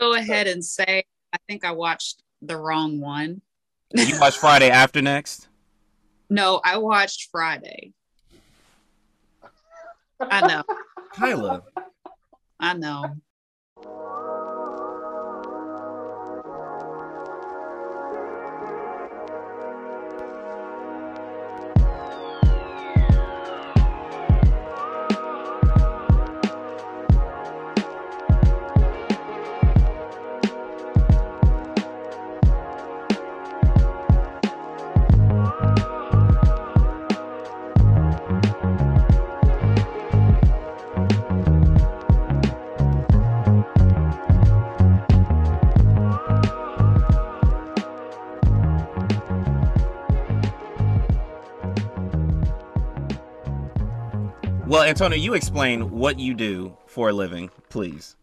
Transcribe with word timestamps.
go 0.00 0.14
ahead 0.14 0.48
and 0.48 0.64
say 0.64 1.04
I 1.32 1.36
think 1.46 1.64
I 1.64 1.72
watched 1.72 2.22
the 2.42 2.56
wrong 2.56 3.00
one. 3.00 3.42
Did 3.94 4.08
you 4.08 4.18
watched 4.18 4.38
Friday 4.38 4.70
after 4.70 5.02
next? 5.02 5.48
No, 6.28 6.60
I 6.64 6.78
watched 6.78 7.28
Friday. 7.30 7.92
I 10.20 10.46
know. 10.46 10.62
Kyla. 11.14 11.62
I 12.58 12.74
know. 12.74 13.16
Well, 54.80 54.88
Antonio, 54.88 55.18
you 55.18 55.34
explain 55.34 55.90
what 55.90 56.18
you 56.18 56.32
do 56.32 56.74
for 56.86 57.10
a 57.10 57.12
living, 57.12 57.50
please. 57.68 58.16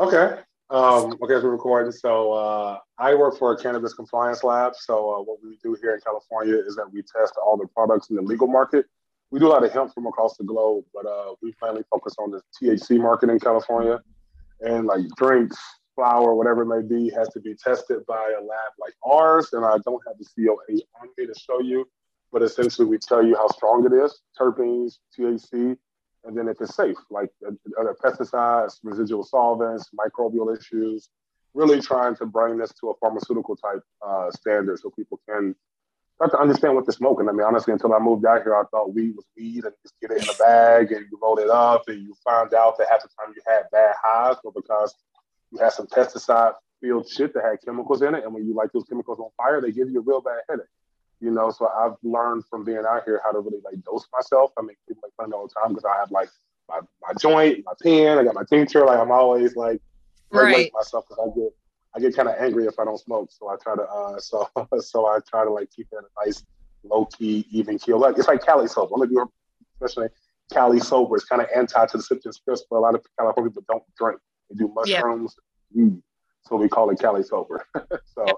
Okay. 0.00 0.40
Um, 0.68 1.16
okay, 1.22 1.34
so 1.34 1.44
we're 1.44 1.50
recording. 1.50 1.92
So 1.92 2.32
uh, 2.32 2.78
I 2.98 3.14
work 3.14 3.38
for 3.38 3.52
a 3.52 3.56
cannabis 3.56 3.94
compliance 3.94 4.42
lab. 4.42 4.72
So 4.74 5.14
uh, 5.14 5.22
what 5.22 5.38
we 5.44 5.56
do 5.62 5.76
here 5.80 5.94
in 5.94 6.00
California 6.00 6.56
is 6.56 6.74
that 6.74 6.92
we 6.92 7.02
test 7.02 7.34
all 7.40 7.56
the 7.56 7.68
products 7.68 8.10
in 8.10 8.16
the 8.16 8.22
legal 8.22 8.48
market. 8.48 8.86
We 9.30 9.38
do 9.38 9.46
a 9.46 9.50
lot 9.50 9.62
of 9.62 9.70
hemp 9.70 9.94
from 9.94 10.06
across 10.06 10.36
the 10.36 10.42
globe, 10.42 10.86
but 10.92 11.06
uh, 11.06 11.36
we 11.40 11.54
mainly 11.62 11.84
focus 11.88 12.16
on 12.18 12.32
the 12.32 12.42
THC 12.60 13.00
market 13.00 13.30
in 13.30 13.38
California. 13.38 14.00
And 14.62 14.86
like 14.86 15.06
drinks, 15.16 15.56
flower, 15.94 16.34
whatever 16.34 16.62
it 16.62 16.66
may 16.66 16.82
be, 16.82 17.10
has 17.10 17.28
to 17.28 17.38
be 17.38 17.54
tested 17.54 18.04
by 18.06 18.34
a 18.36 18.42
lab 18.42 18.72
like 18.80 18.94
ours. 19.04 19.50
And 19.52 19.64
I 19.64 19.78
don't 19.84 20.02
have 20.04 20.16
the 20.18 20.26
COA 20.34 20.80
on 21.00 21.10
me 21.16 21.26
to 21.26 21.34
show 21.38 21.60
you, 21.60 21.86
but 22.32 22.42
essentially 22.42 22.86
we 22.86 22.98
tell 22.98 23.24
you 23.24 23.36
how 23.36 23.48
strong 23.48 23.86
it 23.86 23.92
is, 23.92 24.20
terpenes, 24.38 24.98
THC, 25.18 25.76
and 26.24 26.36
then 26.36 26.48
if 26.48 26.60
it's 26.60 26.74
safe, 26.74 26.96
like 27.10 27.30
other 27.78 27.96
pesticides, 28.02 28.78
residual 28.82 29.22
solvents, 29.22 29.90
microbial 29.98 30.56
issues, 30.56 31.08
really 31.54 31.80
trying 31.80 32.16
to 32.16 32.26
bring 32.26 32.58
this 32.58 32.72
to 32.80 32.90
a 32.90 32.94
pharmaceutical 32.96 33.56
type 33.56 33.82
uh, 34.06 34.30
standard 34.32 34.78
so 34.78 34.90
people 34.90 35.20
can 35.28 35.54
start 36.16 36.32
to 36.32 36.38
understand 36.38 36.74
what 36.74 36.84
they're 36.84 36.92
smoking. 36.92 37.28
I 37.28 37.32
mean, 37.32 37.46
honestly, 37.46 37.72
until 37.72 37.94
I 37.94 37.98
moved 38.00 38.26
out 38.26 38.42
here, 38.42 38.56
I 38.56 38.64
thought 38.70 38.92
weed 38.92 39.14
was 39.14 39.24
weed 39.36 39.64
and 39.64 39.72
just 39.82 39.94
get 40.00 40.10
it 40.10 40.22
in 40.22 40.28
a 40.28 40.34
bag 40.38 40.90
and 40.92 41.06
you 41.10 41.18
roll 41.22 41.38
it 41.38 41.48
up 41.48 41.84
and 41.88 42.02
you 42.02 42.14
find 42.24 42.52
out 42.54 42.76
that 42.78 42.88
half 42.90 43.02
the 43.02 43.08
time 43.08 43.32
you 43.34 43.42
had 43.46 43.70
bad 43.70 43.94
highs 44.02 44.36
or 44.42 44.52
because 44.52 44.94
you 45.52 45.58
had 45.58 45.72
some 45.72 45.86
pesticide 45.86 46.54
filled 46.82 47.08
shit 47.08 47.32
that 47.34 47.44
had 47.44 47.58
chemicals 47.64 48.02
in 48.02 48.14
it. 48.14 48.24
And 48.24 48.34
when 48.34 48.46
you 48.46 48.54
light 48.54 48.70
those 48.72 48.84
chemicals 48.84 49.20
on 49.20 49.30
fire, 49.36 49.60
they 49.60 49.70
give 49.70 49.90
you 49.90 50.00
a 50.00 50.04
real 50.04 50.20
bad 50.20 50.40
headache 50.48 50.66
you 51.20 51.30
know. 51.30 51.50
So 51.50 51.68
I've 51.68 51.96
learned 52.02 52.44
from 52.46 52.64
being 52.64 52.82
out 52.88 53.02
here 53.04 53.20
how 53.24 53.32
to 53.32 53.40
really 53.40 53.60
like 53.64 53.82
dose 53.84 54.06
myself. 54.12 54.52
I 54.58 54.62
mean, 54.62 54.76
people 54.88 55.02
make 55.04 55.14
fun 55.16 55.32
all 55.32 55.48
the 55.48 55.54
time 55.60 55.74
because 55.74 55.84
I 55.84 55.98
have 55.98 56.10
like 56.10 56.28
my, 56.68 56.80
my 57.02 57.12
joint, 57.20 57.64
my 57.64 57.72
pen, 57.82 58.18
I 58.18 58.24
got 58.24 58.34
my 58.34 58.44
tincture. 58.48 58.84
Like 58.84 58.98
I'm 58.98 59.10
always 59.10 59.56
like 59.56 59.80
right 60.30 60.70
myself 60.74 61.04
because 61.08 61.30
I 61.30 61.38
get 61.38 61.52
I 61.94 62.00
get 62.00 62.16
kind 62.16 62.28
of 62.28 62.34
angry 62.38 62.66
if 62.66 62.78
I 62.78 62.84
don't 62.84 62.98
smoke. 62.98 63.30
So 63.32 63.48
I 63.48 63.56
try 63.62 63.74
to 63.76 63.82
uh 63.82 64.18
so 64.20 64.48
so 64.80 65.06
I 65.06 65.18
try 65.28 65.44
to 65.44 65.50
like 65.50 65.70
keep 65.70 65.88
it 65.92 65.98
a 65.98 66.26
nice 66.26 66.44
low 66.84 67.06
key 67.06 67.46
even 67.50 67.78
keel. 67.78 67.98
Like 67.98 68.18
it's 68.18 68.28
like 68.28 68.44
Cali 68.44 68.68
sober. 68.68 68.94
I'm 68.94 69.10
you 69.10 69.30
especially 69.80 70.08
Cali 70.52 70.80
sober. 70.80 71.16
It's 71.16 71.24
kind 71.24 71.42
of 71.42 71.48
anti 71.54 71.86
to 71.86 71.96
the 71.96 72.02
symptoms 72.02 72.40
crisp, 72.44 72.66
but 72.70 72.76
a 72.76 72.80
lot 72.80 72.94
of 72.94 73.04
California 73.18 73.50
people 73.50 73.64
don't 73.68 73.82
drink. 73.98 74.20
They 74.50 74.56
do 74.56 74.68
mushrooms, 74.68 75.34
yep. 75.74 75.92
so 76.46 76.54
we 76.54 76.68
call 76.68 76.88
it 76.90 77.00
Cali 77.00 77.24
sober. 77.24 77.66
so 77.74 78.24
yep. 78.26 78.36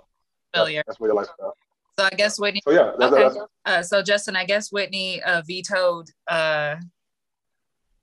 that's, 0.55 0.73
that's 0.87 1.01
what 1.01 1.09
you 1.09 1.15
like 1.15 1.27
stuff. 1.27 1.55
So 1.99 2.05
I 2.05 2.11
guess 2.11 2.39
Whitney. 2.39 2.61
So 2.65 2.71
yeah. 2.71 2.93
That's, 2.97 3.13
okay. 3.13 3.23
That's, 3.23 3.39
uh, 3.65 3.83
so 3.83 4.03
Justin, 4.03 4.37
I 4.37 4.45
guess 4.45 4.71
Whitney 4.71 5.21
uh, 5.23 5.43
vetoed 5.45 6.07
uh, 6.29 6.77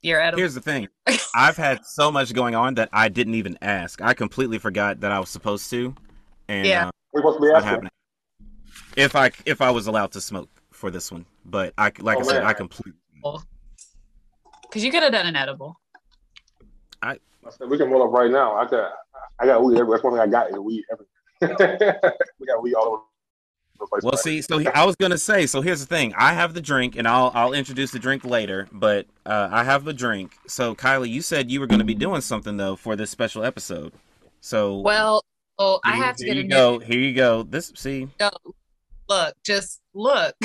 your 0.01 0.19
edible. 0.19 0.39
Here's 0.39 0.53
the 0.53 0.59
thing. 0.59 0.89
I've 1.35 1.55
had 1.55 1.85
so 1.85 2.11
much 2.11 2.33
going 2.33 2.55
on 2.55 2.73
that 2.73 2.89
I 2.91 3.07
didn't 3.07 3.35
even 3.35 3.57
ask. 3.61 4.01
I 4.01 4.13
completely 4.13 4.57
forgot 4.57 4.99
that 4.99 5.13
I 5.13 5.19
was 5.19 5.29
supposed 5.29 5.69
to. 5.69 5.95
And 6.49 6.67
yeah. 6.67 6.87
Uh, 6.87 6.91
We're 7.13 7.21
supposed 7.21 7.39
to 7.39 7.47
be 7.47 7.53
asking. 7.53 7.89
If 8.97 9.15
I 9.15 9.31
if 9.45 9.61
I 9.61 9.71
was 9.71 9.87
allowed 9.87 10.11
to 10.11 10.21
smoke 10.21 10.49
for 10.71 10.91
this 10.91 11.09
one, 11.09 11.25
but 11.45 11.73
I 11.77 11.91
like 11.99 12.17
oh, 12.17 12.21
I 12.21 12.23
said, 12.23 12.39
man. 12.39 12.47
I 12.47 12.53
completely. 12.53 12.99
Because 14.63 14.83
you 14.83 14.91
could 14.91 15.03
have 15.03 15.13
done 15.13 15.25
an 15.25 15.37
edible. 15.37 15.79
I. 17.01 17.11
I 17.11 17.49
said 17.49 17.69
we 17.69 17.77
can 17.77 17.89
roll 17.89 18.03
up 18.03 18.11
right 18.11 18.29
now. 18.29 18.55
I 18.55 18.69
got 18.69 18.91
I 19.39 19.45
got 19.45 19.63
weed. 19.63 19.77
That's 19.77 20.03
one 20.03 20.13
thing 20.13 20.21
I 20.21 20.27
got 20.27 20.49
is 20.49 20.57
weed. 20.57 20.83
Everything. 20.91 21.11
we 22.39 22.47
got 22.47 22.61
weed 22.61 22.73
all 22.73 22.87
over 22.87 23.01
well, 24.01 24.17
see, 24.17 24.41
so 24.41 24.57
he, 24.57 24.67
I 24.67 24.83
was 24.83 24.95
gonna 24.95 25.17
say. 25.17 25.45
So 25.45 25.61
here's 25.61 25.79
the 25.79 25.85
thing: 25.85 26.13
I 26.17 26.33
have 26.33 26.53
the 26.53 26.61
drink, 26.61 26.95
and 26.95 27.07
I'll 27.07 27.31
I'll 27.33 27.53
introduce 27.53 27.91
the 27.91 27.99
drink 27.99 28.23
later. 28.25 28.67
But 28.71 29.07
uh, 29.25 29.49
I 29.51 29.63
have 29.63 29.83
the 29.85 29.93
drink. 29.93 30.33
So 30.47 30.75
Kylie, 30.75 31.09
you 31.09 31.21
said 31.21 31.51
you 31.51 31.59
were 31.59 31.67
gonna 31.67 31.83
be 31.83 31.95
doing 31.95 32.21
something 32.21 32.57
though 32.57 32.75
for 32.75 32.95
this 32.95 33.09
special 33.09 33.43
episode. 33.43 33.93
So 34.41 34.79
well, 34.79 35.23
oh, 35.59 35.79
I 35.83 35.95
have 35.95 36.15
to 36.17 36.25
get 36.25 36.37
a 36.37 36.43
go. 36.43 36.79
Here 36.79 36.99
you 36.99 37.13
go. 37.13 37.43
This 37.43 37.71
see. 37.75 38.07
Go. 38.17 38.31
Look, 39.07 39.35
just 39.43 39.81
look. 39.93 40.35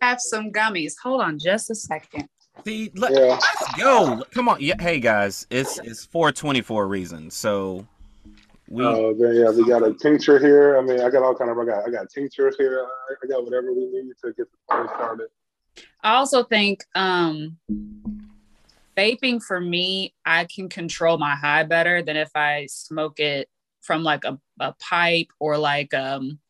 have 0.00 0.20
some 0.20 0.50
gummies. 0.52 0.94
Hold 1.02 1.20
on, 1.22 1.38
just 1.38 1.70
a 1.70 1.74
second. 1.74 2.28
See, 2.64 2.90
let, 2.94 3.12
us 3.12 3.44
go. 3.78 4.24
Come 4.32 4.48
on, 4.48 4.60
yeah. 4.60 4.80
Hey 4.80 4.98
guys, 4.98 5.46
it's 5.50 5.78
it's 5.80 6.04
420 6.06 6.62
for 6.62 6.84
a 6.84 6.86
reason. 6.86 7.30
So 7.30 7.86
we, 8.68 8.84
uh, 8.84 9.10
yeah, 9.10 9.50
we 9.50 9.66
got 9.66 9.86
a 9.86 9.94
tincture 9.94 10.38
here. 10.38 10.76
I 10.76 10.82
mean, 10.82 11.00
I 11.00 11.10
got 11.10 11.22
all 11.22 11.34
kind 11.34 11.50
of. 11.50 11.58
I 11.58 11.64
got 11.64 11.86
I 11.86 11.90
got 11.90 12.10
tinctures 12.10 12.56
here. 12.58 12.86
I 13.22 13.26
got 13.26 13.44
whatever 13.44 13.72
we 13.72 13.86
need 13.86 14.12
to 14.22 14.32
get 14.32 14.50
the 14.50 14.58
party 14.68 14.88
started. 14.94 15.28
I 16.02 16.14
also 16.14 16.42
think 16.44 16.84
um, 16.94 17.58
vaping 18.96 19.42
for 19.42 19.60
me, 19.60 20.14
I 20.24 20.44
can 20.44 20.68
control 20.68 21.18
my 21.18 21.34
high 21.34 21.64
better 21.64 22.02
than 22.02 22.16
if 22.16 22.30
I 22.34 22.66
smoke 22.66 23.20
it 23.20 23.48
from 23.82 24.02
like 24.02 24.24
a, 24.24 24.38
a 24.58 24.72
pipe 24.80 25.28
or 25.38 25.56
like 25.56 25.94
um 25.94 26.40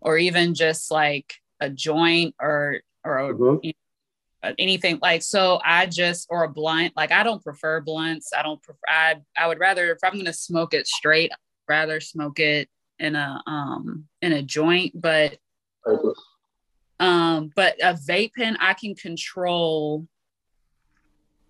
or 0.00 0.18
even 0.18 0.54
just 0.54 0.90
like 0.90 1.34
a 1.60 1.70
joint 1.70 2.34
or 2.40 2.80
or 3.04 3.32
mm-hmm. 3.32 3.58
you 3.62 3.72
anything 4.58 4.98
like 5.02 5.22
so 5.22 5.60
i 5.64 5.84
just 5.86 6.26
or 6.30 6.44
a 6.44 6.48
blunt 6.48 6.92
like 6.96 7.10
i 7.10 7.22
don't 7.22 7.42
prefer 7.42 7.80
blunts. 7.80 8.30
I 8.36 8.42
don't 8.42 8.62
prefer 8.62 8.78
i 8.88 9.16
i 9.36 9.48
would 9.48 9.58
rather 9.58 9.90
if 9.90 9.98
i'm 10.04 10.14
going 10.14 10.26
to 10.26 10.32
smoke 10.32 10.74
it 10.74 10.86
straight 10.86 11.32
I'd 11.32 11.72
rather 11.72 12.00
smoke 12.00 12.38
it 12.38 12.68
in 12.98 13.16
a 13.16 13.42
um 13.46 14.04
in 14.22 14.32
a 14.32 14.42
joint 14.42 15.00
but 15.00 15.38
um 17.00 17.50
but 17.54 17.76
a 17.82 17.94
vape 17.94 18.32
pen 18.34 18.56
i 18.60 18.74
can 18.74 18.94
control 18.94 20.06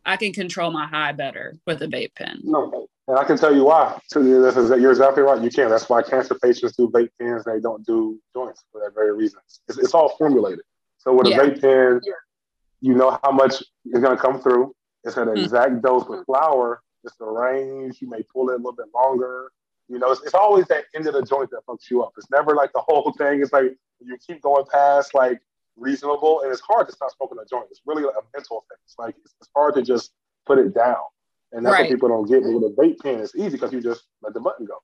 i 0.07 0.17
can 0.17 0.33
control 0.33 0.71
my 0.71 0.87
high 0.87 1.13
better 1.13 1.57
with 1.67 1.83
a 1.83 1.87
vape 1.87 2.15
pen. 2.15 2.41
No 2.43 2.89
and 3.07 3.19
i 3.19 3.25
can 3.25 3.37
tell 3.39 3.55
you 3.55 3.65
why. 3.65 3.99
This 4.15 4.57
is 4.57 4.69
that 4.69 4.81
you're 4.81 4.91
exactly 4.91 5.23
right. 5.23 5.41
You 5.41 5.51
can't. 5.51 5.71
that's 5.71 5.89
why 5.89 6.03
cancer 6.03 6.37
patients 6.43 6.77
do 6.77 6.89
vape 6.89 7.09
pens. 7.19 7.45
They 7.45 7.59
don't 7.59 7.85
do 7.87 8.21
joints 8.35 8.65
for 8.71 8.83
that 8.83 8.95
very 8.95 9.15
reason. 9.15 9.41
It's, 9.69 9.79
it's 9.79 9.95
all 9.95 10.11
formulated. 10.19 10.61
So 10.99 11.15
with 11.15 11.29
a 11.29 11.31
vape 11.31 11.61
pen 11.61 12.01
yeah 12.05 12.13
you 12.81 12.95
know 12.95 13.19
how 13.23 13.31
much 13.31 13.55
is 13.87 14.01
going 14.01 14.17
to 14.17 14.23
come 14.23 14.41
through. 14.41 14.75
It's 15.05 15.17
an 15.17 15.29
mm-hmm. 15.29 15.43
exact 15.43 15.83
dose 15.83 16.07
with 16.09 16.25
flower. 16.27 16.83
It's 17.05 17.17
the 17.17 17.27
range. 17.27 18.01
You 18.01 18.09
may 18.09 18.23
pull 18.23 18.51
it 18.51 18.55
a 18.55 18.57
little 18.57 18.73
bit 18.73 18.87
longer. 18.95 19.53
You 19.89 19.99
know, 19.99 20.11
it's, 20.11 20.23
it's, 20.23 20.35
always 20.35 20.67
that 20.67 20.85
end 20.95 21.07
of 21.07 21.15
the 21.15 21.23
joint 21.23 21.51
that 21.51 21.65
fucks 21.67 21.91
you 21.91 22.03
up. 22.03 22.13
It's 22.19 22.31
never 22.31 22.55
like 22.55 22.73
the 22.73 22.81
whole 22.87 23.13
thing. 23.17 23.41
It's 23.41 23.53
like 23.53 23.77
you 24.01 24.17
keep 24.27 24.43
going 24.43 24.65
past 24.71 25.15
like 25.15 25.41
reasonable, 25.77 26.43
and 26.43 26.53
it's 26.53 26.61
hard 26.61 26.87
to 26.89 26.93
stop 26.93 27.11
smoking 27.17 27.39
a 27.39 27.47
joint. 27.47 27.67
It's 27.71 27.81
really 27.87 28.03
a 28.03 28.37
mental 28.37 28.65
thing. 28.69 28.79
It's 28.85 28.99
like 28.99 29.15
it's, 29.25 29.35
it's 29.41 29.51
hard 29.55 29.75
to 29.77 29.83
just 29.83 30.13
put 30.45 30.59
it 30.59 30.75
down, 30.75 30.97
and 31.53 31.65
that's 31.65 31.73
right. 31.73 31.83
what 31.83 31.91
people 31.91 32.09
don't 32.09 32.29
get. 32.29 32.43
But 32.43 32.53
with 32.53 32.73
a 32.73 32.75
vape 32.75 32.99
pen, 33.01 33.21
it's 33.21 33.35
easy 33.35 33.51
because 33.51 33.73
you 33.73 33.81
just 33.81 34.05
let 34.23 34.35
the 34.35 34.41
button 34.41 34.67
go. 34.67 34.79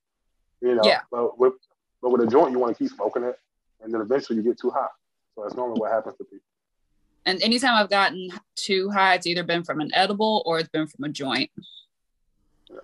You 0.63 0.77
know, 0.77 0.83
yeah. 0.85 1.01
but 1.11 1.39
with 1.39 1.55
but 2.01 2.11
with 2.11 2.23
a 2.23 2.27
joint, 2.27 2.53
you 2.53 2.59
want 2.59 2.77
to 2.77 2.83
keep 2.83 2.93
smoking 2.95 3.25
it, 3.25 3.39
and 3.83 3.93
then 3.93 4.01
eventually 4.01 4.39
you 4.39 4.43
get 4.43 4.59
too 4.59 4.71
hot. 4.71 4.91
So 5.35 5.43
that's 5.43 5.55
normally 5.55 5.81
what 5.81 5.91
happens 5.91 6.17
to 6.17 6.25
people. 6.25 6.47
And 7.27 7.43
anytime 7.43 7.75
I've 7.75 7.91
gotten 7.91 8.29
too 8.57 8.91
high, 8.91 9.15
it's 9.15 9.27
either 9.27 9.43
been 9.45 9.65
from 9.65 9.81
an 9.81 9.91
edible 9.95 10.43
or 10.47 10.59
it's 10.59 10.69
been 10.69 10.87
from 10.87 11.05
a 11.05 11.09
joint. 11.09 11.51
Yeah. 12.71 12.77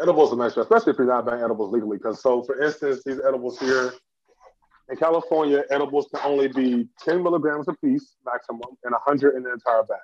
Edibles 0.00 0.32
are 0.32 0.36
nice, 0.36 0.56
especially 0.56 0.92
if 0.92 0.98
you're 0.98 1.06
not 1.06 1.26
buying 1.26 1.42
edibles 1.42 1.72
legally. 1.72 1.96
Because 1.98 2.22
so, 2.22 2.42
for 2.44 2.62
instance, 2.62 3.02
these 3.04 3.18
edibles 3.26 3.58
here 3.58 3.92
in 4.90 4.96
California, 4.96 5.64
edibles 5.70 6.08
can 6.14 6.20
only 6.24 6.48
be 6.48 6.88
10 7.04 7.22
milligrams 7.22 7.66
a 7.68 7.72
piece 7.84 8.14
maximum 8.24 8.60
and 8.84 8.92
100 8.92 9.36
in 9.36 9.42
the 9.42 9.52
entire 9.52 9.82
bag. 9.84 9.98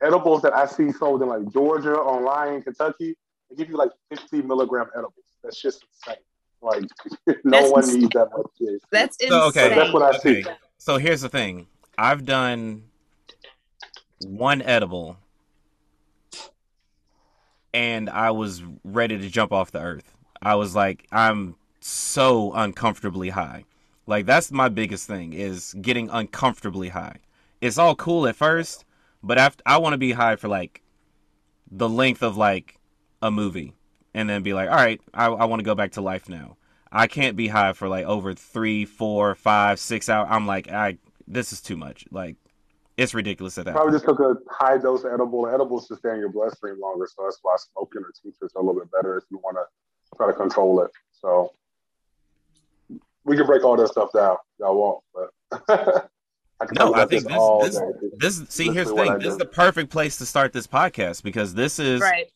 edibles 0.00 0.42
that 0.42 0.52
I 0.52 0.66
see 0.66 0.92
sold 0.92 1.22
in 1.22 1.28
like 1.28 1.50
Georgia, 1.52 1.94
online, 1.94 2.62
Kentucky, 2.62 3.16
they 3.50 3.56
give 3.56 3.68
you 3.68 3.76
like 3.76 3.90
50 4.10 4.42
milligram 4.42 4.86
edibles. 4.94 5.14
That's 5.42 5.60
just 5.60 5.84
insane. 6.06 6.22
Like 6.62 6.84
no 7.44 7.58
That's 7.58 7.70
one 7.72 7.82
insane. 7.84 8.00
needs 8.00 8.12
that 8.14 8.28
much. 8.36 8.46
That's 8.92 9.16
insane. 9.16 9.30
So, 9.30 9.46
okay. 9.48 9.74
That's 9.74 9.92
what 9.92 10.02
I 10.02 10.16
Okay. 10.18 10.42
see. 10.42 10.50
So 10.78 10.98
here's 10.98 11.20
the 11.22 11.28
thing. 11.28 11.66
I've 11.96 12.24
done 12.24 12.84
one 14.26 14.62
edible 14.62 15.18
and 17.72 18.08
I 18.08 18.30
was 18.30 18.62
ready 18.84 19.18
to 19.18 19.28
jump 19.28 19.52
off 19.52 19.72
the 19.72 19.80
earth. 19.80 20.14
I 20.40 20.54
was 20.54 20.74
like, 20.74 21.06
I'm 21.12 21.56
so 21.80 22.52
uncomfortably 22.52 23.30
high. 23.30 23.64
Like 24.06 24.26
that's 24.26 24.50
my 24.50 24.68
biggest 24.68 25.06
thing 25.06 25.32
is 25.32 25.74
getting 25.80 26.08
uncomfortably 26.10 26.88
high. 26.90 27.16
It's 27.60 27.78
all 27.78 27.94
cool 27.94 28.26
at 28.26 28.36
first, 28.36 28.84
but 29.22 29.38
after 29.38 29.62
I 29.66 29.78
want 29.78 29.94
to 29.94 29.98
be 29.98 30.12
high 30.12 30.36
for 30.36 30.48
like 30.48 30.82
the 31.70 31.88
length 31.88 32.22
of 32.22 32.36
like 32.36 32.78
a 33.22 33.30
movie 33.30 33.74
and 34.12 34.28
then 34.28 34.42
be 34.42 34.52
like, 34.52 34.68
all 34.68 34.76
right, 34.76 35.00
I, 35.12 35.26
I 35.26 35.44
want 35.46 35.60
to 35.60 35.64
go 35.64 35.74
back 35.74 35.92
to 35.92 36.00
life 36.00 36.28
now. 36.28 36.56
I 36.92 37.06
can't 37.08 37.36
be 37.36 37.48
high 37.48 37.72
for 37.72 37.88
like 37.88 38.06
over 38.06 38.34
three, 38.34 38.84
four, 38.84 39.34
five, 39.34 39.80
six 39.80 40.08
hours. 40.08 40.28
I'm 40.30 40.46
like, 40.46 40.70
I 40.70 40.98
this 41.26 41.52
is 41.52 41.60
too 41.60 41.76
much. 41.76 42.04
Like, 42.10 42.36
it's 42.96 43.14
ridiculous 43.14 43.58
at 43.58 43.64
that. 43.64 43.74
Probably 43.74 43.92
just 43.92 44.04
took 44.04 44.20
a 44.20 44.36
high 44.50 44.78
dose 44.78 45.04
of 45.04 45.12
edible. 45.12 45.48
Edibles 45.48 45.88
to 45.88 45.96
stay 45.96 46.10
in 46.10 46.18
your 46.20 46.28
bloodstream 46.30 46.80
longer, 46.80 47.06
so 47.06 47.24
that's 47.24 47.38
why 47.42 47.56
smoking 47.56 48.02
or 48.02 48.12
tinctures 48.22 48.52
are 48.54 48.62
a 48.62 48.64
little 48.64 48.80
bit 48.80 48.90
better 48.92 49.16
if 49.18 49.24
you 49.30 49.38
want 49.38 49.56
to 49.56 50.16
try 50.16 50.26
to 50.28 50.32
control 50.32 50.80
it. 50.82 50.90
So 51.20 51.52
we 53.24 53.36
can 53.36 53.46
break 53.46 53.64
all 53.64 53.76
that 53.76 53.88
stuff 53.88 54.10
down. 54.12 54.36
Y'all 54.60 54.76
won't, 54.78 55.04
but 55.68 56.08
I 56.60 56.66
No, 56.78 56.94
I 56.94 56.98
think 57.06 57.10
this 57.10 57.24
this- 57.24 57.32
all 57.36 57.62
this- 57.64 57.76
day. 57.76 57.90
This 58.18 58.42
see, 58.48 58.70
here's 58.72 58.88
the 58.88 58.94
thing. 58.94 59.18
This 59.18 59.32
is 59.32 59.38
the 59.38 59.46
perfect 59.46 59.90
place 59.90 60.16
to 60.18 60.26
start 60.26 60.52
this 60.52 60.66
podcast 60.66 61.22
because 61.24 61.54
this 61.54 61.78
is 61.80 62.00
right. 62.00 62.26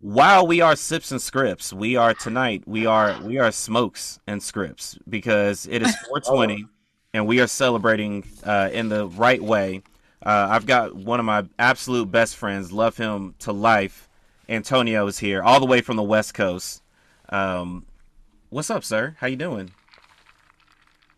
while 0.00 0.46
we 0.48 0.60
are 0.60 0.74
sips 0.74 1.12
and 1.12 1.22
scripts, 1.22 1.72
we 1.72 1.94
are 1.96 2.12
tonight. 2.12 2.64
We 2.66 2.86
are 2.86 3.20
we 3.22 3.38
are 3.38 3.52
smokes 3.52 4.18
and 4.26 4.42
scripts 4.42 4.98
because 5.08 5.66
it 5.70 5.82
is 5.82 5.94
420, 6.08 6.66
and 7.16 7.26
we 7.26 7.40
are 7.40 7.46
celebrating 7.46 8.24
uh, 8.44 8.68
in 8.70 8.90
the 8.90 9.08
right 9.08 9.42
way. 9.42 9.82
Uh, 10.24 10.48
I've 10.50 10.66
got 10.66 10.94
one 10.94 11.18
of 11.18 11.24
my 11.24 11.46
absolute 11.58 12.10
best 12.10 12.36
friends, 12.36 12.72
love 12.72 12.96
him 12.98 13.34
to 13.40 13.52
life. 13.52 14.08
Antonio 14.50 15.06
is 15.06 15.18
here, 15.18 15.42
all 15.42 15.58
the 15.58 15.66
way 15.66 15.80
from 15.80 15.96
the 15.96 16.02
West 16.02 16.34
Coast. 16.34 16.82
Um, 17.30 17.86
what's 18.50 18.70
up, 18.70 18.84
sir? 18.84 19.16
How 19.18 19.28
you 19.28 19.36
doing? 19.36 19.72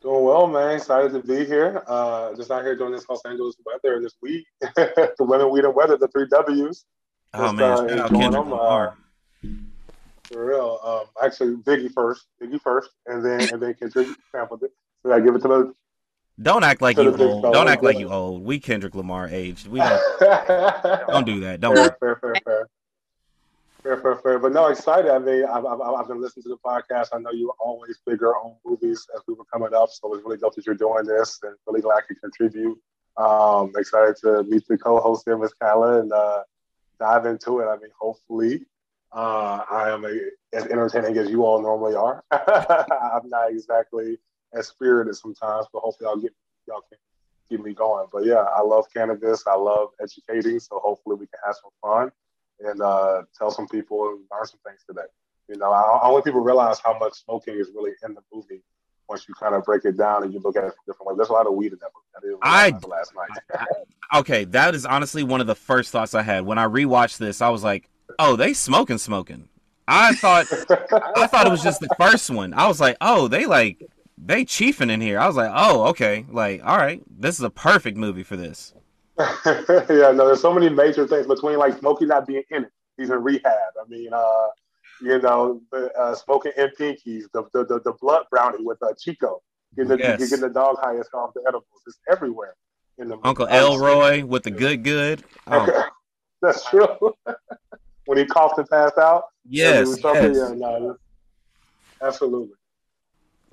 Doing 0.00 0.24
well, 0.24 0.46
man. 0.46 0.76
Excited 0.76 1.12
to 1.12 1.20
be 1.20 1.44
here. 1.44 1.82
Uh, 1.88 2.32
just 2.36 2.50
out 2.52 2.62
here 2.62 2.76
doing 2.76 2.92
this 2.92 3.08
Los 3.08 3.20
Angeles 3.24 3.56
weather 3.66 3.96
and 3.96 4.04
this 4.04 4.14
week. 4.22 4.46
the 4.60 5.14
women, 5.18 5.50
weed, 5.50 5.64
and 5.64 5.74
weather, 5.74 5.96
the 5.96 6.06
three 6.08 6.26
W's. 6.30 6.84
Oh 7.34 7.52
man, 7.52 7.72
uh, 7.72 7.88
shout 7.88 7.98
out 7.98 8.10
Kendrick 8.10 8.44
Lamar. 8.44 8.88
uh, 9.44 9.48
For 10.22 10.46
real. 10.46 10.78
Um, 10.84 11.26
actually, 11.26 11.56
Biggie 11.56 11.92
first. 11.92 12.26
Biggie 12.40 12.60
first, 12.60 12.90
and 13.06 13.24
then 13.24 13.52
and 13.52 13.60
then 13.60 13.74
Kendrick 13.74 14.08
sampled 14.30 14.62
it. 14.62 14.70
So 15.02 15.12
I 15.12 15.20
give 15.20 15.34
it 15.34 15.42
to 15.42 15.48
the. 15.48 15.74
Don't 16.40 16.62
act 16.62 16.80
like 16.80 16.96
you 16.96 17.16
old. 17.16 17.52
Don't 17.52 17.68
act 17.68 17.82
like 17.82 17.98
you 17.98 18.10
old. 18.10 18.44
We 18.44 18.60
Kendrick 18.60 18.94
Lamar 18.94 19.28
aged. 19.28 19.66
We 19.66 19.80
don't, 19.80 20.20
don't 21.08 21.26
do 21.26 21.40
that. 21.40 21.58
Don't. 21.60 21.74
fair, 21.74 21.96
fair, 21.98 22.16
fair, 22.20 22.34
fair. 22.44 22.68
Fair, 23.82 23.96
fair, 23.96 24.16
fair. 24.16 24.38
But 24.38 24.52
no, 24.52 24.66
excited. 24.66 25.10
I 25.10 25.18
mean, 25.18 25.44
I've, 25.44 25.64
I've, 25.64 25.80
I've 25.80 26.08
been 26.08 26.20
listening 26.20 26.44
to 26.44 26.48
the 26.50 26.58
podcast. 26.58 27.08
I 27.12 27.18
know 27.18 27.30
you 27.32 27.52
always 27.58 27.98
bigger 28.06 28.34
on 28.36 28.54
movies 28.64 29.06
as 29.16 29.22
we 29.26 29.34
were 29.34 29.44
coming 29.52 29.74
up, 29.74 29.90
so 29.90 30.12
it's 30.14 30.24
really 30.24 30.36
dope 30.36 30.54
that 30.54 30.66
you're 30.66 30.74
doing 30.74 31.04
this, 31.04 31.40
and 31.42 31.54
really 31.66 31.80
glad 31.80 31.98
I 31.98 32.00
could 32.02 32.20
contribute. 32.20 32.78
Um, 33.16 33.72
excited 33.76 34.16
to 34.22 34.44
meet 34.44 34.66
the 34.68 34.78
co-host 34.78 35.22
here, 35.24 35.36
Miss 35.36 35.52
Kyla, 35.54 36.00
and 36.00 36.12
uh, 36.12 36.42
dive 37.00 37.26
into 37.26 37.60
it. 37.60 37.66
I 37.66 37.76
mean, 37.78 37.90
hopefully, 37.98 38.66
uh, 39.12 39.62
I 39.68 39.90
am 39.90 40.04
a, 40.04 40.20
as 40.52 40.66
entertaining 40.66 41.16
as 41.18 41.30
you 41.30 41.44
all 41.44 41.60
normally 41.60 41.96
are. 41.96 42.22
I'm 42.30 43.28
not 43.28 43.50
exactly 43.50 44.18
as 44.52 44.68
spirited 44.68 45.16
sometimes, 45.16 45.66
but 45.72 45.80
hopefully, 45.80 46.08
I'll 46.08 46.20
get 46.20 46.32
y'all 46.66 46.82
can 46.88 46.98
keep 47.48 47.64
me 47.64 47.74
going. 47.74 48.06
But 48.12 48.24
yeah, 48.24 48.44
I 48.56 48.62
love 48.62 48.86
cannabis. 48.94 49.44
I 49.46 49.56
love 49.56 49.88
educating, 50.00 50.60
so 50.60 50.78
hopefully, 50.78 51.16
we 51.16 51.26
can 51.26 51.40
have 51.44 51.56
some 51.56 51.70
fun 51.82 52.10
and 52.60 52.80
uh, 52.82 53.22
tell 53.36 53.50
some 53.50 53.68
people 53.68 54.08
and 54.08 54.20
learn 54.32 54.46
some 54.46 54.60
things 54.66 54.80
today. 54.86 55.06
You 55.48 55.56
know, 55.56 55.70
I, 55.70 56.06
I 56.06 56.08
want 56.10 56.24
people 56.24 56.40
to 56.40 56.44
realize 56.44 56.78
how 56.84 56.98
much 56.98 57.14
smoking 57.24 57.54
is 57.54 57.70
really 57.74 57.92
in 58.04 58.14
the 58.14 58.20
movie 58.32 58.62
once 59.08 59.26
you 59.26 59.34
kind 59.34 59.54
of 59.54 59.64
break 59.64 59.84
it 59.84 59.96
down 59.96 60.22
and 60.22 60.32
you 60.32 60.40
look 60.40 60.56
at 60.56 60.64
it 60.64 60.68
from 60.68 60.84
different 60.86 61.08
ways. 61.08 61.16
There's 61.16 61.30
a 61.30 61.32
lot 61.32 61.46
of 61.46 61.54
weed 61.54 61.72
in 61.72 61.78
that 61.80 61.90
movie. 61.94 62.42
I 62.42 62.70
didn't 62.70 62.84
I- 62.84 62.88
last 62.88 63.14
night. 63.14 63.66
Okay, 64.14 64.44
that 64.44 64.74
is 64.74 64.86
honestly 64.86 65.22
one 65.22 65.42
of 65.42 65.46
the 65.46 65.54
first 65.54 65.90
thoughts 65.92 66.14
I 66.14 66.22
had 66.22 66.46
when 66.46 66.56
I 66.58 66.64
rewatched 66.64 67.18
this. 67.18 67.42
I 67.42 67.50
was 67.50 67.62
like, 67.62 67.90
"Oh, 68.18 68.36
they 68.36 68.54
smoking, 68.54 68.96
smoking." 68.96 69.50
I 69.86 70.14
thought 70.14 70.46
I 71.16 71.26
thought 71.26 71.46
it 71.46 71.50
was 71.50 71.62
just 71.62 71.80
the 71.80 71.94
first 71.98 72.30
one. 72.30 72.54
I 72.54 72.68
was 72.68 72.80
like, 72.80 72.96
"Oh, 73.02 73.28
they 73.28 73.44
like 73.44 73.82
they 74.28 74.44
chiefing 74.44 74.90
in 74.90 75.00
here." 75.00 75.18
I 75.18 75.26
was 75.26 75.34
like, 75.36 75.50
"Oh, 75.52 75.86
okay, 75.88 76.24
like 76.30 76.62
all 76.64 76.76
right, 76.76 77.02
this 77.10 77.36
is 77.38 77.42
a 77.42 77.50
perfect 77.50 77.96
movie 77.96 78.22
for 78.22 78.36
this." 78.36 78.72
yeah, 79.18 80.12
no, 80.12 80.26
there's 80.26 80.40
so 80.40 80.54
many 80.54 80.68
major 80.68 81.06
things 81.06 81.26
between 81.26 81.58
like 81.58 81.76
Smokey 81.78 82.06
not 82.06 82.26
being 82.26 82.44
in 82.50 82.64
it. 82.64 82.70
He's 82.96 83.10
in 83.10 83.20
rehab. 83.22 83.44
I 83.84 83.88
mean, 83.88 84.10
uh, 84.12 84.46
you 85.02 85.18
know, 85.20 85.60
uh, 85.98 86.14
smoking 86.14 86.52
in 86.56 86.68
pinkies, 86.78 87.24
the, 87.32 87.42
the 87.52 87.64
the 87.64 87.80
the 87.84 87.92
blood 88.00 88.26
brownie 88.30 88.64
with 88.64 88.80
uh, 88.82 88.92
Chico, 88.98 89.40
getting 89.74 89.88
the, 89.88 89.98
Yes. 89.98 90.20
getting 90.20 90.40
the 90.40 90.48
dog 90.50 90.76
highest 90.80 91.10
off 91.14 91.34
the 91.34 91.42
edibles. 91.48 91.66
It's 91.86 91.98
everywhere 92.10 92.54
in 92.98 93.08
the. 93.08 93.18
Uncle 93.24 93.46
Elroy 93.46 94.24
with 94.24 94.44
the 94.44 94.50
good 94.52 94.84
good. 94.84 95.24
Oh, 95.48 95.88
That's 96.42 96.64
true. 96.70 96.86
when 98.04 98.18
he 98.18 98.24
coughed 98.26 98.58
and 98.58 98.68
passed 98.68 98.98
out. 98.98 99.24
yes, 99.48 99.74
When 99.74 99.84
he 99.84 99.90
was 99.90 100.00
talking, 100.00 100.34
yes. 100.34 100.36
Yeah, 100.36 100.54
no, 100.54 100.96
absolutely. 102.02 102.54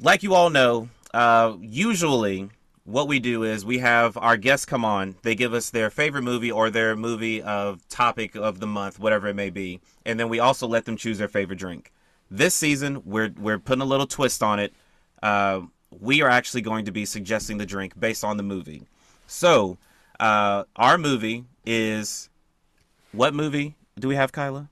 Like 0.02 0.24
you 0.24 0.34
all 0.34 0.50
know, 0.50 0.90
uh, 1.14 1.56
usually 1.62 2.50
what 2.84 3.08
we 3.08 3.20
do 3.20 3.44
is 3.44 3.66
we 3.66 3.80
have 3.80 4.16
our 4.18 4.38
guests 4.38 4.66
come 4.66 4.86
on. 4.86 5.16
They 5.24 5.36
give 5.36 5.54
us 5.54 5.70
their 5.70 5.90
favorite 5.90 6.22
movie 6.22 6.52
or 6.52 6.70
their 6.70 6.96
movie 6.96 7.42
of 7.42 7.88
topic 7.88 8.36
of 8.36 8.60
the 8.60 8.68
month, 8.68 9.00
whatever 9.00 9.28
it 9.28 9.36
may 9.36 9.50
be, 9.50 9.82
and 10.06 10.20
then 10.20 10.30
we 10.30 10.40
also 10.40 10.68
let 10.68 10.86
them 10.86 10.98
choose 10.98 11.18
their 11.18 11.28
favorite 11.28 11.60
drink. 11.60 11.92
This 12.30 12.54
season, 12.54 13.02
we're 13.06 13.32
we're 13.38 13.60
putting 13.60 13.82
a 13.82 13.86
little 13.86 14.08
twist 14.08 14.44
on 14.44 14.60
it. 14.60 14.74
Uh, 15.22 15.62
we 16.00 16.22
are 16.22 16.30
actually 16.30 16.62
going 16.62 16.86
to 16.86 16.92
be 16.92 17.06
suggesting 17.06 17.58
the 17.58 17.66
drink 17.66 18.00
based 18.00 18.24
on 18.24 18.38
the 18.38 18.44
movie. 18.44 18.84
So, 19.28 19.78
uh, 20.20 20.66
our 20.76 20.98
movie 20.98 21.46
is 21.66 22.30
what 23.12 23.34
movie 23.34 23.76
do 23.98 24.08
we 24.08 24.16
have, 24.16 24.32
Kyla? 24.32 24.70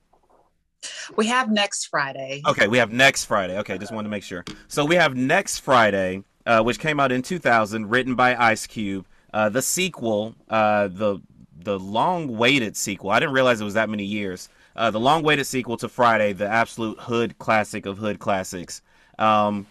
We 1.16 1.26
have 1.26 1.50
next 1.50 1.86
Friday. 1.86 2.42
Okay, 2.46 2.68
we 2.68 2.78
have 2.78 2.92
next 2.92 3.24
Friday. 3.24 3.58
Okay, 3.58 3.78
just 3.78 3.92
wanted 3.92 4.08
to 4.08 4.10
make 4.10 4.22
sure. 4.22 4.44
So 4.68 4.84
we 4.84 4.96
have 4.96 5.16
next 5.16 5.60
Friday, 5.60 6.24
uh, 6.46 6.62
which 6.62 6.78
came 6.78 7.00
out 7.00 7.12
in 7.12 7.22
2000, 7.22 7.88
written 7.88 8.14
by 8.14 8.36
Ice 8.36 8.66
Cube. 8.66 9.06
Uh, 9.32 9.48
the 9.48 9.62
sequel, 9.62 10.34
uh, 10.48 10.88
the 10.88 11.20
the 11.56 11.78
long-awaited 11.78 12.76
sequel. 12.76 13.10
I 13.10 13.18
didn't 13.20 13.34
realize 13.34 13.60
it 13.60 13.64
was 13.64 13.74
that 13.74 13.88
many 13.88 14.04
years. 14.04 14.48
Uh, 14.76 14.90
the 14.90 15.00
long-awaited 15.00 15.46
sequel 15.46 15.76
to 15.78 15.88
Friday, 15.88 16.32
the 16.32 16.46
absolute 16.46 16.98
hood 17.00 17.38
classic 17.38 17.86
of 17.86 17.96
hood 17.96 18.18
classics. 18.18 18.82
Um, 19.18 19.66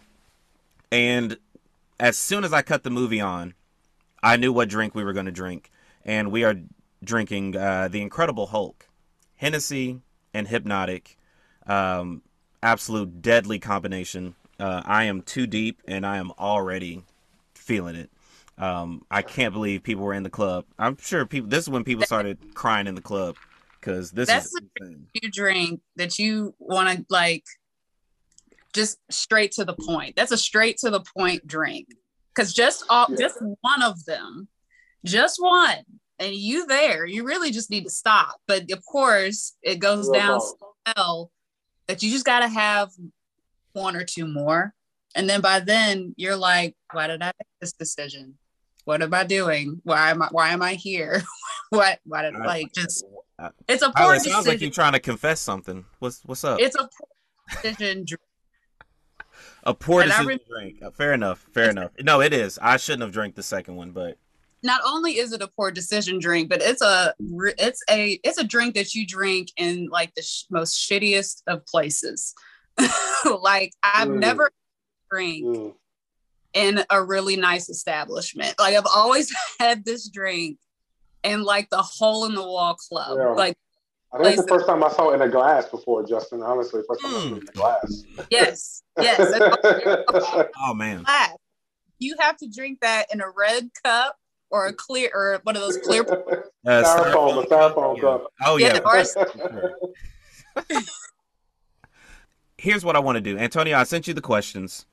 and 0.92 1.38
as 2.00 2.18
soon 2.18 2.44
as 2.44 2.52
I 2.52 2.62
cut 2.62 2.84
the 2.84 2.90
movie 2.90 3.22
on, 3.22 3.54
I 4.24 4.38
knew 4.38 4.52
what 4.52 4.70
drink 4.70 4.96
we 4.96 5.04
were 5.04 5.14
going 5.14 5.26
to 5.28 5.32
drink, 5.32 5.70
and 6.04 6.32
we 6.32 6.44
are 6.44 6.56
drinking 7.04 7.56
uh, 7.56 7.90
the 7.90 8.02
Incredible 8.02 8.48
Hulk, 8.48 8.88
Hennessy 9.36 10.02
and 10.34 10.48
Hpnotiq 10.48 11.16
um, 11.68 12.22
absolute 12.62 13.22
deadly 13.22 13.60
combination. 13.60 14.36
Uh, 14.60 14.82
I 14.86 15.06
am 15.06 15.22
too 15.22 15.48
deep, 15.48 15.82
and 15.88 16.06
I 16.06 16.18
am 16.18 16.32
already 16.40 17.04
feeling 17.54 17.96
it. 17.96 18.10
Um, 18.58 19.04
I 19.10 19.22
can't 19.22 19.54
believe 19.54 19.84
people 19.84 20.04
were 20.04 20.14
in 20.14 20.24
the 20.24 20.30
club. 20.30 20.66
I'm 20.78 20.98
sure 20.98 21.26
people. 21.26 21.50
This 21.50 21.64
is 21.64 21.70
when 21.70 21.84
people 21.84 22.06
started 22.06 22.38
crying 22.54 22.88
in 22.88 22.96
the 22.96 23.02
club 23.02 23.36
because 23.80 24.12
this 24.12 24.28
That's 24.28 24.46
is 24.46 24.62
insane. 24.80 25.08
You 25.14 25.32
drink 25.32 25.82
that 25.96 26.20
you 26.20 26.54
want 26.60 26.98
to 26.98 27.06
like 27.10 27.44
just 28.74 29.00
straight 29.10 29.52
to 29.54 29.66
the 29.66 29.74
point. 29.74 30.16
That's 30.16 30.32
a 30.32 30.38
straight 30.38 30.78
to 30.78 30.90
the 30.90 31.04
point 31.18 31.46
drink. 31.48 31.88
Cause 32.36 32.54
just 32.54 32.84
all 32.90 33.08
Yeah. 33.10 33.18
just 33.20 33.38
one 33.62 33.84
of 33.84 34.04
them, 34.06 34.48
just 35.06 35.38
one, 35.40 35.84
and 36.20 36.34
you 36.34 36.66
there, 36.68 37.06
you 37.06 37.24
really 37.24 37.52
just 37.52 37.70
need 37.70 37.84
to 37.84 37.90
stop. 37.90 38.36
But 38.48 38.72
of 38.72 38.86
course, 38.86 39.56
it 39.62 39.80
goes 39.80 40.10
Real 40.10 40.20
down 40.20 40.42
so 40.42 40.58
well 40.96 41.32
that 41.88 42.02
you 42.04 42.12
just 42.12 42.26
gotta 42.26 42.48
have 42.48 42.90
one 43.74 43.96
or 43.96 44.04
two 44.04 44.28
more. 44.28 44.74
And 45.16 45.30
then 45.30 45.42
by 45.42 45.60
then 45.60 46.14
you're 46.18 46.36
like, 46.36 46.76
why 46.92 47.08
did 47.08 47.22
I 47.22 47.28
make 47.28 47.48
this 47.62 47.74
decision? 47.74 48.38
What 48.86 49.02
am 49.02 49.14
I 49.14 49.24
doing? 49.24 49.80
Why 49.84 50.12
am 50.12 50.22
I 50.22 50.28
why 50.32 50.50
am 50.50 50.62
I 50.62 50.74
here? 50.74 51.22
what 51.70 52.00
why 52.06 52.24
did 52.24 52.36
I- 52.36 52.46
like 52.46 52.74
just 52.74 53.06
I- 53.40 53.50
it's 53.68 53.82
a 53.84 53.92
Tyler, 53.92 54.08
poor 54.08 54.16
it 54.16 54.22
sounds 54.22 54.48
like 54.48 54.62
you're 54.62 54.70
trying 54.70 54.94
to 54.94 55.00
confess 55.00 55.40
something. 55.40 55.86
What's 56.00 56.22
what's 56.26 56.44
up? 56.44 56.60
it's 56.60 56.76
a 56.76 56.80
poor 56.98 57.62
decision 57.62 58.06
drink. 58.06 58.22
a 59.64 59.74
poor 59.74 60.02
and 60.02 60.10
decision 60.10 60.28
rem- 60.28 60.40
to 60.40 60.46
drink. 60.46 60.84
Uh, 60.84 60.92
Fair 60.92 61.14
enough. 61.14 61.40
Fair 61.54 61.70
enough. 61.70 61.92
No, 62.02 62.22
it 62.22 62.34
is. 62.34 62.60
I 62.62 62.78
shouldn't 62.78 63.02
have 63.04 63.12
drank 63.12 63.36
the 63.36 63.44
second 63.44 63.76
one, 63.76 63.92
but 63.92 64.18
not 64.64 64.82
only 64.86 65.18
is 65.18 65.34
it 65.34 65.42
a 65.42 65.48
poor 65.48 65.72
decision 65.72 66.20
drink, 66.20 66.50
but 66.50 66.62
it's 66.62 66.82
a 66.82 67.14
it's 67.58 67.84
a 67.90 68.20
it's 68.24 68.38
a 68.38 68.44
drink 68.44 68.76
that 68.76 68.96
you 68.96 69.06
drink 69.06 69.50
in 69.58 69.90
like 69.92 70.14
the 70.16 70.22
sh- 70.22 70.46
most 70.50 70.90
shittiest 70.90 71.44
of 71.48 71.66
places. 71.66 72.34
like 73.42 73.74
I've 73.84 74.08
mm. 74.08 74.20
never 74.20 74.52
drink 75.12 75.46
mm. 75.46 75.74
in 76.54 76.84
a 76.90 77.04
really 77.04 77.36
nice 77.36 77.70
establishment. 77.70 78.56
Like 78.58 78.76
I've 78.76 78.88
always 78.88 79.34
had 79.60 79.84
this 79.84 80.10
drink 80.10 80.58
in 81.24 81.44
like 81.44 81.70
the 81.70 81.82
hole 81.82 82.26
in 82.26 82.34
the 82.34 82.42
wall 82.42 82.76
club. 82.76 83.18
Yeah. 83.20 83.28
Like 83.30 83.58
I 84.14 84.24
think 84.24 84.38
it's 84.38 84.44
the 84.44 84.48
first 84.48 84.68
time 84.68 84.84
I 84.84 84.90
saw 84.90 85.10
it 85.10 85.16
in 85.16 85.22
a 85.24 85.30
glass 85.30 85.68
before, 85.68 86.06
Justin. 86.06 86.42
Honestly, 86.42 86.82
first 86.88 87.02
time 87.02 87.12
mm. 87.12 87.18
I 87.18 87.20
saw 87.20 87.36
it 87.36 87.42
in 87.42 87.50
a 87.50 87.52
glass. 87.52 88.04
Yes, 88.30 88.84
yes. 88.98 89.40
oh 90.58 90.74
man. 90.74 91.04
Glass. 91.04 91.36
You 92.00 92.16
have 92.20 92.38
to 92.38 92.48
drink 92.48 92.80
that 92.82 93.08
in 93.14 93.22
a 93.22 93.30
red 93.30 93.70
cup 93.84 94.18
or 94.54 94.68
a 94.68 94.74
clear 94.74 95.10
or 95.14 95.40
one 95.44 95.56
of 95.56 95.64
those 95.64 95.78
clear 95.78 96.04
uh, 96.04 96.84
styrofoam, 96.84 97.44
a 97.44 97.48
styrofoam 97.48 98.00
cup. 98.00 98.32
Oh 98.46 98.58
yeah. 98.58 98.80
yeah 100.56 100.80
Here's 102.58 102.86
what 102.86 102.96
I 102.96 103.00
want 103.00 103.16
to 103.18 103.22
do, 103.22 103.38
Antonio. 103.38 103.76
I 103.76 103.84
sent 103.84 104.08
you 104.08 104.14
the 104.14 104.22
questions, 104.22 104.86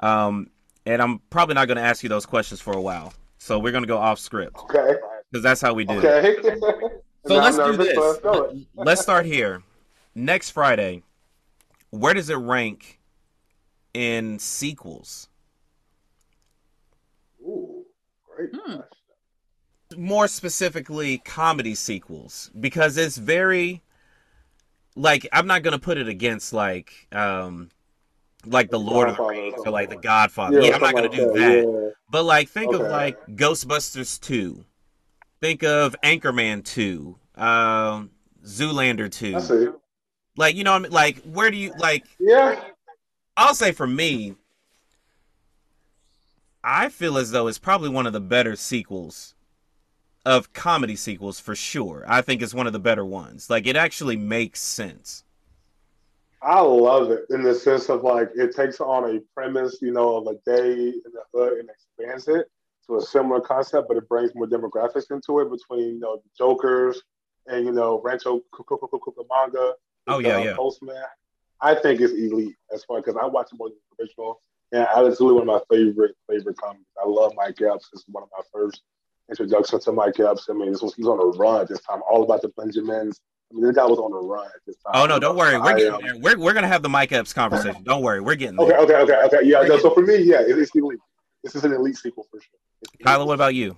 um, 0.00 0.50
and 0.84 1.00
I'm 1.00 1.20
probably 1.30 1.54
not 1.54 1.66
going 1.66 1.78
to 1.78 1.82
ask 1.82 2.02
you 2.02 2.10
those 2.10 2.26
questions 2.26 2.60
for 2.60 2.74
a 2.74 2.80
while. 2.80 3.14
So 3.38 3.58
we're 3.58 3.72
going 3.72 3.82
to 3.82 3.88
go 3.88 3.96
off 3.96 4.18
script. 4.18 4.56
Okay. 4.64 4.96
Because 5.30 5.42
that's 5.42 5.62
how 5.62 5.72
we 5.72 5.84
do 5.84 5.98
it. 5.98 6.04
okay. 6.04 6.28
it. 6.48 7.04
So 7.26 7.36
let's 7.36 7.56
do 7.56 7.76
this. 7.76 7.96
Let's, 8.22 8.66
let's 8.74 9.00
start 9.00 9.24
here. 9.24 9.62
Next 10.14 10.50
Friday, 10.50 11.02
where 11.88 12.12
does 12.12 12.28
it 12.28 12.36
rank 12.36 13.00
in 13.94 14.38
sequels? 14.38 15.28
Ooh, 17.42 17.86
great. 18.48 18.62
Hmm. 18.64 18.80
More 19.96 20.28
specifically, 20.28 21.18
comedy 21.18 21.74
sequels, 21.74 22.50
because 22.58 22.96
it's 22.96 23.16
very 23.16 23.82
like 24.96 25.26
I'm 25.32 25.46
not 25.46 25.62
gonna 25.62 25.78
put 25.78 25.98
it 25.98 26.08
against 26.08 26.52
like 26.52 27.08
um 27.12 27.70
like 28.46 28.70
the 28.70 28.78
Lord 28.78 29.08
of 29.08 29.16
the 29.16 29.22
Rings 29.24 29.54
or 29.64 29.72
like 29.72 29.90
the 29.90 29.96
Godfather. 29.96 30.60
Yeah, 30.60 30.68
yeah 30.68 30.74
I'm 30.76 30.80
not 30.80 30.94
gonna 30.94 31.08
like 31.08 31.16
do 31.16 31.26
that. 31.26 31.34
that. 31.34 31.64
Yeah. 31.64 31.90
But 32.08 32.24
like 32.24 32.48
think 32.48 32.72
okay. 32.72 32.84
of 32.84 32.90
like 32.90 33.26
Ghostbusters 33.28 34.20
two. 34.20 34.64
Think 35.40 35.64
of 35.64 35.96
Anchorman 36.02 36.64
two. 36.64 37.18
Um 37.34 38.10
Zoolander 38.44 39.10
two. 39.10 39.76
Like 40.36 40.54
you 40.54 40.64
know 40.64 40.74
I 40.74 40.78
mean? 40.78 40.92
like 40.92 41.20
where 41.22 41.50
do 41.50 41.56
you 41.56 41.72
like 41.78 42.06
Yeah. 42.18 42.62
I'll 43.36 43.54
say 43.54 43.72
for 43.72 43.86
me, 43.86 44.36
I 46.62 46.88
feel 46.88 47.16
as 47.16 47.30
though 47.30 47.46
it's 47.46 47.58
probably 47.58 47.88
one 47.88 48.06
of 48.06 48.12
the 48.12 48.20
better 48.20 48.56
sequels 48.56 49.34
of 50.26 50.52
comedy 50.52 50.96
sequels 50.96 51.40
for 51.40 51.54
sure. 51.54 52.04
I 52.06 52.20
think 52.20 52.42
it's 52.42 52.54
one 52.54 52.66
of 52.66 52.72
the 52.72 52.78
better 52.78 53.04
ones. 53.04 53.48
Like 53.48 53.66
it 53.66 53.76
actually 53.76 54.16
makes 54.16 54.60
sense. 54.60 55.24
I 56.42 56.60
love 56.60 57.10
it 57.10 57.26
in 57.30 57.42
the 57.42 57.54
sense 57.54 57.90
of 57.90 58.02
like 58.02 58.30
it 58.34 58.54
takes 58.54 58.80
on 58.80 59.16
a 59.16 59.20
premise, 59.34 59.78
you 59.82 59.92
know, 59.92 60.16
of 60.16 60.26
a 60.26 60.38
day 60.50 60.88
in 60.88 61.02
the 61.12 61.22
hood 61.34 61.58
and 61.58 61.68
expands 61.68 62.28
it 62.28 62.46
to 62.86 62.96
a 62.96 63.02
similar 63.02 63.40
concept, 63.40 63.88
but 63.88 63.96
it 63.96 64.08
brings 64.08 64.34
more 64.34 64.46
demographics 64.46 65.10
into 65.10 65.40
it 65.40 65.50
between 65.50 65.94
you 65.94 66.00
know 66.00 66.16
the 66.16 66.30
Jokers 66.36 67.02
and 67.46 67.64
you 67.64 67.72
know 67.72 68.00
Rancho 68.02 68.40
Cucamonga. 68.54 69.72
Oh 70.06 70.18
yeah, 70.18 70.36
uh, 70.36 70.44
yeah. 70.44 70.56
Postman. 70.56 70.96
I 71.60 71.74
think 71.74 72.00
it's 72.00 72.14
elite 72.14 72.56
as 72.72 72.84
far 72.84 73.00
because 73.02 73.16
I 73.20 73.26
watch 73.26 73.50
more 73.52 73.68
than 73.68 73.76
the 73.98 74.04
original. 74.04 74.40
And 74.72 74.86
it's 75.06 75.20
really 75.20 75.34
one 75.34 75.42
of 75.42 75.46
my 75.46 75.60
favorite 75.76 76.14
favorite 76.28 76.56
comedies. 76.56 76.86
I 77.02 77.08
love 77.08 77.32
Mike 77.36 77.60
Epps. 77.60 77.88
It's 77.92 78.04
one 78.08 78.22
of 78.22 78.28
my 78.32 78.42
first 78.52 78.82
introductions 79.28 79.84
to 79.84 79.92
Mike 79.92 80.18
Epps. 80.20 80.48
I 80.48 80.52
mean, 80.52 80.70
this 80.70 80.82
was 80.82 80.94
he 80.94 81.02
was 81.02 81.10
on 81.10 81.20
a 81.20 81.38
run 81.38 81.66
this 81.68 81.80
time, 81.80 82.00
all 82.08 82.22
about 82.22 82.42
the 82.42 82.48
Benjamins. 82.56 83.20
I 83.50 83.56
mean, 83.56 83.64
this 83.64 83.74
guy 83.74 83.84
was 83.84 83.98
on 83.98 84.12
a 84.12 84.16
run 84.16 84.48
this 84.66 84.76
time. 84.76 84.92
Oh 84.94 85.06
no, 85.06 85.18
don't 85.18 85.36
worry, 85.36 85.58
we're 85.58 85.76
getting 85.76 86.00
there. 86.00 86.16
We're 86.18 86.38
we're 86.38 86.52
gonna 86.52 86.68
have 86.68 86.82
the 86.82 86.88
Mike 86.88 87.10
Epps 87.10 87.32
conversation. 87.32 87.82
Don't 87.82 88.02
worry, 88.02 88.20
we're 88.20 88.36
getting 88.36 88.56
there. 88.56 88.78
Okay, 88.78 88.94
okay, 88.94 89.12
okay, 89.12 89.36
okay. 89.36 89.48
Yeah, 89.48 89.62
no, 89.62 89.78
so 89.78 89.92
for 89.92 90.02
me, 90.02 90.18
yeah, 90.18 90.40
it 90.40 90.56
is 90.56 90.70
elite. 90.74 91.00
This 91.42 91.56
is 91.56 91.64
an 91.64 91.72
elite 91.72 91.96
sequel 91.96 92.26
for 92.30 92.40
sure. 92.40 92.60
Kyla, 93.04 93.26
what 93.26 93.34
about 93.34 93.54
you? 93.54 93.76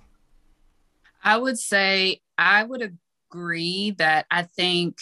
I 1.25 1.39
would 1.39 1.59
say 1.59 2.21
I 2.37 2.65
would 2.65 2.99
agree 3.31 3.93
that 3.93 4.27
I 4.31 4.43
think 4.43 4.99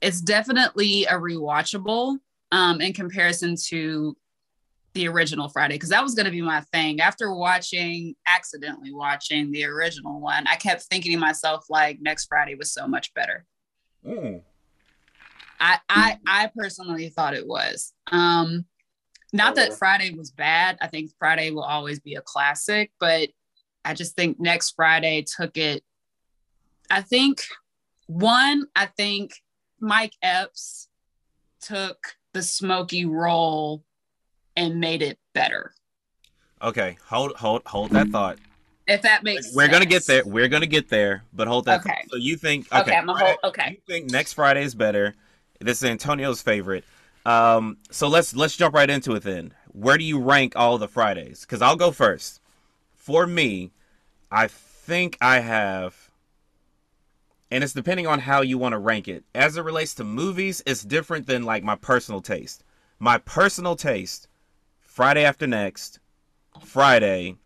it's 0.00 0.20
definitely 0.20 1.04
a 1.04 1.14
rewatchable 1.14 2.18
um, 2.52 2.80
in 2.80 2.92
comparison 2.92 3.56
to 3.68 4.16
the 4.94 5.08
original 5.08 5.48
Friday 5.48 5.74
because 5.74 5.88
that 5.88 6.02
was 6.02 6.14
going 6.14 6.26
to 6.26 6.30
be 6.32 6.42
my 6.42 6.60
thing. 6.72 7.00
After 7.00 7.34
watching, 7.34 8.14
accidentally 8.26 8.92
watching 8.92 9.50
the 9.50 9.64
original 9.64 10.20
one, 10.20 10.46
I 10.46 10.56
kept 10.56 10.82
thinking 10.82 11.12
to 11.12 11.18
myself, 11.18 11.66
like, 11.70 12.00
next 12.00 12.26
Friday 12.26 12.54
was 12.54 12.72
so 12.72 12.86
much 12.86 13.14
better. 13.14 13.46
Mm. 14.06 14.42
I, 15.58 15.78
I, 15.88 16.18
I 16.26 16.50
personally 16.56 17.08
thought 17.08 17.34
it 17.34 17.46
was. 17.46 17.92
Um, 18.10 18.66
not 19.32 19.54
that 19.54 19.74
Friday 19.74 20.12
was 20.14 20.30
bad. 20.30 20.76
I 20.80 20.88
think 20.88 21.12
Friday 21.18 21.50
will 21.50 21.62
always 21.62 22.00
be 22.00 22.16
a 22.16 22.20
classic, 22.20 22.90
but 23.00 23.30
I 23.84 23.94
just 23.94 24.14
think 24.14 24.38
next 24.38 24.72
Friday 24.72 25.24
took 25.24 25.56
it. 25.56 25.82
I 26.90 27.00
think 27.00 27.44
one, 28.06 28.66
I 28.76 28.86
think 28.86 29.36
Mike 29.80 30.12
Epps 30.22 30.88
took 31.62 31.96
the 32.34 32.42
smoky 32.42 33.06
role 33.06 33.84
and 34.56 34.80
made 34.80 35.02
it 35.02 35.18
better. 35.34 35.72
Okay, 36.60 36.96
hold 37.06 37.36
hold 37.36 37.62
hold 37.66 37.90
that 37.90 38.08
thought. 38.08 38.38
If 38.86 39.02
that 39.02 39.22
makes 39.22 39.54
we're 39.54 39.62
sense. 39.64 39.72
gonna 39.72 39.86
get 39.86 40.06
there. 40.06 40.22
We're 40.24 40.48
gonna 40.48 40.66
get 40.66 40.88
there, 40.88 41.24
but 41.32 41.48
hold 41.48 41.64
that. 41.66 41.80
Okay. 41.80 41.90
Thought. 41.90 42.10
So 42.10 42.16
you 42.16 42.36
think 42.36 42.66
okay? 42.72 42.80
Okay, 42.80 43.04
Friday, 43.04 43.36
whole, 43.42 43.50
okay. 43.50 43.70
You 43.70 43.76
think 43.86 44.10
next 44.10 44.34
Friday 44.34 44.62
is 44.62 44.74
better? 44.74 45.14
This 45.60 45.82
is 45.82 45.88
Antonio's 45.88 46.42
favorite. 46.42 46.84
Um, 47.24 47.78
so 47.90 48.08
let's 48.08 48.34
let's 48.34 48.56
jump 48.56 48.74
right 48.74 48.90
into 48.90 49.14
it 49.14 49.22
then. 49.22 49.54
Where 49.72 49.96
do 49.96 50.04
you 50.04 50.18
rank 50.18 50.54
all 50.56 50.78
the 50.78 50.88
Fridays? 50.88 51.42
Because 51.42 51.62
I'll 51.62 51.76
go 51.76 51.90
first. 51.90 52.40
For 52.96 53.26
me, 53.26 53.70
I 54.30 54.48
think 54.48 55.16
I 55.20 55.40
have, 55.40 56.10
and 57.50 57.64
it's 57.64 57.72
depending 57.72 58.06
on 58.06 58.20
how 58.20 58.42
you 58.42 58.58
want 58.58 58.72
to 58.72 58.78
rank 58.78 59.08
it. 59.08 59.24
As 59.34 59.56
it 59.56 59.62
relates 59.62 59.94
to 59.94 60.04
movies, 60.04 60.62
it's 60.66 60.82
different 60.82 61.26
than 61.26 61.44
like 61.44 61.62
my 61.62 61.76
personal 61.76 62.20
taste. 62.20 62.64
My 62.98 63.18
personal 63.18 63.74
taste 63.74 64.28
Friday 64.92 65.24
after 65.24 65.46
next, 65.46 66.00
Friday, 66.60 67.36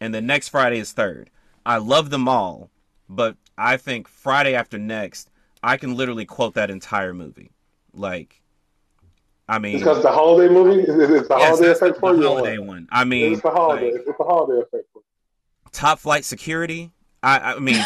and 0.00 0.14
the 0.14 0.22
next 0.22 0.48
Friday 0.48 0.78
is 0.78 0.92
third. 0.92 1.28
I 1.66 1.76
love 1.76 2.08
them 2.08 2.26
all, 2.28 2.70
but 3.10 3.36
I 3.58 3.76
think 3.76 4.08
Friday 4.08 4.54
after 4.54 4.78
next, 4.78 5.28
I 5.62 5.76
can 5.76 5.96
literally 5.96 6.24
quote 6.24 6.54
that 6.54 6.70
entire 6.70 7.12
movie. 7.12 7.50
Like, 7.92 8.40
I 9.46 9.58
mean, 9.58 9.80
because 9.80 10.02
the 10.02 10.10
holiday 10.10 10.50
movie 10.50 10.80
is 10.80 10.96
the 10.96 11.26
yes, 11.28 11.28
holiday 11.28 11.72
effect 11.72 12.00
for 12.00 12.14
you? 12.14 12.22
The 12.22 12.28
holiday 12.28 12.56
one. 12.56 12.88
I 12.90 13.04
mean, 13.04 13.34
it's 13.34 13.42
the 13.42 13.50
holiday. 13.50 13.92
Like, 13.92 14.00
it's 14.06 14.16
the 14.16 14.24
holiday 14.24 14.62
effect. 14.62 14.84
For 14.94 15.02
Top 15.72 15.98
flight 15.98 16.24
security. 16.24 16.90
I, 17.22 17.52
I 17.52 17.58
mean, 17.58 17.84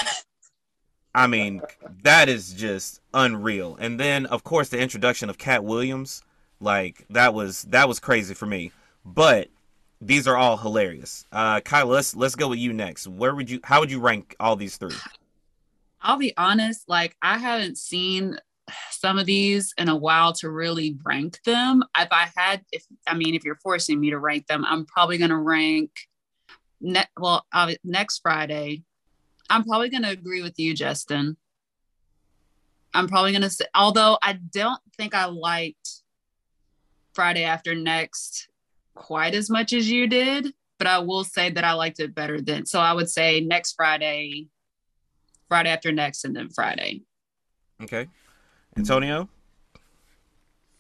I 1.12 1.26
mean 1.26 1.62
that 2.04 2.28
is 2.28 2.52
just 2.52 3.00
unreal. 3.12 3.76
And 3.80 3.98
then, 3.98 4.26
of 4.26 4.44
course, 4.44 4.68
the 4.68 4.78
introduction 4.78 5.28
of 5.28 5.38
Katt 5.38 5.64
Williams. 5.64 6.22
Like 6.60 7.04
that 7.10 7.34
was 7.34 7.62
that 7.70 7.88
was 7.88 8.00
crazy 8.00 8.34
for 8.34 8.46
me 8.46 8.72
but 9.14 9.48
these 10.00 10.28
are 10.28 10.36
all 10.36 10.56
hilarious. 10.56 11.24
Uh, 11.32 11.60
Kyle, 11.60 11.86
let's 11.86 12.14
let's 12.14 12.36
go 12.36 12.48
with 12.48 12.58
you 12.58 12.72
next. 12.72 13.06
Where 13.06 13.34
would 13.34 13.50
you? 13.50 13.60
How 13.64 13.80
would 13.80 13.90
you 13.90 14.00
rank 14.00 14.36
all 14.38 14.56
these 14.56 14.76
three? 14.76 14.94
I'll 16.00 16.18
be 16.18 16.36
honest. 16.36 16.88
Like 16.88 17.16
I 17.22 17.38
haven't 17.38 17.78
seen 17.78 18.38
some 18.90 19.18
of 19.18 19.26
these 19.26 19.74
in 19.78 19.88
a 19.88 19.96
while 19.96 20.32
to 20.34 20.50
really 20.50 20.96
rank 21.04 21.42
them. 21.44 21.82
If 21.98 22.08
I 22.10 22.28
had, 22.36 22.64
if 22.70 22.84
I 23.06 23.14
mean, 23.14 23.34
if 23.34 23.44
you're 23.44 23.58
forcing 23.62 23.98
me 23.98 24.10
to 24.10 24.18
rank 24.18 24.46
them, 24.46 24.64
I'm 24.64 24.84
probably 24.86 25.18
going 25.18 25.30
to 25.30 25.36
rank. 25.36 25.90
Ne- 26.80 27.06
well, 27.18 27.44
uh, 27.52 27.74
next 27.82 28.20
Friday, 28.20 28.84
I'm 29.50 29.64
probably 29.64 29.88
going 29.88 30.04
to 30.04 30.10
agree 30.10 30.42
with 30.42 30.58
you, 30.58 30.74
Justin. 30.74 31.36
I'm 32.94 33.08
probably 33.08 33.32
going 33.32 33.42
to 33.42 33.50
say, 33.50 33.64
although 33.74 34.18
I 34.22 34.34
don't 34.34 34.80
think 34.96 35.14
I 35.14 35.26
liked 35.26 36.02
Friday 37.14 37.44
after 37.44 37.74
next 37.74 38.48
quite 38.98 39.34
as 39.34 39.48
much 39.48 39.72
as 39.72 39.90
you 39.90 40.06
did, 40.06 40.52
but 40.78 40.86
I 40.86 40.98
will 40.98 41.24
say 41.24 41.50
that 41.50 41.64
I 41.64 41.72
liked 41.72 42.00
it 42.00 42.14
better 42.14 42.40
than. 42.40 42.66
So 42.66 42.80
I 42.80 42.92
would 42.92 43.08
say 43.08 43.40
next 43.40 43.74
Friday, 43.74 44.48
Friday 45.48 45.70
after 45.70 45.92
next, 45.92 46.24
and 46.24 46.34
then 46.34 46.50
Friday. 46.50 47.02
Okay. 47.82 48.08
Antonio? 48.76 49.28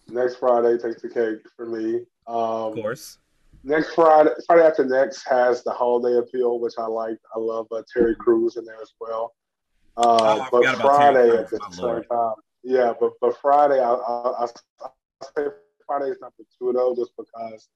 Next 0.08 0.36
Friday 0.36 0.78
takes 0.78 1.02
the 1.02 1.08
cake 1.08 1.46
for 1.56 1.66
me. 1.66 2.00
Um, 2.26 2.36
of 2.36 2.74
course. 2.74 3.18
Next 3.64 3.94
Friday, 3.94 4.30
Friday 4.46 4.62
after 4.66 4.84
next 4.84 5.24
has 5.28 5.62
the 5.62 5.70
holiday 5.70 6.18
appeal, 6.18 6.60
which 6.60 6.74
I 6.78 6.86
like. 6.86 7.18
I 7.34 7.38
love 7.38 7.66
uh, 7.70 7.82
Terry 7.92 8.14
Crews 8.14 8.56
in 8.56 8.64
there 8.64 8.80
as 8.80 8.92
well. 9.00 9.34
Uh, 9.96 10.38
oh, 10.40 10.48
but 10.52 10.76
Friday 10.76 11.36
at 11.36 11.50
the 11.50 11.58
same 11.72 12.02
time, 12.04 12.34
yeah. 12.62 12.92
But 13.00 13.12
but 13.20 13.36
Friday, 13.42 13.80
I, 13.80 13.92
I, 13.92 14.44
I, 14.44 14.46
I 14.82 14.88
say 15.36 15.48
Friday 15.86 16.10
is 16.10 16.18
number 16.20 16.44
two 16.56 16.72
though, 16.72 16.94
just 16.96 17.10
because 17.18 17.68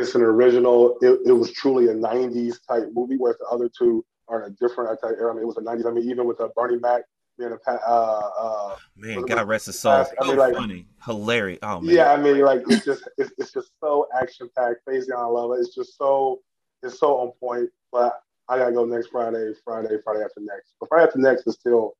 it's 0.00 0.14
an 0.14 0.22
original. 0.22 0.98
It, 1.00 1.20
it 1.26 1.32
was 1.32 1.52
truly 1.52 1.88
a 1.88 1.94
'90s 1.94 2.56
type 2.66 2.88
movie, 2.92 3.16
whereas 3.16 3.38
the 3.38 3.46
other 3.46 3.70
two 3.76 4.04
are 4.28 4.44
in 4.44 4.52
a 4.52 4.56
different 4.56 4.98
type 5.02 5.16
era. 5.18 5.32
I 5.32 5.34
mean, 5.34 5.42
it 5.42 5.46
was 5.46 5.56
a 5.56 5.60
'90s. 5.60 5.86
I 5.86 5.90
mean, 5.90 6.08
even 6.10 6.26
with 6.26 6.40
uh, 6.40 6.48
Bernie 6.56 6.78
Mac 6.78 7.02
being 7.40 7.52
a 7.52 7.70
uh, 7.70 8.30
uh, 8.38 8.76
man, 8.96 9.22
God 9.22 9.48
rest 9.48 9.66
his 9.66 9.78
soul. 9.78 10.06
I 10.20 10.26
mean, 10.26 10.36
like, 10.36 10.54
funny, 10.54 10.86
hilarious. 11.04 11.58
Oh 11.62 11.80
man. 11.80 11.94
Yeah, 11.94 12.12
I 12.12 12.16
mean, 12.16 12.40
like 12.40 12.62
it's 12.68 12.84
just 12.84 13.08
it's, 13.18 13.32
it's 13.38 13.52
just 13.52 13.70
so 13.80 14.06
action 14.20 14.48
packed. 14.56 14.86
Faizon 14.86 15.32
Love 15.32 15.52
it. 15.52 15.60
It's 15.60 15.74
just 15.74 15.96
so 15.96 16.40
it's 16.82 16.98
so 16.98 17.18
on 17.18 17.32
point. 17.40 17.70
But 17.90 18.20
I 18.48 18.58
gotta 18.58 18.72
go 18.72 18.84
next 18.84 19.08
Friday, 19.08 19.52
Friday, 19.64 19.96
Friday 20.04 20.22
after 20.22 20.40
next. 20.40 20.74
But 20.78 20.88
Friday 20.88 21.06
after 21.06 21.18
next 21.18 21.46
is 21.46 21.54
still 21.54 21.96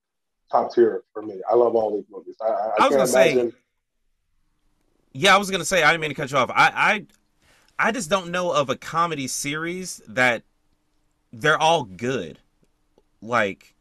top 0.53 0.75
tier 0.75 1.03
for 1.13 1.23
me. 1.23 1.41
I 1.51 1.55
love 1.55 1.75
all 1.75 1.97
these 1.97 2.07
movies. 2.11 2.37
I, 2.43 2.47
I, 2.47 2.51
I 2.51 2.89
was 2.89 2.97
gonna 2.97 3.23
imagine... 3.25 3.51
say. 3.51 3.57
Yeah, 5.13 5.35
I 5.35 5.39
was 5.39 5.51
gonna 5.51 5.65
say 5.65 5.83
I 5.83 5.91
didn't 5.91 6.03
mean 6.03 6.11
to 6.11 6.15
cut 6.15 6.31
you 6.31 6.39
off. 6.39 6.51
I 6.51 6.71
I, 6.75 7.07
I 7.81 7.93
just 7.93 8.11
don't 8.11 8.31
know 8.31 8.53
of 8.53 8.69
a 8.69 8.77
comedy 8.77 9.27
series 9.27 10.03
that 10.07 10.43
they're 11.33 11.59
all 11.59 11.85
good. 11.85 12.39
Like 13.23 13.75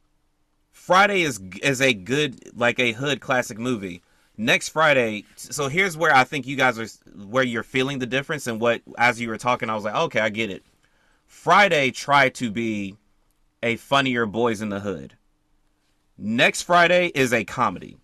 Friday 0.71 1.23
is 1.23 1.41
is 1.61 1.81
a 1.81 1.93
good 1.93 2.55
like 2.57 2.79
a 2.79 2.93
hood 2.93 3.19
classic 3.19 3.59
movie. 3.59 4.01
Next 4.37 4.69
Friday, 4.69 5.25
so 5.35 5.67
here's 5.67 5.97
where 5.97 6.15
I 6.15 6.23
think 6.23 6.47
you 6.47 6.55
guys 6.55 6.79
are 6.79 6.87
where 7.25 7.43
you're 7.43 7.61
feeling 7.61 7.99
the 7.99 8.05
difference 8.05 8.47
and 8.47 8.61
what 8.61 8.81
as 8.97 9.19
you 9.19 9.27
were 9.27 9.37
talking 9.37 9.69
I 9.69 9.75
was 9.75 9.83
like, 9.83 9.95
"Okay, 9.95 10.21
I 10.21 10.29
get 10.29 10.49
it." 10.49 10.63
Friday 11.27 11.91
tried 11.91 12.35
to 12.35 12.49
be 12.49 12.95
a 13.61 13.75
funnier 13.75 14.25
boys 14.25 14.61
in 14.61 14.69
the 14.69 14.79
hood. 14.79 15.15
Next 16.17 16.61
Friday 16.61 17.11
is 17.13 17.33
a 17.33 17.43
comedy. 17.43 17.97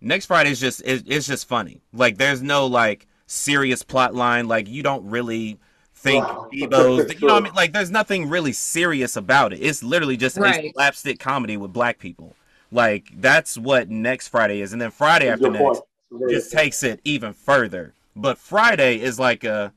Next 0.00 0.26
Friday 0.26 0.50
is 0.50 0.60
just 0.60 0.80
it, 0.82 1.04
it's 1.06 1.26
just 1.26 1.46
funny. 1.46 1.82
Like 1.92 2.16
there's 2.16 2.42
no 2.42 2.66
like 2.66 3.06
serious 3.30 3.82
plot 3.82 4.14
line. 4.14 4.48
Like 4.48 4.68
you 4.68 4.82
don't 4.82 5.08
really 5.08 5.58
think 5.94 6.26
wow. 6.26 6.48
Debo's. 6.52 7.20
You 7.20 7.28
know 7.28 7.34
what 7.34 7.42
I 7.42 7.44
mean? 7.44 7.54
Like 7.54 7.72
there's 7.72 7.90
nothing 7.90 8.28
really 8.28 8.52
serious 8.52 9.16
about 9.16 9.52
it. 9.52 9.58
It's 9.58 9.82
literally 9.82 10.16
just 10.16 10.36
right. 10.36 10.66
a 10.66 10.72
slapstick 10.72 11.18
comedy 11.18 11.56
with 11.56 11.72
black 11.72 11.98
people. 11.98 12.34
Like 12.72 13.08
that's 13.16 13.56
what 13.56 13.88
next 13.88 14.28
Friday 14.28 14.60
is, 14.60 14.72
and 14.72 14.80
then 14.80 14.90
Friday 14.90 15.28
after 15.28 15.50
next 15.50 15.82
just 16.28 16.52
takes 16.52 16.82
it 16.82 17.00
even 17.04 17.32
further. 17.32 17.94
But 18.14 18.38
Friday 18.38 19.00
is 19.00 19.18
like 19.18 19.44
a 19.44 19.72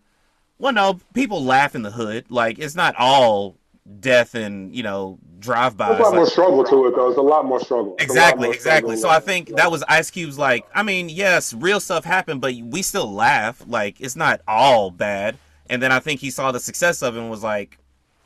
well, 0.59 0.73
no, 0.73 0.99
people 1.13 1.43
laugh 1.43 1.75
in 1.75 1.81
the 1.81 1.91
hood. 1.91 2.25
Like 2.29 2.59
it's 2.59 2.75
not 2.75 2.95
all 2.97 3.55
death 3.99 4.35
and 4.35 4.75
you 4.75 4.83
know 4.83 5.19
drive 5.39 5.75
by. 5.75 5.89
There's 5.89 5.99
a 5.99 6.03
lot 6.03 6.09
like, 6.09 6.15
more 6.17 6.25
struggle 6.25 6.63
to 6.63 6.87
it 6.87 6.95
though. 6.95 7.09
It's 7.09 7.17
a 7.17 7.21
lot 7.21 7.45
more 7.45 7.59
struggle. 7.59 7.95
Exactly, 7.99 8.47
more 8.47 8.53
exactly. 8.55 8.95
Struggle. 8.95 9.17
So 9.17 9.17
I 9.17 9.19
think 9.19 9.55
that 9.55 9.71
was 9.71 9.83
Ice 9.87 10.09
Cube's 10.09 10.37
like. 10.37 10.65
I 10.73 10.83
mean, 10.83 11.09
yes, 11.09 11.53
real 11.53 11.79
stuff 11.79 12.05
happened, 12.05 12.41
but 12.41 12.53
we 12.55 12.81
still 12.81 13.11
laugh. 13.11 13.63
Like 13.67 13.99
it's 13.99 14.15
not 14.15 14.41
all 14.47 14.91
bad. 14.91 15.37
And 15.69 15.81
then 15.81 15.91
I 15.91 15.99
think 15.99 16.19
he 16.19 16.29
saw 16.29 16.51
the 16.51 16.59
success 16.59 17.01
of 17.01 17.15
it 17.15 17.19
and 17.19 17.29
was 17.29 17.43
like, 17.43 17.77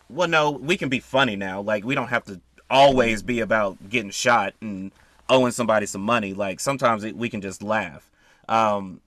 well, 0.10 0.28
no, 0.28 0.52
we 0.52 0.78
can 0.78 0.90
be 0.90 1.00
funny 1.00 1.36
now. 1.36 1.62
Like 1.62 1.84
we 1.84 1.96
don't 1.96 2.08
have 2.08 2.26
to 2.26 2.42
always 2.70 3.24
be 3.24 3.40
about 3.40 3.90
getting 3.90 4.12
shot 4.12 4.54
and 4.62 4.92
owing 5.30 5.52
somebody 5.52 5.86
some 5.86 6.02
money. 6.02 6.34
Like 6.34 6.60
sometimes 6.60 7.04
it, 7.04 7.16
we 7.16 7.30
can 7.30 7.42
just 7.42 7.62
laugh. 7.62 8.10
Um, 8.50 9.02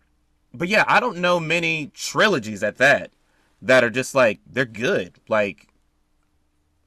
but 0.52 0.68
yeah, 0.68 0.84
I 0.86 1.00
don't 1.00 1.18
know 1.18 1.38
many 1.40 1.90
trilogies 1.94 2.62
at 2.62 2.78
that 2.78 3.10
that 3.62 3.84
are 3.84 3.90
just 3.90 4.14
like 4.14 4.40
they're 4.50 4.64
good. 4.64 5.14
Like 5.28 5.68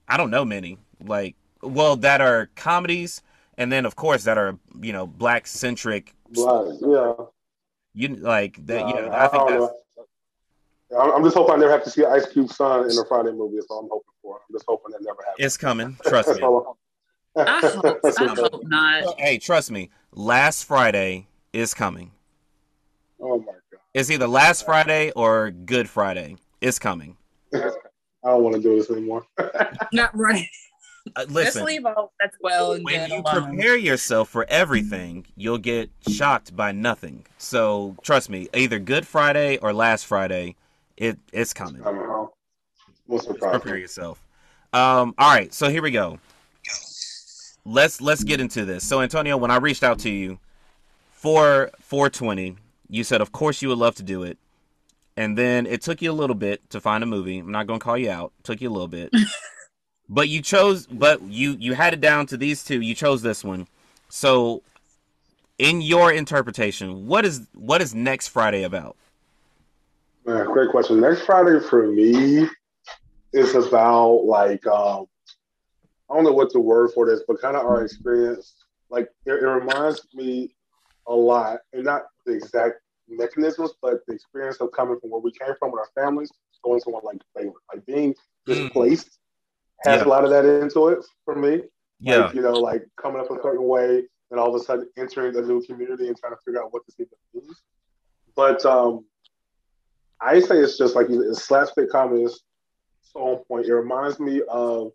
I 0.08 0.18
don't 0.18 0.30
know 0.30 0.46
many. 0.46 0.78
Like 1.06 1.36
well, 1.64 1.96
that 1.98 2.22
are 2.22 2.50
comedies, 2.56 3.22
and 3.58 3.72
then 3.72 3.86
of 3.86 3.96
course 3.96 4.24
that 4.24 4.38
are 4.38 4.58
you 4.82 4.94
know 4.94 5.08
black 5.08 5.48
centric. 5.48 6.14
yeah. 6.32 7.14
You 7.96 8.08
like 8.16 8.66
that? 8.66 8.88
You 8.88 8.94
know, 8.96 9.08
I, 9.10 9.26
I 9.26 9.28
think 9.28 9.50
that's. 9.50 9.62
Know. 9.62 11.14
I'm 11.16 11.24
just 11.24 11.36
hoping 11.36 11.56
I 11.56 11.58
never 11.58 11.72
have 11.72 11.84
to 11.84 11.90
see 11.90 12.06
Ice 12.06 12.28
Cube's 12.28 12.56
son 12.56 12.90
in 12.90 12.98
a 12.98 13.06
Friday 13.06 13.32
movie. 13.32 13.56
That's 13.56 13.68
all 13.70 13.80
I'm 13.80 13.90
hoping 13.90 14.14
for. 14.22 14.38
I'm 14.38 14.54
just 14.54 14.66
hoping 14.68 14.92
that 14.92 15.02
never 15.02 15.24
happens. 15.24 15.46
It's 15.46 15.58
coming. 15.58 15.98
Trust 16.06 16.30
me. 16.30 16.36
I 16.36 16.46
hope, 16.46 16.78
I 17.36 18.36
hope 18.36 18.64
not. 18.66 19.20
Hey, 19.20 19.38
trust 19.40 19.72
me. 19.72 19.90
Last 20.12 20.66
Friday 20.66 21.28
is 21.52 21.74
coming. 21.74 22.12
Oh 23.20 23.40
my 23.40 23.46
god! 23.46 23.80
It's 23.94 24.12
either 24.12 24.28
last 24.28 24.66
Friday 24.66 25.12
or 25.16 25.52
Good 25.52 25.90
Friday. 25.90 26.38
It's 26.62 26.80
coming. 26.80 27.18
I 28.26 28.30
don't 28.30 28.44
want 28.44 28.56
to 28.56 28.62
do 28.62 28.76
this 28.76 28.90
anymore. 28.90 29.26
Not 29.94 30.16
right. 30.18 30.48
Uh, 31.16 31.26
listen, 31.28 31.60
Just 31.60 31.66
leave 31.66 31.86
all 31.86 32.14
that's 32.20 32.38
well 32.42 32.72
and 32.74 32.86
when 32.86 33.10
you 33.10 33.18
alone. 33.18 33.56
prepare 33.56 33.76
yourself 33.76 34.30
for 34.30 34.46
everything, 34.48 35.26
you'll 35.36 35.58
get 35.58 35.90
shocked 36.08 36.56
by 36.56 36.72
nothing. 36.72 37.26
So 37.38 37.98
trust 38.04 38.30
me, 38.30 38.48
either 38.54 38.80
Good 38.80 39.06
Friday 39.06 39.58
or 39.58 39.74
Last 39.74 40.06
Friday, 40.06 40.56
it 40.96 41.20
it's 41.34 41.54
coming. 41.54 41.84
Prepare 43.42 43.78
yourself. 43.78 44.22
Um, 44.72 45.14
all 45.18 45.34
right, 45.34 45.54
so 45.54 45.70
here 45.70 45.82
we 45.82 45.92
go. 45.92 46.20
Let's 47.66 48.00
let's 48.00 48.24
get 48.24 48.40
into 48.40 48.64
this. 48.64 48.86
So 48.86 49.02
Antonio, 49.02 49.36
when 49.36 49.52
I 49.52 49.58
reached 49.58 49.84
out 49.84 50.00
to 50.00 50.10
you 50.10 50.40
for 51.12 51.70
420, 51.82 52.56
you 52.90 53.04
said 53.04 53.20
of 53.20 53.34
course 53.34 53.62
you 53.62 53.68
would 53.70 53.78
love 53.78 53.96
to 53.96 54.04
do 54.04 54.24
it 54.24 54.38
and 55.16 55.38
then 55.38 55.66
it 55.66 55.82
took 55.82 56.02
you 56.02 56.12
a 56.12 56.14
little 56.14 56.36
bit 56.36 56.68
to 56.72 56.82
find 56.82 57.04
a 57.04 57.08
movie. 57.08 57.40
I'm 57.40 57.52
not 57.52 57.68
going 57.68 57.80
to 57.80 57.84
call 57.84 57.98
you 57.98 58.10
out. 58.10 58.34
It 58.40 58.44
took 58.46 58.62
you 58.62 58.70
a 58.70 58.72
little 58.72 58.88
bit. 58.88 59.12
but 60.10 60.30
you 60.30 60.42
chose 60.42 60.86
but 60.88 61.22
you 61.22 61.56
you 61.60 61.74
had 61.74 61.94
it 61.94 62.02
down 62.02 62.26
to 62.28 62.38
these 62.38 62.64
two. 62.64 62.82
You 62.82 62.96
chose 62.96 63.22
this 63.22 63.44
one. 63.44 63.68
So 64.10 64.62
in 65.60 65.82
your 65.82 66.12
interpretation, 66.12 67.08
what 67.08 67.26
is 67.26 67.48
what 67.54 67.82
is 67.82 67.94
next 67.94 68.30
Friday 68.30 68.64
about? 68.64 68.96
Man, 70.26 70.46
great 70.46 70.72
question. 70.72 71.02
Next 71.02 71.22
Friday 71.26 71.60
for 71.60 71.88
me 71.88 72.48
is 73.34 73.56
about 73.56 74.26
like 74.26 74.66
um 74.68 75.08
I 76.10 76.16
don't 76.16 76.26
know 76.26 76.34
what 76.34 76.54
the 76.54 76.60
word 76.60 76.92
for 76.94 77.08
this, 77.08 77.22
but 77.28 77.42
kind 77.42 77.56
of 77.56 77.66
our 77.66 77.84
experience. 77.84 78.54
Like 78.90 79.10
it, 79.26 79.32
it 79.32 79.48
reminds 79.48 80.06
me 80.14 80.54
a 81.08 81.14
lot, 81.14 81.60
and 81.74 81.84
not 81.84 82.04
the 82.26 82.34
exact 82.34 82.83
mechanisms, 83.08 83.74
but 83.82 84.06
the 84.08 84.14
experience 84.14 84.58
of 84.58 84.72
coming 84.72 85.00
from 85.00 85.12
where 85.12 85.22
we 85.22 85.32
came 85.32 85.54
from 85.60 85.72
with 85.72 85.80
our 85.80 86.04
families, 86.04 86.32
going 86.64 86.80
somewhere 86.80 87.02
like 87.04 87.22
Baylor, 87.36 87.54
like 87.74 87.86
being 87.86 88.16
displaced, 88.46 89.08
mm. 89.08 89.90
has 89.92 90.02
yeah. 90.02 90.08
a 90.08 90.10
lot 90.10 90.24
of 90.24 90.30
that 90.30 90.46
into 90.46 90.88
it 90.90 91.00
for 91.26 91.36
me. 91.36 91.62
Yeah, 92.00 92.26
like, 92.26 92.36
you 92.36 92.42
know, 92.42 92.54
like 92.54 92.86
coming 92.98 93.22
up 93.22 93.32
a 93.32 93.42
certain 93.42 93.68
way, 93.68 94.04
and 94.32 94.40
all 94.40 94.54
of 94.54 94.62
a 94.62 94.64
sudden 94.64 94.90
entering 94.98 95.36
a 95.36 95.42
new 95.42 95.62
community 95.62 96.08
and 96.08 96.18
trying 96.18 96.34
to 96.34 96.40
figure 96.46 96.62
out 96.62 96.74
what 96.74 96.86
this 96.86 96.96
even 97.00 97.12
means. 97.34 97.62
But 98.36 98.66
um, 98.66 99.06
I 100.20 100.40
say 100.40 100.58
it's 100.58 100.78
just 100.78 100.96
like 100.96 101.08
it's 101.10 101.44
slapstick 101.44 101.90
comedy 101.92 102.24
is 102.24 102.42
so 103.02 103.20
on 103.20 103.44
point. 103.46 103.68
It 103.68 103.74
reminds 103.74 104.20
me 104.20 104.42
of 104.50 104.92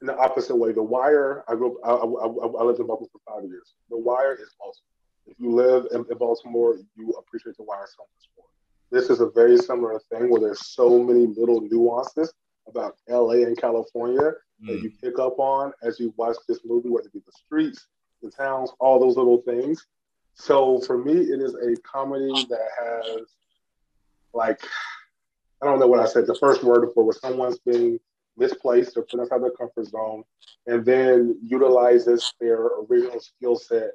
in 0.00 0.06
the 0.06 0.16
opposite 0.16 0.54
way. 0.54 0.72
The 0.72 0.82
Wire. 0.82 1.44
I 1.48 1.54
grew 1.54 1.80
up. 1.80 1.84
I, 1.84 1.90
I, 1.92 2.62
I 2.62 2.64
lived 2.64 2.80
in 2.80 2.86
Buffalo 2.86 3.08
for 3.10 3.34
five 3.34 3.48
years. 3.48 3.74
The 3.88 3.96
Wire 3.96 4.34
is 4.34 4.54
awesome. 4.60 4.84
If 5.26 5.38
you 5.38 5.52
live 5.52 5.86
in, 5.92 6.04
in 6.10 6.18
Baltimore, 6.18 6.78
you 6.96 7.10
appreciate 7.18 7.56
the 7.56 7.62
wire 7.62 7.86
so 7.86 8.02
much 8.02 8.28
more. 8.36 8.46
This 8.90 9.08
is 9.08 9.20
a 9.20 9.30
very 9.30 9.56
similar 9.56 10.00
thing 10.10 10.30
where 10.30 10.40
there's 10.40 10.66
so 10.66 11.02
many 11.02 11.26
little 11.26 11.60
nuances 11.60 12.32
about 12.68 12.96
LA 13.08 13.44
and 13.44 13.56
California 13.56 14.32
mm. 14.62 14.66
that 14.66 14.82
you 14.82 14.90
pick 15.02 15.18
up 15.18 15.38
on 15.38 15.72
as 15.82 15.98
you 15.98 16.12
watch 16.16 16.36
this 16.48 16.60
movie, 16.64 16.88
whether 16.88 17.06
it 17.06 17.12
be 17.12 17.22
the 17.24 17.32
streets, 17.32 17.86
the 18.22 18.30
towns, 18.30 18.70
all 18.78 19.00
those 19.00 19.16
little 19.16 19.42
things. 19.42 19.86
So 20.34 20.80
for 20.80 20.98
me, 20.98 21.12
it 21.12 21.40
is 21.40 21.54
a 21.54 21.76
comedy 21.82 22.46
that 22.48 22.68
has 22.80 23.26
like 24.32 24.60
I 25.62 25.66
don't 25.66 25.78
know 25.78 25.86
what 25.86 26.00
I 26.00 26.06
said. 26.06 26.26
The 26.26 26.34
first 26.34 26.64
word 26.64 26.88
for 26.92 27.04
where 27.04 27.12
someone's 27.12 27.58
being 27.58 28.00
misplaced 28.36 28.96
or 28.96 29.02
put 29.02 29.20
outside 29.20 29.42
their 29.42 29.52
comfort 29.52 29.86
zone, 29.86 30.24
and 30.66 30.84
then 30.84 31.38
utilizes 31.42 32.34
their 32.40 32.66
original 32.88 33.20
skill 33.20 33.56
set 33.56 33.92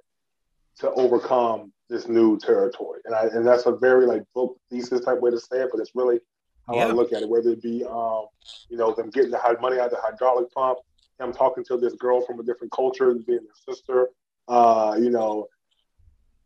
to 0.79 0.91
overcome 0.91 1.71
this 1.89 2.07
new 2.07 2.37
territory. 2.37 3.01
And 3.05 3.15
I 3.15 3.23
and 3.27 3.45
that's 3.45 3.65
a 3.65 3.71
very 3.71 4.05
like 4.05 4.23
book 4.33 4.57
thesis 4.69 5.03
type 5.05 5.19
way 5.19 5.31
to 5.31 5.39
say 5.39 5.61
it, 5.61 5.69
but 5.71 5.79
it's 5.79 5.95
really 5.95 6.19
how 6.67 6.75
yeah. 6.75 6.87
I 6.87 6.91
look 6.91 7.13
at 7.13 7.21
it. 7.21 7.29
Whether 7.29 7.51
it 7.51 7.61
be 7.61 7.83
um, 7.85 8.25
you 8.69 8.77
know, 8.77 8.93
them 8.93 9.09
getting 9.09 9.31
the 9.31 9.57
money 9.61 9.79
out 9.79 9.85
of 9.85 9.91
the 9.91 9.99
hydraulic 10.01 10.51
pump, 10.53 10.79
him 11.19 11.33
talking 11.33 11.63
to 11.65 11.77
this 11.77 11.93
girl 11.93 12.21
from 12.21 12.39
a 12.39 12.43
different 12.43 12.71
culture, 12.71 13.11
and 13.11 13.25
being 13.25 13.39
their 13.39 13.75
sister, 13.75 14.09
uh, 14.47 14.95
you 14.99 15.09
know, 15.09 15.47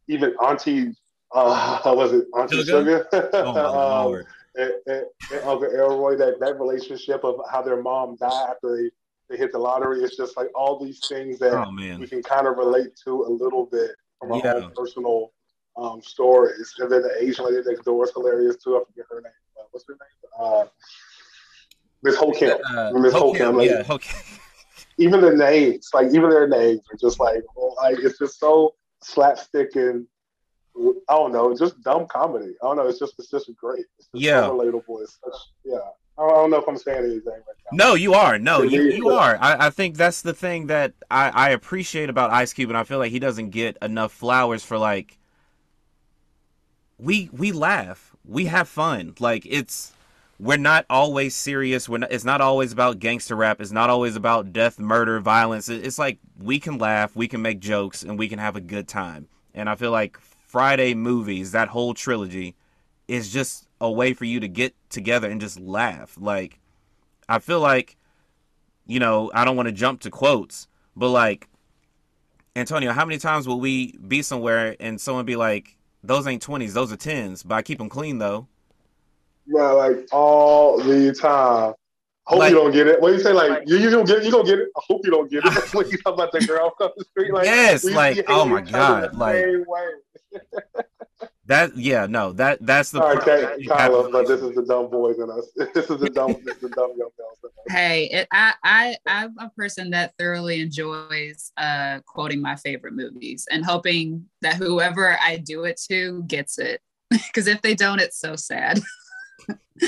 even 0.08 0.34
Auntie 0.42 0.94
uh 1.34 1.82
was 1.96 2.14
it 2.14 2.26
Auntie 2.38 2.64
Sugar? 2.64 3.08
Sugar? 3.12 3.30
Oh, 3.34 4.16
um, 4.16 4.24
and, 4.56 4.74
and, 4.86 5.06
and 5.32 5.44
Uncle 5.46 5.74
Elroy, 5.74 6.18
that 6.18 6.40
that 6.40 6.60
relationship 6.60 7.24
of 7.24 7.40
how 7.50 7.62
their 7.62 7.82
mom 7.82 8.18
died 8.18 8.50
after 8.50 8.76
they, 8.76 8.90
they 9.30 9.38
hit 9.38 9.54
the 9.54 9.58
lottery. 9.58 10.04
It's 10.04 10.18
just 10.18 10.36
like 10.36 10.50
all 10.54 10.84
these 10.84 11.00
things 11.08 11.40
that 11.40 11.54
oh, 11.54 11.98
we 11.98 12.08
can 12.08 12.22
kind 12.22 12.48
of 12.48 12.58
relate 12.58 12.98
to 13.06 13.24
a 13.24 13.30
little 13.30 13.66
bit 13.66 13.92
from 14.22 14.32
our 14.34 14.38
yeah. 14.44 14.54
own 14.54 14.72
personal 14.76 15.34
um, 15.76 16.02
stories. 16.02 16.74
And 16.80 16.92
then 16.92 17.02
the 17.02 17.16
Asian 17.20 17.46
lady 17.46 17.58
next 17.68 17.84
door 17.84 18.06
is 18.06 18.12
hilarious 18.14 18.58
too. 18.64 18.78
I 18.78 18.84
forget 18.86 19.06
her 19.10 19.22
name. 19.22 19.32
Uh, 19.60 19.64
what's 19.72 19.86
her 19.88 19.94
name? 19.94 20.32
Uh, 20.40 20.66
Miss 22.04 22.16
Hokim. 22.16 22.60
Uh, 22.66 23.00
Miss 23.00 23.14
Hokim. 23.14 23.58
Like, 23.58 23.70
yeah, 23.70 23.84
Hokim. 23.84 24.40
even 24.98 25.22
the 25.22 25.32
names, 25.36 25.90
like 25.94 26.08
even 26.14 26.30
their 26.30 26.48
names 26.48 26.82
are 26.92 26.98
just 26.98 27.20
like, 27.20 27.42
well, 27.56 27.76
like 27.78 27.98
it's 28.00 28.20
just 28.20 28.40
so 28.40 28.76
slapstick 29.02 29.76
and 29.76 30.06
I 31.10 31.16
don't 31.16 31.34
know, 31.34 31.56
just 31.58 31.82
dumb 31.82 32.08
comedy. 32.08 32.54
I 32.62 32.68
don't 32.68 32.78
know. 32.78 32.88
It's 32.88 33.00
just 33.00 33.16
it's 33.18 33.30
just 33.30 33.50
great. 33.58 33.86
It's 33.98 34.08
just 34.08 34.24
Yeah. 34.24 34.42
so 34.42 34.58
relatable. 34.58 35.02
It's 35.02 35.18
such 35.24 35.42
yeah. 35.66 35.80
I 36.22 36.28
don't, 36.28 36.52
know 36.52 36.58
if 36.58 36.68
I'm 36.68 36.78
saying 36.78 37.06
anything 37.06 37.26
right 37.26 37.44
now. 37.72 37.86
No, 37.86 37.94
you 37.96 38.14
are. 38.14 38.38
No, 38.38 38.62
you, 38.62 38.84
you 38.84 39.10
uh, 39.10 39.16
are. 39.16 39.38
I, 39.42 39.68
I 39.68 39.70
think 39.72 39.98
that's 39.98 40.22
the 40.22 40.34
thing 40.34 40.68
that 40.68 40.94
I, 41.10 41.30
I 41.30 41.50
appreciate 41.50 42.10
about 42.10 42.30
Ice 42.32 42.54
Cube, 42.54 42.70
and 42.70 42.78
I 42.78 42.84
feel 42.84 43.00
like 43.00 43.12
he 43.12 43.20
doesn't 43.20 43.50
get 43.50 43.78
enough 43.82 44.12
flowers 44.12 44.64
for 44.64 44.78
like. 44.78 45.18
We 47.00 47.30
we 47.32 47.52
laugh, 47.52 48.16
we 48.24 48.46
have 48.46 48.68
fun. 48.70 49.16
Like 49.20 49.48
it's, 49.50 49.94
we're 50.40 50.58
not 50.58 50.86
always 50.90 51.36
serious. 51.36 51.90
We're 51.90 52.00
not, 52.00 52.12
it's 52.12 52.24
not 52.24 52.42
always 52.42 52.72
about 52.72 53.00
gangster 53.00 53.36
rap. 53.36 53.60
It's 53.60 53.72
not 53.72 53.90
always 53.90 54.16
about 54.16 54.54
death, 54.54 54.78
murder, 54.78 55.20
violence. 55.20 55.68
It's 55.70 55.98
like 55.98 56.20
we 56.40 56.60
can 56.60 56.78
laugh, 56.78 57.16
we 57.16 57.28
can 57.28 57.42
make 57.42 57.60
jokes, 57.60 58.04
and 58.04 58.20
we 58.20 58.28
can 58.28 58.38
have 58.38 58.56
a 58.56 58.62
good 58.62 58.88
time. 58.88 59.28
And 59.56 59.68
I 59.68 59.76
feel 59.76 59.92
like 59.92 60.20
Friday 60.20 60.94
movies, 60.94 61.52
that 61.54 61.70
whole 61.70 61.94
trilogy, 61.96 62.56
is 63.08 63.34
just 63.34 63.68
a 63.82 63.92
way 63.92 64.14
for 64.14 64.24
you 64.24 64.40
to 64.40 64.48
get 64.48 64.74
together 64.90 65.30
and 65.30 65.42
just 65.42 65.60
laugh. 65.60 66.16
Like 66.18 66.60
I 67.28 67.40
feel 67.40 67.60
like, 67.60 67.98
you 68.86 69.00
know, 69.00 69.30
I 69.34 69.44
don't 69.44 69.58
want 69.58 69.68
to 69.68 69.74
jump 69.74 70.02
to 70.02 70.10
quotes, 70.10 70.68
but 70.96 71.10
like, 71.10 71.50
Antonio, 72.56 72.92
how 72.94 73.06
many 73.06 73.18
times 73.18 73.48
will 73.48 73.60
we 73.60 73.98
be 74.08 74.22
somewhere 74.22 74.76
and 74.80 75.00
someone 75.02 75.26
be 75.26 75.36
like, 75.36 75.76
"Those 76.04 76.28
ain't 76.28 76.42
twenties, 76.42 76.74
those 76.74 76.92
are 76.92 76.98
tens, 76.98 77.44
but 77.44 77.56
I 77.56 77.62
keep 77.62 77.78
them 77.80 77.90
clean 77.90 78.20
though." 78.20 78.48
Bro, 79.48 79.78
like 79.78 80.08
all 80.12 80.78
the 80.78 81.14
time. 81.14 81.74
Hope 82.26 82.40
Like- 82.40 82.52
you 82.52 82.56
don't 82.58 82.72
get 82.72 82.88
it. 82.88 83.02
What 83.02 83.10
do 83.10 83.16
you 83.16 83.20
say 83.22 83.34
like 83.34 83.64
you 83.66 83.78
you 83.78 83.90
gonna 83.90 84.04
get 84.04 84.20
it, 84.20 84.26
you 84.26 84.32
gonna 84.32 84.44
get 84.44 84.60
it. 84.60 84.70
I 84.78 84.82
hope 84.88 85.02
you 85.04 85.12
don't 85.12 85.30
get 85.32 85.44
it. 85.46 85.54
when 85.74 85.90
you 85.90 85.98
talk 85.98 86.14
about 86.14 86.32
the 86.32 86.42
girl 86.42 86.72
off 86.80 86.92
the 86.96 87.04
street, 87.06 87.34
like 87.34 87.46
Yes, 87.46 87.84
we 87.84 87.94
like, 87.94 88.24
oh 88.28 88.46
my 88.46 88.62
God, 88.62 89.16
like- 89.18 89.44
same 89.44 89.66
way. 89.68 89.90
That 91.46 91.76
yeah, 91.76 92.06
no, 92.06 92.34
that 92.34 92.60
that's 92.62 92.92
the 92.92 93.02
All 93.02 93.16
right, 93.16 93.20
perfect 93.20 93.62
Ky- 93.62 93.68
Kyla, 93.68 94.12
but 94.12 94.28
this 94.28 94.42
is 94.42 94.54
the 94.54 94.64
dumb 94.64 94.92
boys 94.92 95.18
in 95.18 95.30
us. 95.30 95.50
This 95.74 95.90
is 95.90 96.00
the 96.00 96.10
dumb, 96.10 96.36
this 96.46 96.56
is 96.56 96.62
the 96.62 96.70
dumb 96.70 96.92
young 96.96 97.10
girls. 97.18 97.54
Hey, 97.68 98.06
it, 98.12 98.28
I, 98.32 98.54
I, 98.64 98.98
I'm 99.08 99.38
a 99.40 99.50
person 99.50 99.90
that 99.92 100.14
thoroughly 100.20 100.62
enjoys 100.62 101.52
uh, 101.58 102.00
quoting 102.06 102.42
my 102.42 102.56
favorite 102.56 102.94
movies 102.94 103.48
and 103.50 103.66
hoping 103.66 104.26
that 104.42 104.56
whoever 104.56 105.18
I 105.20 105.38
do 105.38 105.64
it 105.64 105.82
to 105.90 106.24
gets 106.28 106.60
it. 106.60 106.82
Because 107.12 107.48
if 107.48 107.62
they 107.62 107.76
don't, 107.76 108.00
it's 108.00 108.20
so 108.20 108.36
sad. 108.36 108.80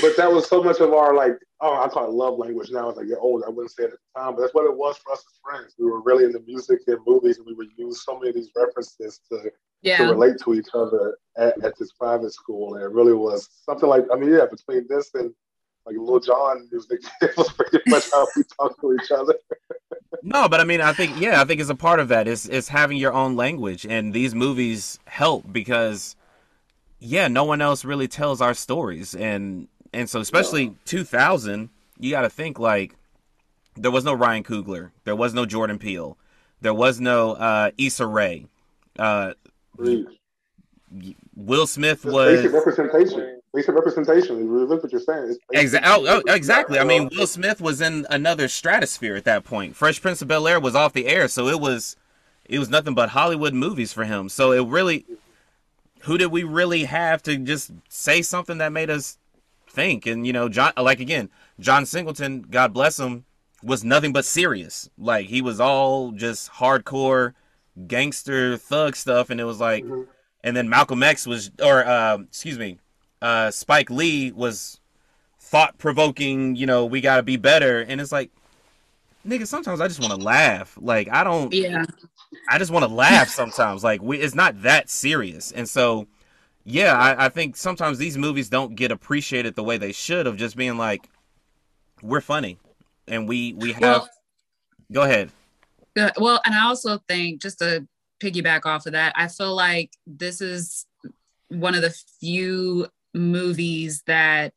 But 0.00 0.16
that 0.16 0.32
was 0.32 0.48
so 0.48 0.62
much 0.62 0.80
of 0.80 0.92
our 0.92 1.14
like, 1.14 1.38
oh, 1.60 1.80
I 1.80 1.88
call 1.88 2.06
it 2.06 2.10
love 2.10 2.36
language 2.36 2.70
now. 2.70 2.90
As 2.90 2.98
I 2.98 3.04
get 3.04 3.18
older, 3.20 3.46
I 3.46 3.50
wouldn't 3.50 3.70
say 3.70 3.84
it 3.84 3.92
at 3.92 3.92
the 3.92 4.20
time, 4.20 4.34
but 4.34 4.40
that's 4.40 4.54
what 4.54 4.64
it 4.64 4.76
was 4.76 4.96
for 4.98 5.12
us 5.12 5.20
as 5.20 5.38
friends. 5.42 5.74
We 5.78 5.86
were 5.86 6.02
really 6.02 6.24
into 6.24 6.40
music 6.40 6.80
and 6.88 6.98
movies, 7.06 7.38
and 7.38 7.46
we 7.46 7.54
would 7.54 7.68
use 7.76 8.04
so 8.04 8.18
many 8.18 8.30
of 8.30 8.34
these 8.34 8.50
references 8.56 9.20
to, 9.30 9.52
to 9.84 10.04
relate 10.04 10.36
to 10.44 10.54
each 10.54 10.68
other 10.74 11.16
at, 11.36 11.62
at 11.64 11.78
this 11.78 11.92
private 11.92 12.32
school. 12.32 12.74
And 12.74 12.82
it 12.82 12.90
really 12.90 13.12
was 13.12 13.48
something 13.64 13.88
like, 13.88 14.04
I 14.12 14.16
mean, 14.16 14.32
yeah, 14.32 14.46
between 14.46 14.86
this 14.88 15.10
and 15.14 15.32
like 15.86 15.96
Lil 15.98 16.20
Jon 16.20 16.68
music, 16.70 17.00
it 17.20 17.36
was 17.36 17.52
pretty 17.52 17.78
much 17.86 18.10
how 18.10 18.26
we 18.36 18.42
talk 18.58 18.80
to 18.80 18.94
each 18.94 19.10
other. 19.10 19.34
No, 20.22 20.48
but 20.48 20.60
I 20.60 20.64
mean, 20.64 20.80
I 20.80 20.92
think 20.92 21.20
yeah, 21.20 21.40
I 21.40 21.44
think 21.44 21.60
it's 21.60 21.70
a 21.70 21.74
part 21.74 22.00
of 22.00 22.08
that. 22.08 22.26
Is 22.26 22.48
is 22.48 22.68
having 22.68 22.96
your 22.96 23.12
own 23.12 23.36
language, 23.36 23.84
and 23.84 24.14
these 24.14 24.34
movies 24.34 24.98
help 25.06 25.52
because, 25.52 26.16
yeah, 26.98 27.28
no 27.28 27.44
one 27.44 27.60
else 27.60 27.84
really 27.84 28.08
tells 28.08 28.40
our 28.40 28.54
stories, 28.54 29.14
and 29.14 29.68
and 29.92 30.08
so 30.08 30.20
especially 30.20 30.76
two 30.86 31.04
thousand, 31.04 31.68
you 31.98 32.10
got 32.10 32.22
to 32.22 32.30
think 32.30 32.58
like, 32.58 32.96
there 33.76 33.90
was 33.90 34.04
no 34.04 34.14
Ryan 34.14 34.44
Coogler, 34.44 34.92
there 35.04 35.16
was 35.16 35.34
no 35.34 35.44
Jordan 35.44 35.78
Peele, 35.78 36.16
there 36.62 36.72
was 36.72 37.00
no 37.00 37.32
uh, 37.32 37.72
Issa 37.76 38.06
Rae, 38.06 38.46
uh, 38.98 39.34
Really. 39.34 39.53
Will 41.36 41.66
Smith 41.66 42.04
was 42.04 42.36
basic 42.36 42.52
representation. 42.52 43.40
Basic 43.52 43.74
representation. 43.74 44.66
Look 44.66 44.82
what 44.82 44.92
you're 44.92 45.00
saying. 45.00 45.36
Exactly. 45.52 45.90
Oh, 46.08 46.22
oh, 46.26 46.32
exactly. 46.32 46.78
I 46.78 46.84
mean, 46.84 47.08
Will 47.12 47.26
Smith 47.26 47.60
was 47.60 47.80
in 47.80 48.06
another 48.10 48.48
stratosphere 48.48 49.14
at 49.16 49.24
that 49.24 49.44
point. 49.44 49.76
Fresh 49.76 50.02
Prince 50.02 50.22
of 50.22 50.28
Bel 50.28 50.48
Air 50.48 50.58
was 50.58 50.74
off 50.74 50.92
the 50.92 51.06
air, 51.06 51.28
so 51.28 51.48
it 51.48 51.60
was, 51.60 51.96
it 52.44 52.58
was 52.58 52.68
nothing 52.68 52.94
but 52.94 53.10
Hollywood 53.10 53.54
movies 53.54 53.92
for 53.92 54.04
him. 54.04 54.28
So 54.28 54.52
it 54.52 54.66
really, 54.66 55.04
who 56.00 56.18
did 56.18 56.32
we 56.32 56.42
really 56.42 56.84
have 56.84 57.22
to 57.24 57.36
just 57.36 57.70
say 57.88 58.22
something 58.22 58.58
that 58.58 58.72
made 58.72 58.90
us 58.90 59.18
think? 59.68 60.06
And 60.06 60.26
you 60.26 60.32
know, 60.32 60.48
John, 60.48 60.72
like 60.76 61.00
again, 61.00 61.30
John 61.60 61.86
Singleton, 61.86 62.42
God 62.42 62.72
bless 62.72 62.98
him, 62.98 63.24
was 63.62 63.84
nothing 63.84 64.12
but 64.12 64.24
serious. 64.24 64.90
Like 64.98 65.26
he 65.26 65.40
was 65.40 65.60
all 65.60 66.10
just 66.10 66.52
hardcore 66.52 67.34
gangster 67.86 68.56
thug 68.56 68.96
stuff, 68.96 69.30
and 69.30 69.40
it 69.40 69.44
was 69.44 69.60
like, 69.60 69.84
Mhm. 69.84 70.06
and 70.42 70.56
then 70.56 70.68
Malcolm 70.68 71.02
X 71.02 71.26
was, 71.26 71.50
or 71.62 71.84
uh, 71.84 72.18
excuse 72.18 72.58
me, 72.58 72.78
uh, 73.22 73.50
Spike 73.50 73.90
Lee 73.90 74.32
was 74.32 74.80
thought 75.40 75.76
provoking, 75.78 76.56
you 76.56 76.66
know, 76.66 76.84
we 76.86 77.00
got 77.00 77.16
to 77.16 77.22
be 77.22 77.36
better. 77.36 77.80
And 77.80 78.00
it's 78.00 78.12
like, 78.12 78.30
nigga, 79.26 79.46
sometimes 79.46 79.80
I 79.80 79.88
just 79.88 80.00
want 80.00 80.12
to 80.12 80.18
laugh. 80.18 80.76
Like, 80.80 81.08
I 81.10 81.22
don't, 81.24 81.52
Yeah. 81.52 81.84
I 82.48 82.58
just 82.58 82.70
want 82.70 82.84
to 82.84 82.92
laugh 82.92 83.28
sometimes. 83.28 83.84
Like, 83.84 84.02
we, 84.02 84.18
it's 84.18 84.34
not 84.34 84.62
that 84.62 84.90
serious. 84.90 85.52
And 85.52 85.68
so, 85.68 86.06
yeah, 86.64 86.94
I, 86.98 87.26
I 87.26 87.28
think 87.28 87.56
sometimes 87.56 87.98
these 87.98 88.18
movies 88.18 88.48
don't 88.48 88.74
get 88.74 88.90
appreciated 88.90 89.54
the 89.54 89.62
way 89.62 89.78
they 89.78 89.92
should 89.92 90.26
of 90.26 90.36
just 90.36 90.56
being 90.56 90.76
like, 90.76 91.08
we're 92.02 92.20
funny. 92.20 92.58
And 93.06 93.28
we, 93.28 93.52
we 93.54 93.72
have, 93.72 93.82
Well, 93.82 94.08
go 94.92 95.02
ahead. 95.02 95.30
Good. 95.96 96.12
Well, 96.18 96.40
and 96.44 96.54
I 96.54 96.64
also 96.64 96.98
think 97.08 97.40
just 97.40 97.58
to 97.58 97.86
piggyback 98.22 98.66
off 98.66 98.86
of 98.86 98.92
that, 98.92 99.12
I 99.16 99.28
feel 99.28 99.54
like 99.54 99.90
this 100.06 100.40
is 100.40 100.86
one 101.48 101.74
of 101.74 101.82
the 101.82 101.94
few 102.20 102.88
movies 103.12 104.02
that, 104.06 104.52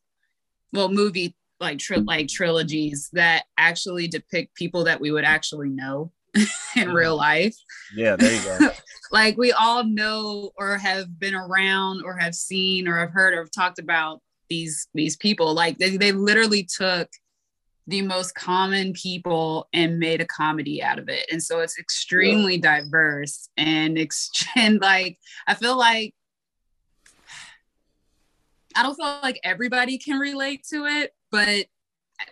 well, 0.73 0.89
movie 0.89 1.35
like 1.59 1.79
tri- 1.79 1.97
like 1.97 2.27
trilogies 2.27 3.09
that 3.13 3.45
actually 3.57 4.07
depict 4.07 4.55
people 4.55 4.83
that 4.83 4.99
we 4.99 5.11
would 5.11 5.23
actually 5.23 5.69
know 5.69 6.11
in 6.75 6.91
real 6.91 7.13
mm-hmm. 7.13 7.19
life. 7.19 7.55
Yeah, 7.95 8.15
there 8.15 8.33
you 8.33 8.59
go. 8.59 8.71
Like 9.09 9.37
we 9.37 9.53
all 9.53 9.85
know 9.85 10.51
or 10.57 10.77
have 10.77 11.17
been 11.17 11.33
around 11.33 12.01
or 12.03 12.17
have 12.17 12.35
seen 12.35 12.89
or 12.89 12.99
have 12.99 13.11
heard 13.11 13.33
or 13.33 13.37
have 13.37 13.51
talked 13.51 13.79
about 13.79 14.19
these 14.49 14.89
these 14.93 15.15
people. 15.15 15.53
Like 15.53 15.77
they, 15.77 15.95
they 15.95 16.11
literally 16.11 16.67
took 16.69 17.07
the 17.87 18.01
most 18.01 18.35
common 18.35 18.91
people 18.93 19.67
and 19.73 19.97
made 19.97 20.19
a 20.19 20.25
comedy 20.25 20.83
out 20.83 20.99
of 20.99 21.07
it. 21.07 21.25
And 21.31 21.41
so 21.41 21.61
it's 21.61 21.79
extremely 21.79 22.57
diverse 22.57 23.49
and, 23.55 23.97
ex- 23.97 24.29
and 24.55 24.81
like 24.81 25.17
I 25.47 25.53
feel 25.53 25.77
like 25.77 26.13
I 28.75 28.83
don't 28.83 28.95
feel 28.95 29.19
like 29.23 29.39
everybody 29.43 29.97
can 29.97 30.19
relate 30.19 30.63
to 30.69 30.85
it, 30.85 31.13
but 31.31 31.65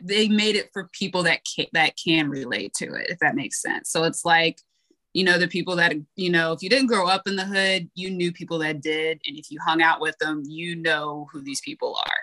they 0.01 0.27
made 0.27 0.55
it 0.55 0.69
for 0.73 0.89
people 0.93 1.23
that 1.23 1.39
can, 1.43 1.65
that 1.73 1.93
can 1.97 2.29
relate 2.29 2.73
to 2.75 2.93
it, 2.93 3.09
if 3.09 3.17
that 3.19 3.35
makes 3.35 3.61
sense. 3.61 3.89
So 3.89 4.03
it's 4.03 4.25
like, 4.25 4.61
you 5.13 5.23
know, 5.23 5.39
the 5.39 5.47
people 5.47 5.75
that, 5.77 5.93
you 6.15 6.29
know, 6.29 6.51
if 6.51 6.61
you 6.61 6.69
didn't 6.69 6.87
grow 6.87 7.07
up 7.07 7.27
in 7.27 7.35
the 7.35 7.45
hood, 7.45 7.89
you 7.95 8.11
knew 8.11 8.31
people 8.31 8.59
that 8.59 8.81
did. 8.81 9.21
And 9.25 9.37
if 9.37 9.49
you 9.49 9.59
hung 9.65 9.81
out 9.81 10.01
with 10.01 10.17
them, 10.19 10.43
you 10.45 10.75
know 10.75 11.27
who 11.31 11.41
these 11.41 11.61
people 11.61 11.95
are. 11.95 12.17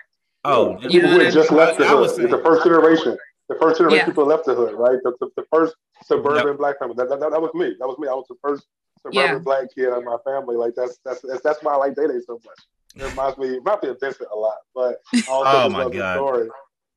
Oh, 0.45 0.75
people 0.75 0.91
you 0.91 1.01
know 1.01 1.07
who 1.09 1.19
had 1.19 1.33
just 1.33 1.51
left 1.51 1.77
the 1.77 1.87
hood. 1.87 2.09
It's 2.19 2.31
the 2.31 2.41
first 2.43 2.63
generation. 2.63 3.17
The 3.49 3.55
first 3.61 3.77
generation 3.77 3.99
Yeah. 3.99 4.05
people 4.05 4.25
left 4.25 4.45
the 4.45 4.55
hood, 4.55 4.73
right? 4.73 4.97
The, 5.03 5.13
the, 5.19 5.29
the 5.37 5.45
first 5.53 5.75
suburban 6.05 6.47
Yep. 6.47 6.57
black 6.57 6.79
family. 6.79 6.95
That, 6.97 7.09
that, 7.09 7.19
that 7.19 7.41
was 7.41 7.51
me. 7.53 7.75
That 7.79 7.87
was 7.87 7.97
me. 7.99 8.07
I 8.07 8.13
was 8.13 8.25
the 8.29 8.35
first 8.41 8.65
suburban 9.01 9.35
Yeah. 9.35 9.39
black 9.39 9.67
kid 9.75 9.87
in 9.97 10.03
my 10.05 10.17
family. 10.25 10.55
Like 10.55 10.73
that's 10.75 10.97
that's 11.05 11.21
that's, 11.21 11.41
that's 11.41 11.59
why 11.63 11.73
I 11.73 11.77
like 11.77 11.95
Day 11.95 12.07
Day 12.07 12.19
so 12.25 12.39
much. 12.45 12.57
It 12.95 13.03
reminds 13.03 13.37
me, 13.37 13.49
reminds 13.49 13.83
me 13.83 13.89
of 13.89 13.99
Vincent 13.99 14.29
a 14.33 14.35
lot, 14.37 14.57
but 14.75 14.97
also 15.27 15.65
Oh, 15.65 15.69
my 15.69 15.83
love 15.83 15.91
the 15.93 15.97
God. 15.99 16.15
story. 16.17 16.49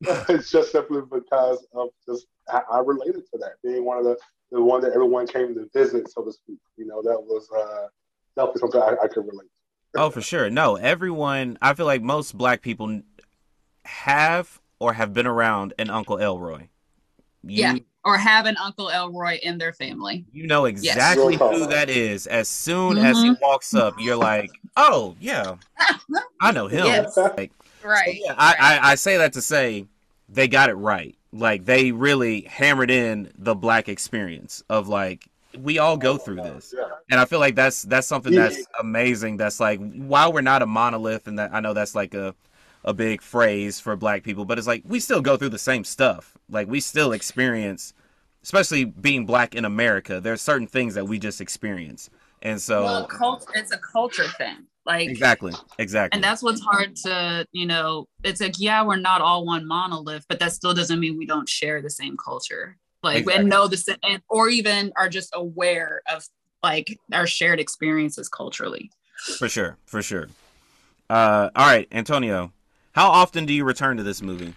it's 0.29 0.51
just 0.51 0.73
simply 0.73 1.01
because 1.11 1.67
of 1.75 1.89
just 2.07 2.27
I, 2.49 2.61
I 2.71 2.79
related 2.81 3.23
to 3.33 3.39
that 3.39 3.55
being 3.65 3.85
one 3.85 3.99
of 3.99 4.05
the 4.05 4.17
the 4.53 4.63
one 4.63 4.81
that 4.83 4.93
everyone 4.93 5.27
came 5.27 5.55
to 5.55 5.69
visit, 5.75 6.11
so 6.11 6.23
to 6.23 6.33
speak. 6.33 6.59
You 6.77 6.87
know, 6.87 7.03
that 7.03 7.21
was 7.21 7.49
uh, 7.57 7.87
definitely 8.37 8.61
something 8.61 8.81
I, 8.83 9.05
I 9.05 9.09
could 9.09 9.27
relate. 9.27 9.49
to. 9.95 10.01
Oh, 10.01 10.11
for 10.11 10.21
sure. 10.21 10.51
No, 10.51 10.77
everyone. 10.77 11.59
I 11.63 11.75
feel 11.75 11.87
like 11.87 12.03
most 12.03 12.37
black 12.37 12.61
people 12.63 13.01
have 13.87 14.61
or 14.79 14.93
have 14.93 15.13
been 15.15 15.27
around 15.27 15.73
an 15.79 15.91
Uncle 15.91 16.19
Elroy. 16.19 16.69
You, 17.43 17.63
Yeah. 17.63 17.75
Or 18.05 18.17
have 18.17 18.47
an 18.47 18.57
Uncle 18.59 18.89
Elroy 18.89 19.41
in 19.43 19.59
their 19.59 19.73
family. 19.73 20.25
You 20.33 20.47
know 20.47 20.67
exactly 20.67 21.37
Real 21.37 21.39
talk. 21.39 21.55
who 21.55 21.67
that 21.67 21.91
is. 21.91 22.29
As 22.29 22.47
soon 22.47 22.99
as 22.99 23.17
he 23.21 23.31
mm-hmm. 23.31 23.43
walks 23.43 23.75
up, 23.75 23.95
you're 23.99 24.15
like, 24.15 24.49
"Oh 24.77 25.17
yeah, 25.21 25.57
I 26.41 26.53
know 26.53 26.69
him." 26.69 26.87
Yes. 26.87 27.17
Like, 27.17 27.51
Right. 27.83 28.21
yeah, 28.25 28.35
I, 28.39 28.55
I 28.61 28.91
I 28.93 28.95
say 28.95 29.17
that 29.17 29.33
to 29.33 29.43
say 29.43 29.87
they 30.29 30.47
got 30.47 30.71
it 30.71 30.75
right. 30.75 31.17
Like 31.33 31.65
they 31.65 31.91
really 31.91 32.43
hammered 32.43 32.93
in 32.93 33.33
the 33.37 33.57
black 33.57 33.89
experience 33.89 34.63
of 34.69 34.87
like 34.87 35.27
we 35.59 35.79
all 35.79 35.97
go 35.97 36.17
through 36.17 36.37
this. 36.37 36.75
Yeah. 36.77 36.85
And 37.11 37.21
I 37.21 37.25
feel 37.25 37.41
like 37.41 37.55
that's 37.55 37.83
that's 37.83 38.07
something 38.07 38.35
that's 38.35 38.65
amazing. 38.79 39.37
That's 39.37 39.59
like 39.59 39.81
while 39.95 40.33
we're 40.33 40.43
not 40.43 40.63
a 40.63 40.67
monolith, 40.67 41.27
and 41.27 41.39
that 41.39 41.53
I 41.53 41.61
know 41.61 41.75
that's 41.75 41.95
like 41.95 42.15
a 42.15 42.35
a 42.87 42.95
big 42.95 43.21
phrase 43.21 43.81
for 43.81 43.97
black 43.97 44.23
people, 44.23 44.45
but 44.45 44.59
it's 44.59 44.67
like 44.67 44.83
we 44.87 45.01
still 45.01 45.21
go 45.21 45.37
through 45.37 45.49
the 45.51 45.59
same 45.59 45.85
stuff. 45.85 46.39
Like 46.49 46.69
we 46.69 46.81
still 46.81 47.13
experience, 47.13 47.93
especially 48.45 48.85
being 48.85 49.27
black 49.27 49.55
in 49.55 49.65
America. 49.65 50.21
There's 50.21 50.41
certain 50.41 50.69
things 50.69 50.95
that 50.95 51.05
we 51.05 51.19
just 51.19 51.41
experience, 51.41 52.09
And 52.43 52.61
so 52.63 52.85
well, 52.85 53.07
cult- 53.07 53.51
it's 53.55 53.73
a 53.73 53.79
culture 53.79 54.29
thing. 54.39 54.67
Like 54.87 55.09
exactly, 55.09 55.53
exactly. 55.81 56.17
And 56.17 56.23
that's 56.23 56.45
what's 56.45 56.61
hard 56.61 56.95
to, 56.97 57.45
you 57.51 57.67
know, 57.67 58.07
it's 58.23 58.41
like, 58.41 58.55
yeah, 58.59 58.85
we're 58.85 58.95
not 58.95 59.21
all 59.21 59.45
one 59.45 59.67
monolith, 59.67 60.25
but 60.29 60.39
that 60.39 60.53
still 60.53 60.73
doesn't 60.73 61.01
mean 61.01 61.19
we 61.19 61.27
don't 61.27 61.49
share 61.49 61.83
the 61.83 61.91
same 61.91 62.17
culture. 62.17 62.77
Like 63.03 63.19
exactly. 63.19 63.41
and 63.41 63.51
know 63.51 63.67
the 63.67 63.77
same 63.77 64.21
or 64.29 64.49
even 64.49 64.93
are 64.97 65.09
just 65.09 65.31
aware 65.35 66.03
of 66.13 66.25
like 66.63 66.99
our 67.13 67.27
shared 67.27 67.59
experiences 67.59 68.29
culturally. 68.29 68.93
For 69.39 69.49
sure, 69.49 69.77
for 69.87 70.03
sure. 70.03 70.29
Uh 71.11 71.51
all 71.57 71.67
right, 71.67 71.89
Antonio. 71.91 72.53
How 72.97 73.11
often 73.11 73.45
do 73.45 73.53
you 73.53 73.65
return 73.65 73.99
to 73.99 74.03
this 74.03 74.23
movie? 74.23 74.55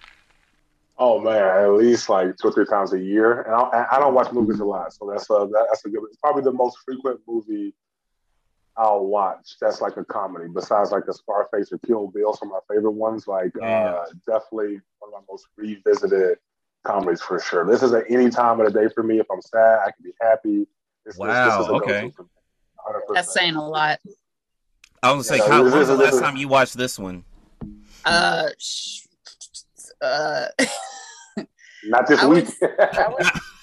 Oh 0.97 1.19
man, 1.19 1.43
at 1.43 1.71
least 1.73 2.07
like 2.07 2.37
two 2.37 2.47
or 2.47 2.51
three 2.53 2.65
times 2.65 2.93
a 2.93 2.99
year, 2.99 3.41
and 3.41 3.53
I, 3.53 3.85
I 3.91 3.99
don't 3.99 4.13
watch 4.13 4.31
movies 4.31 4.61
a 4.61 4.65
lot, 4.65 4.93
so 4.93 5.09
that's 5.11 5.29
a 5.29 5.49
that's 5.69 5.85
a 5.85 5.89
good. 5.89 6.01
It's 6.07 6.17
probably 6.17 6.43
the 6.43 6.53
most 6.53 6.77
frequent 6.85 7.19
movie 7.27 7.73
I'll 8.77 9.05
watch. 9.05 9.57
That's 9.59 9.81
like 9.81 9.97
a 9.97 10.05
comedy. 10.05 10.45
Besides 10.53 10.91
like 10.91 11.05
the 11.05 11.13
Scarface 11.13 11.73
or 11.73 11.79
Kill 11.79 12.07
Bill, 12.07 12.33
some 12.33 12.49
of 12.49 12.53
my 12.53 12.75
favorite 12.75 12.93
ones. 12.93 13.27
Like 13.27 13.51
yeah. 13.59 13.65
uh, 13.65 14.05
definitely 14.25 14.79
one 14.99 15.11
of 15.13 15.21
my 15.21 15.25
most 15.29 15.47
revisited 15.57 16.37
comedies 16.85 17.21
for 17.21 17.41
sure. 17.41 17.65
This 17.65 17.83
is 17.83 17.91
at 17.91 18.05
any 18.09 18.29
time 18.29 18.61
of 18.61 18.71
the 18.71 18.79
day 18.79 18.87
for 18.95 19.03
me. 19.03 19.19
If 19.19 19.27
I'm 19.29 19.41
sad, 19.41 19.79
I 19.85 19.91
can 19.91 20.03
be 20.03 20.11
happy. 20.21 20.65
This, 21.05 21.17
wow. 21.17 21.57
This, 21.57 21.67
this 21.67 21.75
okay. 21.75 22.13
That's 23.13 23.33
saying 23.33 23.55
a 23.55 23.67
lot. 23.67 23.99
I 25.03 25.11
was 25.11 25.27
gonna 25.27 25.41
say, 25.41 25.45
yeah, 25.45 25.59
when 25.59 25.77
was 25.77 25.89
the 25.89 25.97
last 25.97 26.19
time 26.19 26.37
you 26.37 26.47
watched 26.47 26.77
this 26.77 26.97
one? 26.97 27.25
Uh, 28.05 28.49
uh 30.01 30.45
not 31.85 32.07
this 32.07 32.23
week. 32.23 32.47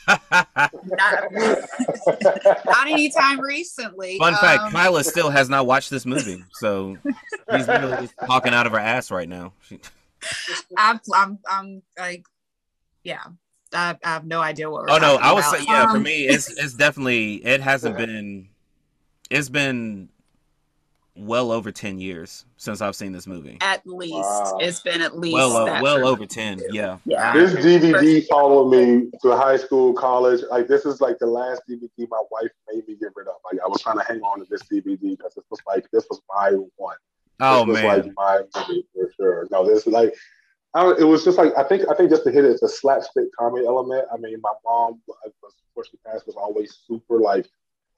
not, 0.08 0.22
not 2.64 2.86
anytime 2.86 3.40
recently. 3.40 4.18
Fun 4.18 4.34
fact: 4.34 4.62
um, 4.62 4.72
Kyla 4.72 5.04
still 5.04 5.30
has 5.30 5.48
not 5.48 5.66
watched 5.66 5.90
this 5.90 6.06
movie, 6.06 6.44
so 6.52 6.96
he's 7.50 7.66
really 7.66 8.08
talking 8.26 8.54
out 8.54 8.66
of 8.66 8.72
her 8.72 8.78
ass 8.78 9.10
right 9.10 9.28
now. 9.28 9.52
I'm, 10.76 11.00
I'm, 11.14 11.38
I'm 11.48 11.82
like, 11.98 12.24
yeah. 13.04 13.22
I, 13.72 13.96
I 14.04 14.08
have 14.08 14.24
no 14.24 14.40
idea 14.40 14.70
what. 14.70 14.88
oh 14.88 14.98
no, 14.98 15.16
I 15.16 15.32
would 15.32 15.44
say 15.44 15.64
yeah. 15.66 15.84
Um, 15.84 15.90
for 15.92 16.00
me, 16.00 16.26
it's 16.26 16.48
it's 16.50 16.74
definitely 16.74 17.34
it 17.44 17.60
hasn't 17.60 17.96
been. 17.96 18.48
It's 19.28 19.48
been 19.48 20.08
well 21.16 21.50
over 21.50 21.72
10 21.72 21.98
years 21.98 22.44
since 22.56 22.80
I've 22.80 22.96
seen 22.96 23.12
this 23.12 23.26
movie. 23.26 23.58
At 23.60 23.86
least. 23.86 24.14
Wow. 24.14 24.58
It's 24.60 24.80
been 24.80 25.00
at 25.00 25.18
least 25.18 25.34
well, 25.34 25.56
uh, 25.56 25.82
well 25.82 26.06
over 26.06 26.26
10. 26.26 26.62
Yeah. 26.70 26.98
Yeah. 27.04 27.32
This 27.32 27.54
DVD 27.54 28.26
followed 28.28 28.70
me 28.70 29.10
to 29.22 29.36
high 29.36 29.56
school, 29.56 29.92
college. 29.94 30.42
Like 30.50 30.68
this 30.68 30.84
is 30.84 31.00
like 31.00 31.18
the 31.18 31.26
last 31.26 31.62
DVD 31.68 32.08
my 32.10 32.22
wife 32.30 32.50
made 32.72 32.86
me 32.86 32.96
get 33.00 33.10
rid 33.14 33.28
of. 33.28 33.34
Like 33.44 33.60
I 33.64 33.68
was 33.68 33.82
trying 33.82 33.98
to 33.98 34.04
hang 34.04 34.20
on 34.20 34.40
to 34.40 34.46
this 34.50 34.62
DVD 34.64 35.16
because 35.16 35.34
this 35.34 35.44
was 35.50 35.60
like 35.66 35.86
this 35.92 36.06
was 36.10 36.20
my 36.28 36.52
one. 36.76 36.96
Oh 37.40 37.64
this 37.66 37.74
man. 37.74 37.84
was 37.84 38.06
like 38.06 38.14
my 38.16 38.40
movie 38.68 38.86
for 38.94 39.10
sure. 39.16 39.48
No, 39.50 39.66
this 39.66 39.86
is 39.86 39.92
like 39.92 40.14
I, 40.74 40.94
it 40.98 41.04
was 41.04 41.24
just 41.24 41.38
like 41.38 41.56
I 41.56 41.62
think 41.64 41.84
I 41.90 41.94
think 41.94 42.10
just 42.10 42.24
to 42.24 42.30
hit 42.30 42.44
it, 42.44 42.50
it's 42.50 42.62
a 42.62 42.68
slapstick 42.68 43.24
comedy 43.38 43.66
element. 43.66 44.06
I 44.12 44.18
mean, 44.18 44.38
my 44.42 44.52
mom, 44.64 45.00
before 45.06 45.84
she 45.90 45.96
passed, 46.06 46.26
was 46.26 46.36
always 46.36 46.78
super 46.86 47.18
like 47.18 47.46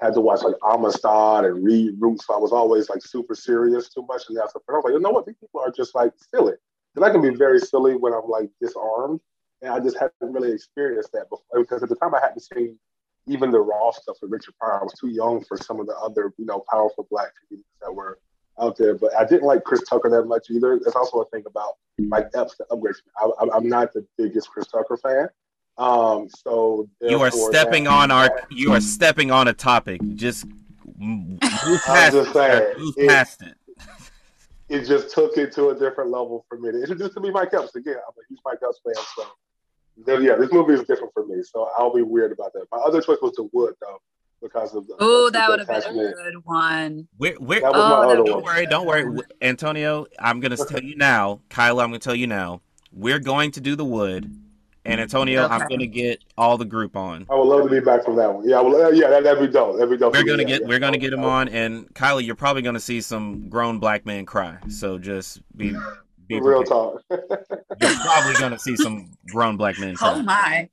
had 0.00 0.14
to 0.14 0.20
watch 0.20 0.42
like 0.42 0.54
Amistad 0.64 1.44
and 1.44 1.64
read 1.64 1.94
Roots. 1.98 2.26
So 2.26 2.34
I 2.34 2.38
was 2.38 2.52
always 2.52 2.88
like 2.88 3.02
super 3.02 3.34
serious 3.34 3.88
too 3.88 4.04
much. 4.08 4.22
And 4.28 4.36
that's 4.36 4.52
the 4.52 4.60
I 4.68 4.72
was 4.72 4.84
like, 4.84 4.94
you 4.94 5.00
know 5.00 5.10
what? 5.10 5.26
These 5.26 5.36
people 5.40 5.60
are 5.60 5.72
just 5.72 5.94
like 5.94 6.12
silly. 6.34 6.54
And 6.96 7.04
I 7.04 7.10
can 7.10 7.20
be 7.20 7.30
very 7.30 7.58
silly 7.60 7.96
when 7.96 8.12
I'm 8.12 8.28
like 8.28 8.48
disarmed. 8.60 9.20
And 9.62 9.72
I 9.72 9.80
just 9.80 9.98
hadn't 9.98 10.12
really 10.20 10.52
experienced 10.52 11.12
that 11.12 11.28
before 11.28 11.62
because 11.62 11.82
at 11.82 11.88
the 11.88 11.96
time 11.96 12.14
I 12.14 12.20
hadn't 12.20 12.42
seen 12.42 12.78
even 13.26 13.50
the 13.50 13.60
raw 13.60 13.90
stuff 13.90 14.16
with 14.22 14.30
Richard 14.30 14.54
Pryor. 14.60 14.80
I 14.80 14.84
was 14.84 14.94
too 14.94 15.08
young 15.08 15.44
for 15.44 15.56
some 15.56 15.80
of 15.80 15.86
the 15.86 15.96
other, 15.96 16.32
you 16.38 16.46
know, 16.46 16.64
powerful 16.70 17.06
black 17.10 17.32
comedians 17.40 17.66
that 17.82 17.92
were 17.92 18.18
out 18.60 18.76
there. 18.76 18.94
But 18.94 19.14
I 19.16 19.24
didn't 19.24 19.46
like 19.46 19.64
Chris 19.64 19.82
Tucker 19.82 20.08
that 20.10 20.24
much 20.24 20.48
either. 20.50 20.78
There's 20.80 20.94
also 20.94 21.20
a 21.20 21.24
thing 21.26 21.44
about 21.46 21.74
Mike 21.98 22.30
Epps, 22.34 22.56
the 22.56 22.66
upgrade. 22.70 22.94
I, 23.18 23.30
I'm 23.54 23.68
not 23.68 23.92
the 23.92 24.06
biggest 24.16 24.48
Chris 24.50 24.68
Tucker 24.68 24.96
fan. 24.96 25.28
Um, 25.78 26.28
so 26.44 26.88
you 27.00 27.20
are 27.20 27.30
stepping 27.30 27.84
that, 27.84 27.92
on 27.92 28.10
our 28.10 28.42
you 28.50 28.72
are 28.72 28.80
stepping 28.80 29.30
on 29.30 29.48
a 29.48 29.52
topic. 29.52 30.00
Just 30.16 30.46
move 30.98 31.40
past, 31.86 32.12
just 32.12 32.32
saying, 32.32 32.74
move 32.78 32.94
it, 32.96 33.08
past 33.08 33.42
it. 33.42 33.54
It 34.68 34.84
just 34.84 35.14
took 35.14 35.36
it 35.36 35.52
to 35.52 35.68
a 35.68 35.78
different 35.78 36.10
level 36.10 36.44
for 36.48 36.58
me. 36.58 36.70
It 36.70 36.98
just 36.98 37.14
to 37.14 37.20
be 37.20 37.30
Mike 37.30 37.54
Epps 37.54 37.74
again. 37.76 37.94
I'm 37.94 38.14
a 38.18 38.26
huge 38.28 38.40
Mike 38.44 38.58
Epps 38.62 38.80
fan, 38.84 39.04
so 39.16 39.24
then, 40.04 40.22
yeah, 40.22 40.34
this 40.36 40.52
movie 40.52 40.74
is 40.74 40.80
different 40.80 41.12
for 41.12 41.26
me. 41.26 41.42
So 41.42 41.68
I'll 41.76 41.94
be 41.94 42.02
weird 42.02 42.32
about 42.32 42.52
that. 42.52 42.66
My 42.70 42.78
other 42.78 43.00
choice 43.00 43.18
was 43.22 43.32
The 43.32 43.48
Wood, 43.52 43.74
though 43.80 44.00
because 44.42 44.74
of 44.74 44.86
the. 44.86 44.94
Oh, 45.00 45.30
that 45.30 45.48
would 45.48 45.60
have 45.60 45.68
been 45.68 45.98
a 45.98 46.12
good 46.12 46.44
one. 46.44 47.08
We're, 47.18 47.38
we're, 47.40 47.60
oh, 47.64 48.14
don't 48.14 48.30
one. 48.30 48.42
worry, 48.44 48.66
don't 48.66 48.86
worry, 48.86 49.20
Antonio. 49.42 50.06
I'm 50.18 50.40
gonna 50.40 50.56
tell 50.56 50.82
you 50.82 50.96
now, 50.96 51.40
Kyla. 51.48 51.84
I'm 51.84 51.90
gonna 51.90 51.98
tell 51.98 52.14
you 52.14 52.26
now. 52.26 52.60
We're 52.92 53.18
going 53.18 53.50
to 53.52 53.60
do 53.60 53.76
the 53.76 53.84
wood, 53.84 54.34
and 54.88 55.00
Antonio, 55.00 55.44
okay. 55.44 55.54
I'm 55.54 55.68
gonna 55.68 55.86
get 55.86 56.22
all 56.36 56.56
the 56.56 56.64
group 56.64 56.96
on. 56.96 57.26
I 57.30 57.34
would 57.34 57.44
love 57.44 57.64
to 57.64 57.70
be 57.70 57.80
back 57.80 58.04
from 58.04 58.16
that 58.16 58.32
one. 58.32 58.48
Yeah, 58.48 58.60
well, 58.60 58.86
uh, 58.86 58.90
yeah, 58.90 59.10
that, 59.10 59.22
that'd 59.24 59.40
be 59.40 59.52
dope. 59.52 59.74
That'd 59.74 59.90
be 59.90 59.96
dope. 59.96 60.14
We're 60.14 60.24
gonna 60.24 60.44
get, 60.44 60.62
yeah, 60.62 60.68
we're 60.68 60.78
gonna 60.78 60.98
get 60.98 61.12
him 61.12 61.24
on, 61.24 61.48
and 61.48 61.92
Kylie, 61.94 62.24
you're 62.24 62.34
probably 62.34 62.62
gonna 62.62 62.80
see 62.80 63.00
some 63.00 63.48
grown 63.48 63.78
black 63.78 64.06
men 64.06 64.24
cry. 64.24 64.58
So 64.68 64.98
just 64.98 65.40
be, 65.56 65.76
be 66.26 66.40
real 66.40 66.64
talk. 66.64 67.02
you're 67.10 67.20
probably 67.20 68.34
gonna 68.34 68.58
see 68.58 68.76
some 68.76 69.12
grown 69.30 69.56
black 69.56 69.78
men. 69.78 69.94
Cry. 69.94 70.14
Oh 70.14 70.22
my! 70.22 70.68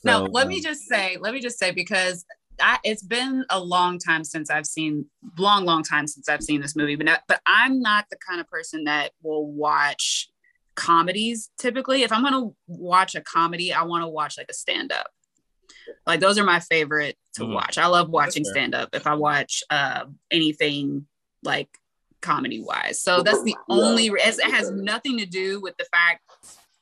So, 0.00 0.10
now 0.10 0.22
let 0.24 0.44
um, 0.44 0.48
me 0.48 0.60
just 0.60 0.82
say, 0.82 1.18
let 1.20 1.34
me 1.34 1.40
just 1.40 1.58
say 1.58 1.70
because 1.70 2.24
I, 2.60 2.78
it's 2.84 3.02
been 3.02 3.44
a 3.50 3.60
long 3.60 3.98
time 3.98 4.24
since 4.24 4.50
I've 4.50 4.66
seen 4.66 5.06
long, 5.38 5.64
long 5.64 5.82
time 5.82 6.06
since 6.06 6.28
I've 6.28 6.42
seen 6.42 6.60
this 6.60 6.76
movie, 6.76 6.96
but 6.96 7.06
not, 7.06 7.20
but 7.28 7.40
I'm 7.46 7.80
not 7.80 8.06
the 8.10 8.16
kind 8.26 8.40
of 8.40 8.48
person 8.48 8.84
that 8.84 9.12
will 9.22 9.46
watch 9.46 10.28
comedies 10.74 11.50
typically. 11.58 12.02
If 12.02 12.12
I'm 12.12 12.22
going 12.22 12.32
to 12.32 12.56
watch 12.66 13.14
a 13.14 13.20
comedy, 13.20 13.72
I 13.72 13.82
want 13.82 14.02
to 14.02 14.08
watch 14.08 14.38
like 14.38 14.50
a 14.50 14.54
stand 14.54 14.92
up. 14.92 15.08
Like 16.06 16.20
those 16.20 16.38
are 16.38 16.44
my 16.44 16.60
favorite 16.60 17.16
to 17.34 17.42
mm-hmm. 17.42 17.54
watch. 17.54 17.78
I 17.78 17.86
love 17.86 18.08
watching 18.08 18.44
stand 18.44 18.74
up 18.74 18.90
if 18.92 19.06
I 19.06 19.14
watch 19.14 19.62
uh, 19.70 20.04
anything 20.30 21.06
like 21.42 21.68
comedy 22.20 22.62
wise. 22.62 23.02
So 23.02 23.22
that's 23.22 23.42
the 23.42 23.56
only 23.68 24.06
it 24.06 24.52
has 24.52 24.70
nothing 24.70 25.18
to 25.18 25.26
do 25.26 25.60
with 25.60 25.76
the 25.76 25.84
fact 25.92 26.22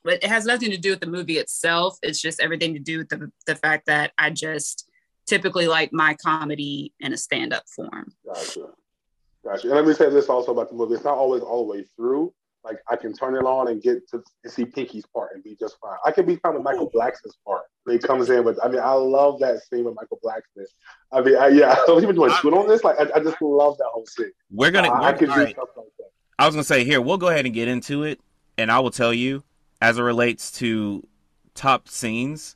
but 0.03 0.23
it 0.23 0.25
has 0.25 0.45
nothing 0.45 0.71
to 0.71 0.77
do 0.77 0.91
with 0.91 0.99
the 0.99 1.07
movie 1.07 1.37
itself. 1.37 1.97
It's 2.01 2.21
just 2.21 2.39
everything 2.39 2.73
to 2.73 2.79
do 2.79 2.99
with 2.99 3.09
the, 3.09 3.31
the 3.45 3.55
fact 3.55 3.85
that 3.85 4.11
I 4.17 4.31
just 4.31 4.89
typically 5.27 5.67
like 5.67 5.93
my 5.93 6.15
comedy 6.15 6.93
in 6.99 7.13
a 7.13 7.17
stand-up 7.17 7.63
form. 7.69 8.11
Gotcha. 8.25 8.67
Gotcha. 9.43 9.67
And 9.67 9.75
let 9.75 9.85
me 9.85 9.93
say 9.93 10.09
this 10.09 10.29
also 10.29 10.51
about 10.51 10.69
the 10.69 10.75
movie. 10.75 10.95
It's 10.95 11.03
not 11.03 11.17
always 11.17 11.43
all 11.43 11.65
the 11.65 11.71
way 11.71 11.85
through 11.95 12.33
like 12.63 12.77
I 12.89 12.95
can 12.95 13.13
turn 13.13 13.35
it 13.35 13.43
on 13.43 13.69
and 13.69 13.81
get 13.81 14.07
to 14.09 14.21
see 14.47 14.65
Pinky's 14.65 15.05
part 15.05 15.31
and 15.33 15.43
be 15.43 15.55
just 15.59 15.77
fine. 15.79 15.97
I 16.05 16.11
can 16.11 16.25
be 16.25 16.37
kind 16.37 16.55
of 16.55 16.63
Michael 16.63 16.89
Blackson's 16.91 17.37
part 17.45 17.63
when 17.83 17.95
he 17.95 17.99
comes 17.99 18.29
in, 18.29 18.43
but 18.43 18.57
I 18.63 18.69
mean, 18.69 18.79
I 18.79 18.93
love 18.93 19.39
that 19.39 19.63
scene 19.63 19.85
with 19.85 19.95
Michael 19.95 20.19
Blackson. 20.23 20.65
I 21.11 21.21
mean, 21.21 21.37
I, 21.37 21.47
yeah, 21.47 21.75
I 21.87 21.91
was 21.91 22.03
even 22.03 22.15
doing 22.15 22.31
shoot 22.41 22.53
on 22.53 22.67
this. 22.67 22.83
Like, 22.83 22.99
I, 22.99 23.07
I, 23.15 23.19
just 23.23 23.41
love 23.41 23.77
that 23.77 23.89
whole 23.91 24.05
scene. 24.05 24.31
We're 24.51 24.71
gonna. 24.71 24.89
Uh, 24.89 24.99
we're, 24.99 25.07
I 25.07 25.13
can 25.13 25.29
do 25.29 25.35
right. 25.35 25.53
stuff 25.53 25.69
like 25.75 25.87
that. 25.97 26.09
I 26.37 26.45
was 26.45 26.55
gonna 26.55 26.63
say 26.63 26.83
here, 26.83 27.01
we'll 27.01 27.17
go 27.17 27.29
ahead 27.29 27.45
and 27.45 27.53
get 27.53 27.67
into 27.67 28.03
it, 28.03 28.19
and 28.57 28.71
I 28.71 28.79
will 28.79 28.91
tell 28.91 29.13
you, 29.13 29.43
as 29.81 29.97
it 29.97 30.03
relates 30.03 30.51
to 30.53 31.07
top 31.55 31.89
scenes, 31.89 32.55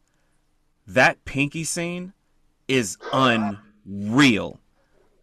that 0.87 1.23
Pinky 1.25 1.63
scene 1.63 2.13
is 2.67 2.97
unreal. 3.11 4.59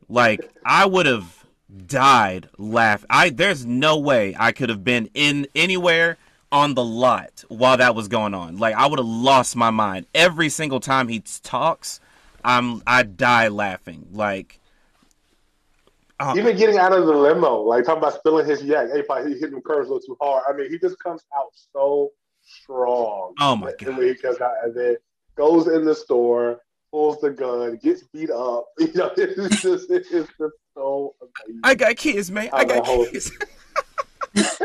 Like, 0.09 0.51
I 0.65 0.87
would 0.87 1.07
have 1.07 1.42
died 1.87 2.49
laughing. 2.59 3.07
I 3.11 3.31
there's 3.31 3.65
no 3.67 3.99
way 3.99 4.35
I 4.39 4.53
could 4.53 4.69
have 4.69 4.85
been 4.85 5.09
in 5.15 5.47
anywhere 5.55 6.19
on 6.51 6.75
the 6.75 6.85
lot 6.85 7.45
while 7.49 7.77
that 7.79 7.95
was 7.95 8.09
going 8.09 8.35
on. 8.35 8.59
Like 8.59 8.75
I 8.75 8.87
would 8.87 8.99
have 8.99 9.07
lost 9.07 9.57
my 9.57 9.71
mind 9.71 10.07
every 10.15 10.49
single 10.49 10.81
time 10.81 11.09
he 11.09 11.21
talks. 11.43 12.01
I'm 12.45 12.83
I 12.87 13.03
die 13.05 13.49
laughing. 13.49 14.07
Like 14.13 14.59
uh, 16.21 16.35
even 16.37 16.57
getting 16.57 16.79
out 16.79 16.93
of 16.93 17.07
the 17.07 17.13
limo, 17.13 17.63
like 17.63 17.85
talking 17.85 17.99
about 17.99 18.15
spilling 18.15 18.47
his 18.47 18.63
yak. 18.63 18.89
Hey, 18.93 19.01
if 19.01 19.27
he 19.27 19.35
hitting 19.35 19.57
the 19.57 19.61
curves 19.61 19.89
a 19.89 19.95
little 19.95 20.07
too 20.07 20.17
hard. 20.21 20.45
I 20.49 20.53
mean, 20.53 20.71
he 20.71 20.79
just 20.79 20.99
comes 21.03 21.25
out 21.37 21.49
so 21.73 22.13
strong. 22.45 23.35
Oh 23.41 23.57
my 23.57 23.73
god! 23.73 24.01
He 24.03 24.15
comes 24.15 24.41
out 24.41 24.53
and 24.63 24.75
then 24.75 24.97
goes 25.35 25.67
in 25.69 25.85
the 25.85 25.95
store, 25.95 26.61
pulls 26.91 27.21
the 27.21 27.31
gun, 27.31 27.77
gets 27.83 28.05
beat 28.05 28.31
up. 28.31 28.67
You 28.79 28.93
know, 28.95 29.11
it's 29.17 29.63
just 29.63 29.91
it's 29.91 30.11
just 30.11 30.31
so 30.75 31.15
amazing. 31.21 31.61
I 31.65 31.75
got 31.75 31.97
kids, 31.97 32.31
man. 32.31 32.49
I 32.53 32.65
got 32.65 32.85
kids. 32.85 33.31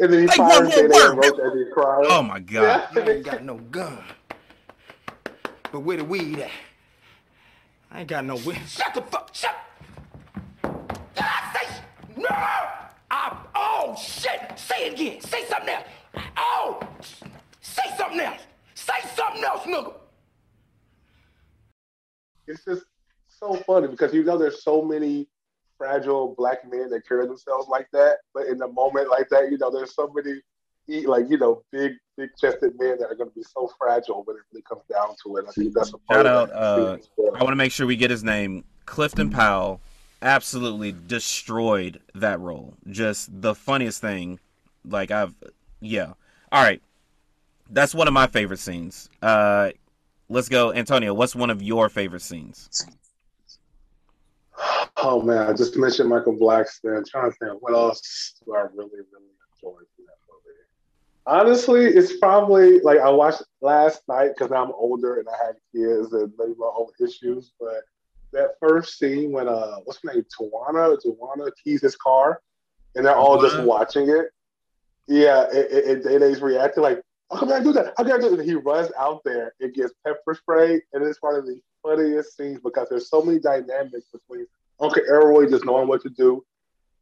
and 0.00 0.12
then 0.12 0.20
he 0.20 0.26
like, 0.26 0.36
fires 0.36 0.74
J.D. 0.74 0.88
Roach 0.88 1.24
as 1.24 1.52
he's 1.54 1.72
crying. 1.72 2.06
Oh 2.08 2.22
my 2.22 2.40
god! 2.40 2.88
Yeah. 2.94 3.02
I 3.02 3.10
ain't 3.10 3.24
got 3.24 3.44
no 3.44 3.56
gun, 3.56 4.02
but 5.72 5.80
where 5.80 5.96
the 5.96 6.04
weed 6.04 6.38
at? 6.38 6.50
I 7.90 8.00
ain't 8.00 8.08
got 8.08 8.24
no 8.24 8.36
weed. 8.36 8.60
Shut 8.66 8.94
the 8.94 9.02
fuck! 9.02 9.30
Shut. 9.34 9.54
I 11.16 11.52
say 11.54 11.82
no. 12.16 12.26
I, 13.10 13.36
oh 13.54 13.96
shit! 14.00 14.58
Say 14.58 14.86
it 14.86 14.94
again. 14.94 15.20
Say 15.20 15.44
something 15.46 15.70
else. 15.70 15.84
Oh, 16.36 16.80
say 17.60 17.82
something 17.96 18.20
else. 18.20 18.42
Say 18.74 18.94
something 19.14 19.44
else, 19.44 19.62
nigga. 19.62 19.94
It's 22.46 22.64
just 22.64 22.84
so 23.44 23.56
funny 23.66 23.88
because 23.88 24.12
you 24.14 24.24
know 24.24 24.38
there's 24.38 24.62
so 24.62 24.82
many 24.82 25.28
fragile 25.76 26.34
black 26.36 26.70
men 26.70 26.88
that 26.90 27.06
carry 27.06 27.26
themselves 27.26 27.68
like 27.68 27.88
that, 27.92 28.18
but 28.32 28.46
in 28.46 28.60
a 28.62 28.68
moment 28.68 29.10
like 29.10 29.28
that, 29.30 29.50
you 29.50 29.58
know, 29.58 29.70
there's 29.70 29.94
so 29.94 30.12
many 30.14 30.40
like 31.06 31.24
you 31.30 31.38
know 31.38 31.62
big 31.72 31.92
big 32.16 32.28
chested 32.38 32.72
men 32.78 32.98
that 32.98 33.06
are 33.06 33.14
going 33.14 33.28
to 33.28 33.34
be 33.34 33.42
so 33.42 33.70
fragile 33.78 34.22
when 34.24 34.36
it 34.36 34.42
really 34.52 34.62
comes 34.68 34.82
down 34.90 35.14
to 35.24 35.36
it. 35.36 35.46
I 35.48 35.52
think 35.52 35.74
that's 35.74 35.92
a 35.92 36.12
shout 36.12 36.26
out. 36.26 36.52
Uh, 36.52 36.98
I 37.18 37.42
want 37.42 37.48
to 37.48 37.56
make 37.56 37.72
sure 37.72 37.86
we 37.86 37.96
get 37.96 38.10
his 38.10 38.24
name, 38.24 38.64
Clifton 38.86 39.30
Powell. 39.30 39.80
Absolutely 40.22 40.94
destroyed 41.06 42.00
that 42.14 42.40
role. 42.40 42.74
Just 42.88 43.42
the 43.42 43.54
funniest 43.54 44.00
thing. 44.00 44.38
Like 44.86 45.10
I've, 45.10 45.34
yeah. 45.80 46.12
All 46.52 46.62
right, 46.62 46.80
that's 47.70 47.94
one 47.94 48.06
of 48.06 48.14
my 48.14 48.26
favorite 48.26 48.58
scenes. 48.58 49.08
Uh, 49.20 49.70
let's 50.28 50.48
go, 50.48 50.72
Antonio. 50.72 51.12
What's 51.12 51.34
one 51.34 51.50
of 51.50 51.62
your 51.62 51.88
favorite 51.88 52.22
scenes? 52.22 52.68
Oh 54.96 55.20
man, 55.20 55.48
I 55.48 55.52
just 55.52 55.76
mentioned 55.76 56.08
Michael 56.08 56.36
Blackson. 56.36 56.96
I'm 56.96 57.04
trying 57.04 57.30
to 57.30 57.36
think 57.36 57.60
what 57.60 57.74
else 57.74 58.34
do 58.44 58.54
I 58.54 58.60
really, 58.60 59.00
really 59.12 59.34
enjoy 59.54 59.76
from 59.76 60.06
that 60.06 60.18
movie. 60.28 60.58
Honestly, 61.26 61.84
it's 61.84 62.16
probably 62.18 62.80
like 62.80 62.98
I 63.00 63.10
watched 63.10 63.42
last 63.60 64.02
night 64.08 64.30
because 64.36 64.52
I'm 64.52 64.72
older 64.72 65.18
and 65.18 65.28
I 65.28 65.46
have 65.46 65.56
kids 65.74 66.12
and 66.12 66.32
maybe 66.38 66.54
my 66.58 66.70
own 66.76 66.88
issues. 67.00 67.52
But 67.58 67.82
that 68.32 68.52
first 68.60 68.98
scene 68.98 69.32
when 69.32 69.48
uh, 69.48 69.76
what's 69.84 70.00
her 70.02 70.12
name, 70.12 70.24
Tawana, 70.38 70.96
Tawana 71.04 71.50
keys 71.62 71.82
his 71.82 71.96
car, 71.96 72.40
and 72.94 73.04
they're 73.04 73.16
all 73.16 73.40
just 73.40 73.62
watching 73.62 74.08
it. 74.08 74.26
Yeah, 75.06 75.44
and 75.52 76.02
Day 76.02 76.34
reacting 76.40 76.82
like, 76.82 77.02
"How 77.30 77.40
can 77.40 77.52
I 77.52 77.60
do 77.60 77.72
that? 77.72 77.94
How 77.96 78.04
can 78.04 78.12
I 78.12 78.18
do 78.18 78.36
that?" 78.36 78.44
He 78.44 78.54
runs 78.54 78.90
out 78.98 79.22
there 79.24 79.54
and 79.60 79.74
gets 79.74 79.92
pepper 80.04 80.34
spray, 80.34 80.80
and 80.92 81.04
it's 81.04 81.18
one 81.20 81.34
of 81.34 81.46
the 81.46 81.60
funniest 81.84 82.36
scenes 82.36 82.60
because 82.62 82.88
there's 82.88 83.08
so 83.08 83.22
many 83.22 83.38
dynamics 83.38 84.06
between 84.12 84.46
Uncle 84.80 85.02
Elroy 85.08 85.48
just 85.48 85.64
knowing 85.64 85.88
what 85.88 86.02
to 86.02 86.08
do. 86.10 86.44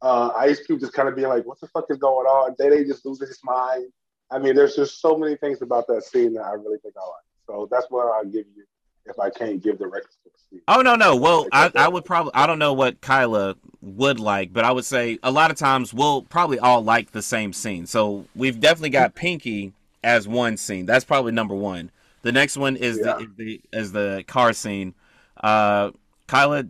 Uh, 0.01 0.31
Ice 0.37 0.65
Cube 0.65 0.81
just 0.81 0.93
kind 0.93 1.07
of 1.07 1.15
being 1.15 1.29
like, 1.29 1.45
what 1.45 1.59
the 1.61 1.67
fuck 1.67 1.85
is 1.89 1.97
going 1.97 2.25
on? 2.25 2.55
Day 2.59 2.69
Day 2.69 2.83
just 2.83 3.05
losing 3.05 3.27
his 3.27 3.39
mind. 3.43 3.85
I 4.29 4.39
mean, 4.39 4.55
there's 4.55 4.75
just 4.75 4.99
so 4.99 5.17
many 5.17 5.35
things 5.37 5.61
about 5.61 5.87
that 5.87 6.03
scene 6.03 6.33
that 6.33 6.43
I 6.43 6.53
really 6.53 6.77
think 6.79 6.95
I 6.97 7.01
like. 7.01 7.23
So 7.47 7.67
that's 7.71 7.85
what 7.89 8.07
I'll 8.07 8.25
give 8.25 8.45
you 8.55 8.65
if 9.05 9.19
I 9.19 9.29
can't 9.29 9.61
give 9.61 9.79
the 9.79 9.87
records 9.87 10.17
to 10.23 10.29
the 10.31 10.39
scene. 10.49 10.61
Oh 10.67 10.81
no, 10.81 10.95
no. 10.95 11.15
Well, 11.15 11.47
I, 11.51 11.71
I 11.75 11.87
would 11.87 12.05
probably 12.05 12.31
I 12.33 12.47
don't 12.47 12.59
know 12.59 12.73
what 12.73 13.01
Kyla 13.01 13.55
would 13.81 14.19
like, 14.19 14.53
but 14.53 14.65
I 14.65 14.71
would 14.71 14.85
say 14.85 15.19
a 15.23 15.31
lot 15.31 15.51
of 15.51 15.57
times 15.57 15.93
we'll 15.93 16.23
probably 16.23 16.59
all 16.59 16.83
like 16.83 17.11
the 17.11 17.21
same 17.21 17.53
scene. 17.53 17.85
So 17.85 18.25
we've 18.35 18.59
definitely 18.59 18.89
got 18.91 19.15
Pinky 19.15 19.73
as 20.03 20.27
one 20.27 20.57
scene. 20.57 20.85
That's 20.85 21.05
probably 21.05 21.31
number 21.31 21.55
one. 21.55 21.91
The 22.23 22.31
next 22.31 22.57
one 22.57 22.77
is 22.77 22.97
yeah. 22.97 23.17
the, 23.17 23.19
is 23.19 23.35
the 23.37 23.61
is 23.73 23.91
the 23.91 24.23
car 24.27 24.53
scene. 24.53 24.95
Uh, 25.41 25.91
Kyla, 26.27 26.65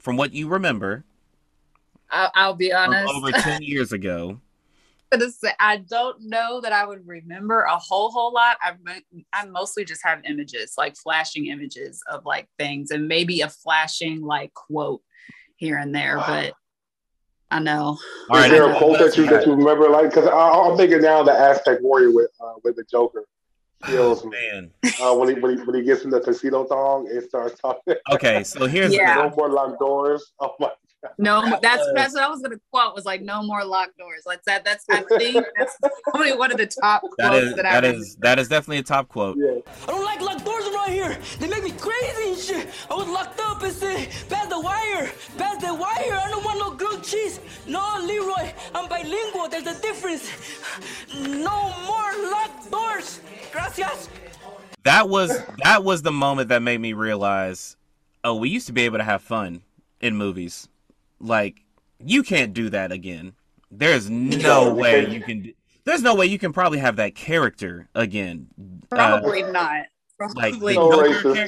from 0.00 0.16
what 0.16 0.34
you 0.34 0.48
remember, 0.48 1.04
I'll, 2.10 2.30
I'll 2.34 2.54
be 2.54 2.72
honest. 2.72 3.12
Over 3.12 3.30
ten 3.30 3.62
years 3.62 3.92
ago. 3.92 4.40
I 5.58 5.78
don't 5.78 6.22
know 6.22 6.60
that 6.60 6.72
I 6.72 6.84
would 6.84 7.06
remember 7.06 7.62
a 7.62 7.76
whole 7.76 8.10
whole 8.10 8.32
lot. 8.32 8.56
I 8.62 8.74
I 9.32 9.46
mostly 9.46 9.84
just 9.84 10.02
have 10.04 10.22
images, 10.24 10.74
like 10.76 10.96
flashing 10.96 11.46
images 11.46 12.00
of 12.10 12.24
like 12.26 12.48
things, 12.58 12.90
and 12.90 13.08
maybe 13.08 13.40
a 13.40 13.48
flashing 13.48 14.22
like 14.22 14.52
quote 14.54 15.02
here 15.56 15.78
and 15.78 15.94
there. 15.94 16.16
But 16.16 16.54
I 17.52 17.60
know. 17.60 17.98
All 18.28 18.38
right, 18.38 18.46
Is 18.46 18.50
there 18.50 18.70
a 18.70 18.76
quote 18.76 18.98
that 18.98 19.16
you 19.16 19.26
that 19.26 19.46
you 19.46 19.54
remember? 19.54 19.88
Like, 19.88 20.10
because 20.10 20.28
I'm 20.28 20.76
thinking 20.76 21.02
now 21.02 21.22
the 21.22 21.32
Aztec 21.32 21.78
Warrior 21.80 22.12
with 22.12 22.30
uh, 22.40 22.54
with 22.64 22.74
the 22.76 22.84
Joker 22.90 23.24
kills 23.84 24.24
me. 24.24 24.30
Man. 24.30 24.70
Uh, 25.00 25.14
when 25.14 25.34
he 25.34 25.40
when 25.40 25.56
he 25.56 25.64
when 25.64 25.76
he 25.76 25.82
gets 25.82 26.04
in 26.04 26.10
the 26.10 26.20
tuxedo 26.20 26.64
thong 26.64 27.08
and 27.08 27.22
starts 27.22 27.58
talking. 27.60 27.94
Okay, 28.12 28.44
so 28.44 28.66
here's 28.66 28.94
yeah. 28.94 29.14
no 29.16 29.30
more 29.36 29.50
locked 29.50 29.78
doors. 29.78 30.32
Oh 30.40 30.54
my 30.58 30.70
no, 31.18 31.58
that's 31.62 31.82
uh, 31.82 31.92
that's 31.94 32.14
what 32.14 32.22
I 32.22 32.28
was 32.28 32.42
gonna 32.42 32.60
quote. 32.70 32.94
Was 32.94 33.04
like 33.04 33.22
no 33.22 33.42
more 33.42 33.64
locked 33.64 33.98
doors. 33.98 34.22
Like 34.26 34.42
that. 34.44 34.64
That's 34.64 34.84
I 34.88 35.02
think 35.02 35.44
that's 35.56 35.76
probably 36.04 36.36
one 36.36 36.50
of 36.50 36.58
the 36.58 36.66
top 36.66 37.02
quotes 37.02 37.16
that 37.18 37.34
is 37.34 37.54
that, 37.54 37.62
that 37.62 37.84
is 37.84 38.16
that 38.16 38.38
is 38.38 38.48
definitely 38.48 38.78
a 38.78 38.82
top 38.82 39.08
quote. 39.08 39.36
Yeah. 39.38 39.60
I 39.84 39.90
don't 39.90 40.04
like 40.04 40.20
locked 40.20 40.44
doors 40.44 40.66
around 40.66 40.90
here. 40.90 41.18
They 41.38 41.48
make 41.48 41.64
me 41.64 41.72
crazy 41.72 42.30
and 42.30 42.38
shit. 42.38 42.68
I 42.90 42.94
was 42.94 43.08
locked 43.08 43.40
up 43.40 43.62
and 43.62 43.72
said, 43.72 44.08
"Pass 44.28 44.48
the 44.48 44.60
wire, 44.60 45.10
pass 45.38 45.62
the 45.62 45.74
wire." 45.74 46.14
I 46.14 46.28
don't 46.30 46.44
want 46.44 46.58
no 46.58 46.70
grilled 46.74 47.04
cheese. 47.04 47.40
No, 47.66 47.80
Leroy, 48.02 48.52
I'm 48.74 48.88
bilingual. 48.88 49.48
There's 49.48 49.66
a 49.66 49.80
difference. 49.80 50.30
No 51.14 51.74
more 51.86 52.30
locked 52.30 52.70
doors. 52.70 53.20
Gracias. 53.52 54.08
That 54.84 55.08
was 55.08 55.30
that 55.62 55.84
was 55.84 56.02
the 56.02 56.12
moment 56.12 56.48
that 56.48 56.62
made 56.62 56.80
me 56.80 56.92
realize, 56.92 57.76
oh, 58.24 58.36
we 58.36 58.48
used 58.48 58.66
to 58.66 58.72
be 58.72 58.82
able 58.82 58.98
to 58.98 59.04
have 59.04 59.22
fun 59.22 59.62
in 60.00 60.16
movies. 60.16 60.68
Like 61.20 61.62
you 61.98 62.22
can't 62.22 62.52
do 62.52 62.70
that 62.70 62.92
again. 62.92 63.34
There's 63.70 64.10
no 64.10 64.74
way 64.74 65.08
you 65.08 65.20
can. 65.20 65.52
There's 65.84 66.02
no 66.02 66.14
way 66.14 66.26
you 66.26 66.38
can 66.38 66.52
probably 66.52 66.78
have 66.78 66.96
that 66.96 67.14
character 67.14 67.88
again. 67.94 68.48
Probably 68.90 69.42
uh, 69.42 69.50
not. 69.50 69.86
Probably 70.18 70.52
like 70.52 70.76
no 70.76 71.46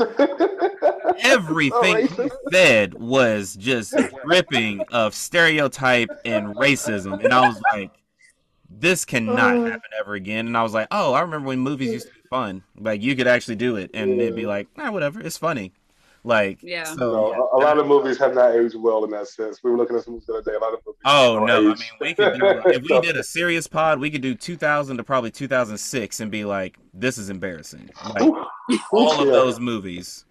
everything 1.20 2.06
he 2.08 2.30
said 2.50 2.94
was 2.94 3.54
just 3.56 3.94
dripping 4.24 4.80
of 4.90 5.14
stereotype 5.14 6.08
and 6.24 6.54
racism, 6.56 7.22
and 7.22 7.34
I 7.34 7.48
was 7.48 7.60
like, 7.74 7.90
"This 8.70 9.04
cannot 9.04 9.58
uh. 9.58 9.64
happen 9.64 9.90
ever 10.00 10.14
again." 10.14 10.46
And 10.46 10.56
I 10.56 10.62
was 10.62 10.72
like, 10.72 10.88
"Oh, 10.90 11.12
I 11.12 11.20
remember 11.20 11.48
when 11.48 11.58
movies 11.58 11.92
used 11.92 12.08
to 12.08 12.14
be 12.14 12.20
fun. 12.30 12.62
Like 12.78 13.02
you 13.02 13.14
could 13.14 13.26
actually 13.26 13.56
do 13.56 13.76
it, 13.76 13.90
and 13.92 14.18
it'd 14.18 14.34
be 14.34 14.46
like, 14.46 14.68
ah, 14.78 14.90
whatever, 14.90 15.20
it's 15.20 15.36
funny." 15.36 15.72
Like, 16.24 16.62
yeah. 16.62 16.84
So 16.84 16.94
no, 16.94 17.50
a, 17.52 17.56
a, 17.56 17.58
lot 17.58 17.78
of 17.78 17.86
movies 17.88 18.16
have 18.18 18.34
not 18.34 18.54
aged 18.54 18.76
well 18.76 19.04
in 19.04 19.10
that 19.10 19.26
sense. 19.26 19.58
We 19.64 19.72
were 19.72 19.76
looking 19.76 19.96
at 19.96 20.04
some 20.04 20.14
movies 20.14 20.26
the 20.26 20.34
other 20.34 20.50
day. 20.50 20.56
A 20.56 20.60
lot 20.60 20.72
of 20.72 20.80
movies. 20.86 21.00
Oh 21.04 21.44
no! 21.44 21.72
Aged. 21.72 21.82
I 21.82 21.82
mean, 21.82 21.90
we 22.00 22.14
could 22.14 22.40
do 22.40 22.70
if 22.70 22.82
we 22.82 23.00
did 23.06 23.16
a 23.16 23.24
serious 23.24 23.66
pod, 23.66 23.98
we 23.98 24.08
could 24.08 24.22
do 24.22 24.36
2000 24.36 24.98
to 24.98 25.04
probably 25.04 25.32
2006 25.32 26.20
and 26.20 26.30
be 26.30 26.44
like, 26.44 26.78
this 26.94 27.18
is 27.18 27.28
embarrassing. 27.28 27.90
Like 28.04 28.32
all 28.92 29.20
of 29.20 29.26
those 29.26 29.58
movies. 29.58 30.24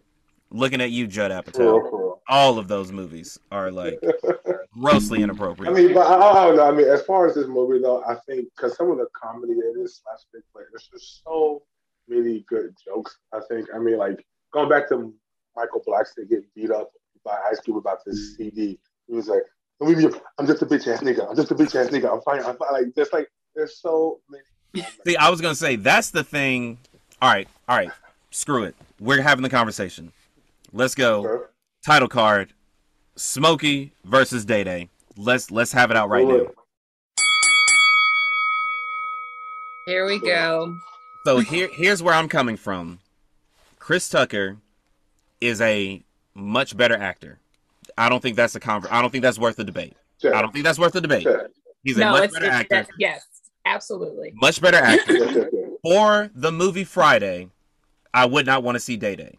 Looking 0.54 0.82
at 0.82 0.92
you, 0.92 1.08
Judd 1.08 1.32
Apatow. 1.32 2.18
All 2.28 2.58
of 2.58 2.68
those 2.68 2.92
movies 2.92 3.40
are 3.52 3.72
like 3.72 4.00
grossly 4.78 5.24
inappropriate. 5.24 5.72
I 5.72 5.76
mean, 5.76 5.94
but 5.94 6.08
I, 6.08 6.16
I, 6.16 6.46
don't 6.46 6.58
know. 6.58 6.68
I 6.68 6.72
mean, 6.72 6.88
as 6.88 7.02
far 7.04 7.26
as 7.28 7.36
this 7.36 7.48
movie 7.48 7.82
though, 7.82 8.04
I 8.04 8.16
think 8.28 8.48
because 8.56 8.76
some 8.78 8.92
of 8.92 8.98
the 8.98 9.08
comedy 9.14 9.54
in 9.54 9.82
this 9.82 10.02
slapstick, 10.04 10.44
like 10.56 10.66
there's 10.72 10.90
just 10.92 11.24
so 11.24 11.64
many 12.08 12.46
good 12.48 12.76
jokes. 12.86 13.18
I 13.34 13.40
think. 13.50 13.68
I 13.74 13.80
mean, 13.80 13.98
like 13.98 14.26
going 14.54 14.70
back 14.70 14.90
to 14.90 15.14
Michael 15.56 15.84
Blackson 15.88 16.30
getting 16.30 16.46
beat 16.56 16.72
up 16.72 16.92
by 17.24 17.38
Ice 17.50 17.60
Cube 17.60 17.78
about 17.78 18.00
this 18.06 18.36
CD. 18.38 18.80
He 19.08 19.14
was 19.14 19.28
like, 19.28 19.44
I'm 19.82 20.48
just 20.48 20.62
a 20.62 20.66
bitch 20.66 20.88
ass 20.88 21.02
nigga. 21.02 21.30
I'm 21.30 21.36
just 21.36 21.52
a 21.52 21.56
bitch 21.56 21.76
ass 21.76 21.90
nigga. 21.92 22.12
I'm 22.12 22.22
fine. 22.22 22.44
I'm 22.44 22.58
fine. 22.58 22.72
Like, 22.72 22.96
just 22.96 23.14
like, 23.14 23.28
there's 23.56 23.80
so 23.80 24.20
many. 24.30 24.86
See, 25.06 25.18
I 25.18 25.30
was 25.30 25.42
going 25.42 25.54
to 25.54 25.60
say, 25.60 25.76
that's 25.76 26.12
the 26.12 26.24
thing. 26.24 26.78
All 27.22 27.32
right. 27.32 27.48
All 27.68 27.78
right. 27.78 27.92
Screw 28.30 28.64
it. 28.64 28.76
We're 29.00 29.22
having 29.22 29.44
the 29.44 29.50
conversation. 29.50 30.12
Let's 30.72 30.96
go. 30.96 31.24
Sure. 31.24 31.50
Title 31.84 32.08
card 32.08 32.54
Smokey 33.16 33.92
versus 34.06 34.46
Day 34.46 34.64
Day. 34.64 34.90
Let's 35.18 35.52
let's 35.52 35.72
have 35.74 35.92
it 35.92 35.98
out 35.98 36.10
right 36.10 36.26
now. 36.26 36.48
Here 39.88 40.06
we 40.06 40.20
go. 40.20 40.76
So 41.26 41.40
here 41.40 41.70
here's 41.74 42.02
where 42.02 42.14
I'm 42.14 42.30
coming 42.30 42.56
from. 42.56 43.00
Chris 43.80 44.08
Tucker 44.08 44.58
is 45.42 45.60
a 45.62 46.04
much 46.34 46.78
better 46.78 46.96
actor. 46.96 47.40
I 47.98 48.10
don't 48.10 48.22
think 48.22 48.38
that's 48.38 48.56
a 48.56 48.60
conver- 48.60 48.92
I 48.92 49.02
don't 49.02 49.12
think 49.12 49.24
that's 49.24 49.40
worth 49.40 49.58
the 49.58 49.64
debate. 49.64 49.96
Sure. 50.22 50.34
I 50.34 50.42
don't 50.42 50.54
think 50.54 50.64
that's 50.64 50.80
worth 50.80 50.94
the 50.94 51.02
debate. 51.02 51.24
Sure. 51.24 51.50
He's 51.84 51.98
a 51.98 52.02
no, 52.02 52.12
much 52.12 52.32
better 52.32 52.46
actor. 52.46 52.86
Yes, 52.98 53.26
absolutely. 53.66 54.34
Much 54.36 54.62
better 54.62 54.78
actor. 54.78 55.50
for 55.82 56.30
the 56.36 56.52
movie 56.52 56.84
Friday, 56.84 57.50
I 58.14 58.26
would 58.26 58.46
not 58.46 58.64
want 58.64 58.76
to 58.76 58.80
see 58.80 58.98
Day 58.98 59.16
Day. 59.16 59.38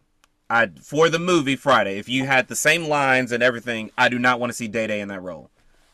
I 0.51 0.71
for 0.83 1.09
the 1.09 1.19
movie 1.19 1.57
Friday, 1.57 1.99
if 1.99 2.09
you 2.09 2.27
had 2.27 2.49
the 2.49 2.57
same 2.57 2.89
lines 2.89 3.33
and 3.33 3.43
everything, 3.43 3.91
I 3.97 4.09
do 4.09 4.19
not 4.19 4.41
want 4.41 4.51
to 4.51 4.55
see 4.55 4.69
Day 4.69 4.87
Day 4.87 5.01
in 5.01 5.09
that 5.09 5.23
role. 5.23 5.51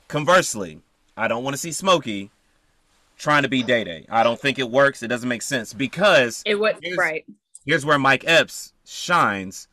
Conversely, 0.08 0.80
I 1.16 1.28
don't 1.28 1.44
want 1.44 1.54
to 1.54 1.58
see 1.58 1.70
Smokey 1.70 2.30
trying 3.18 3.42
to 3.42 3.48
be 3.48 3.62
Day 3.62 3.84
Day. 3.84 4.06
I 4.08 4.22
don't 4.22 4.40
think 4.40 4.58
it 4.58 4.70
works. 4.70 5.02
It 5.02 5.08
doesn't 5.08 5.28
make 5.28 5.42
sense 5.42 5.74
because 5.74 6.42
it 6.46 6.58
would 6.58 6.76
right. 6.96 7.24
Here's 7.66 7.84
where 7.84 7.98
Mike 7.98 8.24
Epps 8.26 8.72
shines 8.86 9.68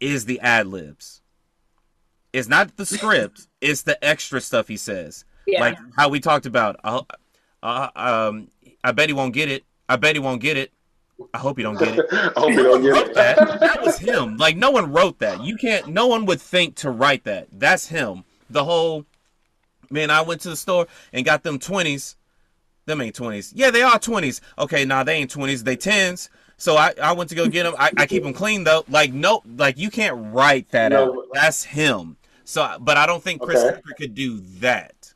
is 0.00 0.24
the 0.24 0.40
ad 0.40 0.66
libs. 0.66 1.22
It's 2.32 2.48
not 2.48 2.76
the 2.76 2.86
script, 2.86 3.46
it's 3.60 3.82
the 3.82 4.02
extra 4.04 4.40
stuff 4.40 4.68
he 4.68 4.76
says. 4.76 5.24
Yeah. 5.46 5.60
Like 5.60 5.78
how 5.96 6.08
we 6.08 6.20
talked 6.20 6.46
about. 6.46 6.76
Uh, 6.84 7.02
uh, 7.62 7.88
um, 7.96 8.48
I 8.84 8.92
bet 8.92 9.08
he 9.08 9.14
won't 9.14 9.32
get 9.32 9.50
it. 9.50 9.64
I 9.88 9.96
bet 9.96 10.14
he 10.14 10.20
won't 10.20 10.42
get 10.42 10.56
it. 10.56 10.72
I 11.34 11.38
hope 11.38 11.58
you 11.58 11.64
don't 11.64 11.78
get 11.78 11.98
it. 11.98 12.06
I 12.12 12.32
hope 12.36 12.50
you 12.50 12.62
don't 12.62 12.82
get 12.82 13.08
it. 13.08 13.14
That. 13.14 13.60
that 13.60 13.82
was 13.82 13.98
him. 13.98 14.36
Like 14.36 14.56
no 14.56 14.70
one 14.70 14.92
wrote 14.92 15.18
that. 15.18 15.42
You 15.42 15.56
can't. 15.56 15.88
No 15.88 16.06
one 16.06 16.26
would 16.26 16.40
think 16.40 16.76
to 16.76 16.90
write 16.90 17.24
that. 17.24 17.48
That's 17.52 17.88
him. 17.88 18.24
The 18.50 18.64
whole 18.64 19.04
man. 19.90 20.10
I 20.10 20.20
went 20.20 20.42
to 20.42 20.50
the 20.50 20.56
store 20.56 20.86
and 21.12 21.24
got 21.24 21.42
them 21.42 21.58
twenties. 21.58 22.16
Them 22.86 23.00
ain't 23.00 23.16
twenties. 23.16 23.52
Yeah, 23.54 23.70
they 23.70 23.82
are 23.82 23.98
twenties. 23.98 24.40
Okay, 24.58 24.84
nah, 24.84 25.02
they 25.02 25.14
ain't 25.14 25.30
twenties. 25.30 25.64
They 25.64 25.76
tens. 25.76 26.30
So 26.58 26.76
I, 26.76 26.92
I 27.00 27.12
went 27.12 27.30
to 27.30 27.36
go 27.36 27.48
get 27.48 27.66
him. 27.66 27.74
I, 27.78 27.92
I 27.96 28.06
keep 28.06 28.24
him 28.24 28.32
clean 28.34 28.64
though. 28.64 28.84
Like 28.88 29.12
no, 29.12 29.42
like 29.56 29.78
you 29.78 29.90
can't 29.90 30.34
write 30.34 30.68
that 30.70 30.92
No, 30.92 31.20
out. 31.20 31.26
That's 31.32 31.64
him. 31.64 32.16
So, 32.44 32.76
but 32.80 32.96
I 32.96 33.06
don't 33.06 33.22
think 33.22 33.42
Chris 33.42 33.64
Okay. 33.64 33.76
Tucker 33.76 33.94
could 33.96 34.14
do 34.14 34.40
that. 34.60 35.14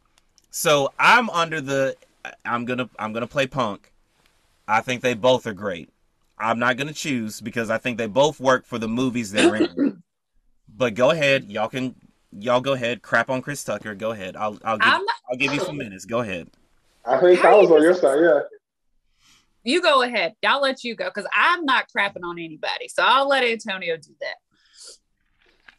So 0.51 0.93
I'm 0.99 1.28
under 1.30 1.61
the. 1.61 1.97
I'm 2.45 2.64
gonna 2.64 2.88
I'm 2.99 3.12
gonna 3.12 3.26
play 3.26 3.47
punk. 3.47 3.93
I 4.68 4.80
think 4.80 5.03
they 5.03 5.14
both 5.14 5.47
are 5.47 5.53
great. 5.53 5.90
I'm 6.38 6.59
not 6.59 6.76
gonna 6.76 6.93
choose 6.93 7.40
because 7.40 7.70
I 7.70 7.78
think 7.78 7.99
they 7.99 8.07
both 8.07 8.38
work 8.40 8.64
for 8.64 8.78
the 8.78 8.88
movies 8.88 9.32
they're 9.32 9.55
in. 9.57 9.82
but 10.68 10.95
go 10.95 11.11
ahead, 11.11 11.51
y'all 11.51 11.68
can 11.68 11.95
y'all 12.32 12.61
go 12.61 12.74
ahead. 12.74 13.03
Crap 13.03 13.30
on 13.30 13.43
Chris 13.43 13.64
Tucker. 13.64 13.95
Go 13.95 14.12
ahead. 14.12 14.36
I'll 14.36 14.59
I'll 14.64 14.78
give, 14.78 14.95
I'm 14.95 15.05
not, 15.05 15.16
I'll 15.30 15.36
give 15.38 15.53
you 15.53 15.61
some 15.61 15.76
minutes. 15.76 16.05
Go 16.05 16.20
ahead. 16.20 16.49
I 17.05 17.18
think 17.20 17.45
I 17.45 17.55
was 17.55 17.70
on 17.70 17.82
your 17.82 17.95
side. 17.95 18.18
Yeah. 18.20 18.40
You 19.65 19.83
go 19.83 20.03
ahead. 20.03 20.35
I'll 20.47 20.61
let 20.61 20.85
you 20.85 20.95
go 20.95 21.07
because 21.07 21.29
I'm 21.35 21.65
not 21.65 21.87
crapping 21.95 22.25
on 22.25 22.39
anybody. 22.39 22.89
So 22.89 23.03
I'll 23.05 23.29
let 23.29 23.45
Antonio 23.45 23.97
do 23.97 24.15
that. 24.21 24.37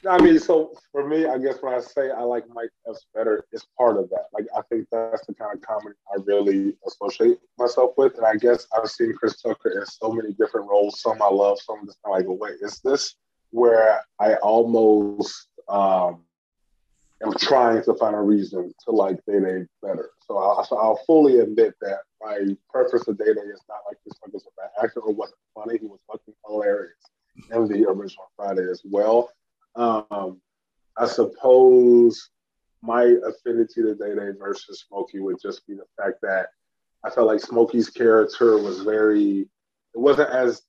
I 0.09 0.21
mean, 0.21 0.37
so 0.37 0.73
for 0.91 1.07
me, 1.07 1.25
I 1.25 1.37
guess 1.37 1.61
when 1.61 1.73
I 1.73 1.79
say 1.79 2.11
I 2.11 2.23
like 2.23 2.43
Mike 2.53 2.71
Epps 2.87 3.05
better, 3.15 3.45
it's 3.53 3.65
part 3.77 3.97
of 3.97 4.09
that. 4.09 4.25
Like, 4.33 4.45
I 4.55 4.61
think 4.63 4.87
that's 4.91 5.25
the 5.25 5.33
kind 5.33 5.55
of 5.55 5.61
comedy 5.61 5.95
I 6.11 6.21
really 6.25 6.75
associate 6.85 7.37
myself 7.57 7.93
with. 7.97 8.17
And 8.17 8.25
I 8.25 8.35
guess 8.35 8.67
I've 8.77 8.89
seen 8.89 9.13
Chris 9.13 9.41
Tucker 9.41 9.79
in 9.79 9.85
so 9.85 10.11
many 10.11 10.33
different 10.33 10.69
roles. 10.69 10.99
Some 11.01 11.21
I 11.21 11.29
love, 11.29 11.59
some 11.61 11.79
I'm 11.79 11.85
just 11.85 11.99
kind 12.03 12.21
of 12.21 12.29
like, 12.29 12.39
wait, 12.39 12.55
is 12.61 12.81
this 12.83 13.15
where 13.51 14.01
I 14.19 14.33
almost 14.35 15.47
um, 15.69 16.23
am 17.23 17.33
trying 17.39 17.81
to 17.83 17.93
find 17.93 18.15
a 18.15 18.21
reason 18.21 18.73
to 18.85 18.91
like 18.91 19.23
Day 19.25 19.39
better? 19.81 20.09
So 20.27 20.37
I'll, 20.37 20.65
so 20.65 20.77
I'll 20.77 20.99
fully 21.07 21.39
admit 21.39 21.75
that 21.81 21.99
my 22.23 22.55
preference 22.69 23.05
Day 23.05 23.33
Day 23.33 23.41
is 23.41 23.61
not 23.67 23.79
like 23.87 23.97
Chris 24.03 24.17
Tucker's 24.19 24.45
a 24.47 24.61
bad 24.61 24.69
actor 24.83 25.01
or 25.01 25.13
wasn't 25.13 25.39
funny. 25.53 25.77
He 25.79 25.87
was 25.87 25.99
fucking 26.11 26.33
hilarious 26.47 26.93
in 27.51 27.67
the 27.67 27.87
original 27.89 28.31
Friday 28.35 28.69
as 28.69 28.81
well. 28.85 29.29
Um, 29.75 30.39
I 30.97 31.05
suppose 31.07 32.29
my 32.81 33.15
affinity 33.27 33.81
to 33.81 33.95
Day 33.95 34.15
Day 34.15 34.31
versus 34.37 34.85
Smokey 34.87 35.19
would 35.19 35.37
just 35.41 35.65
be 35.67 35.75
the 35.75 35.85
fact 35.97 36.21
that 36.21 36.47
I 37.03 37.09
felt 37.09 37.27
like 37.27 37.41
Smokey's 37.41 37.89
character 37.89 38.57
was 38.57 38.81
very, 38.81 39.47
it 39.93 39.99
wasn't 39.99 40.29
as, 40.29 40.61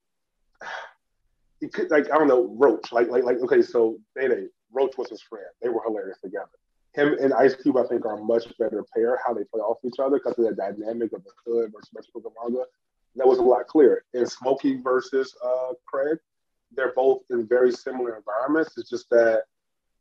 he 1.61 1.69
could, 1.69 1.91
like, 1.91 2.11
I 2.11 2.19
don't 2.19 2.29
know, 2.29 2.55
Roach. 2.59 2.93
Like, 2.93 3.09
like, 3.09 3.25
like, 3.25 3.39
okay, 3.39 3.63
so 3.63 3.99
Day 4.19 4.29
Day, 4.29 4.47
Roach 4.73 4.97
was 4.99 5.11
his 5.11 5.23
friend. 5.23 5.47
They 5.63 5.69
were 5.69 5.83
hilarious 5.85 6.19
together. 6.23 6.49
Him 6.95 7.17
and 7.21 7.33
Ice 7.35 7.55
Cube, 7.57 7.77
I 7.77 7.85
think, 7.87 8.07
are 8.07 8.19
a 8.19 8.23
much 8.23 8.45
better 8.59 8.85
pair, 8.95 9.19
how 9.27 9.35
they 9.35 9.45
play 9.45 9.61
off 9.61 9.79
each 9.85 9.99
other 9.99 10.19
because 10.19 10.39
of 10.39 10.45
the 10.45 10.55
dynamic 10.55 11.13
of 11.13 11.25
the 11.25 11.31
hood 11.45 11.73
versus 11.75 11.91
Metro 11.93 12.33
Manga. 12.43 12.65
That 13.17 13.27
was 13.27 13.39
a 13.39 13.43
lot 13.43 13.67
clearer. 13.67 14.05
And 14.15 14.29
Smokey 14.31 14.81
versus 14.83 15.35
uh, 15.45 15.73
Craig, 15.87 16.19
they're 16.75 16.93
both 16.95 17.23
in 17.31 17.47
very 17.47 17.73
similar 17.73 18.17
environments. 18.17 18.77
It's 18.77 18.91
just 18.91 19.09
that 19.11 19.45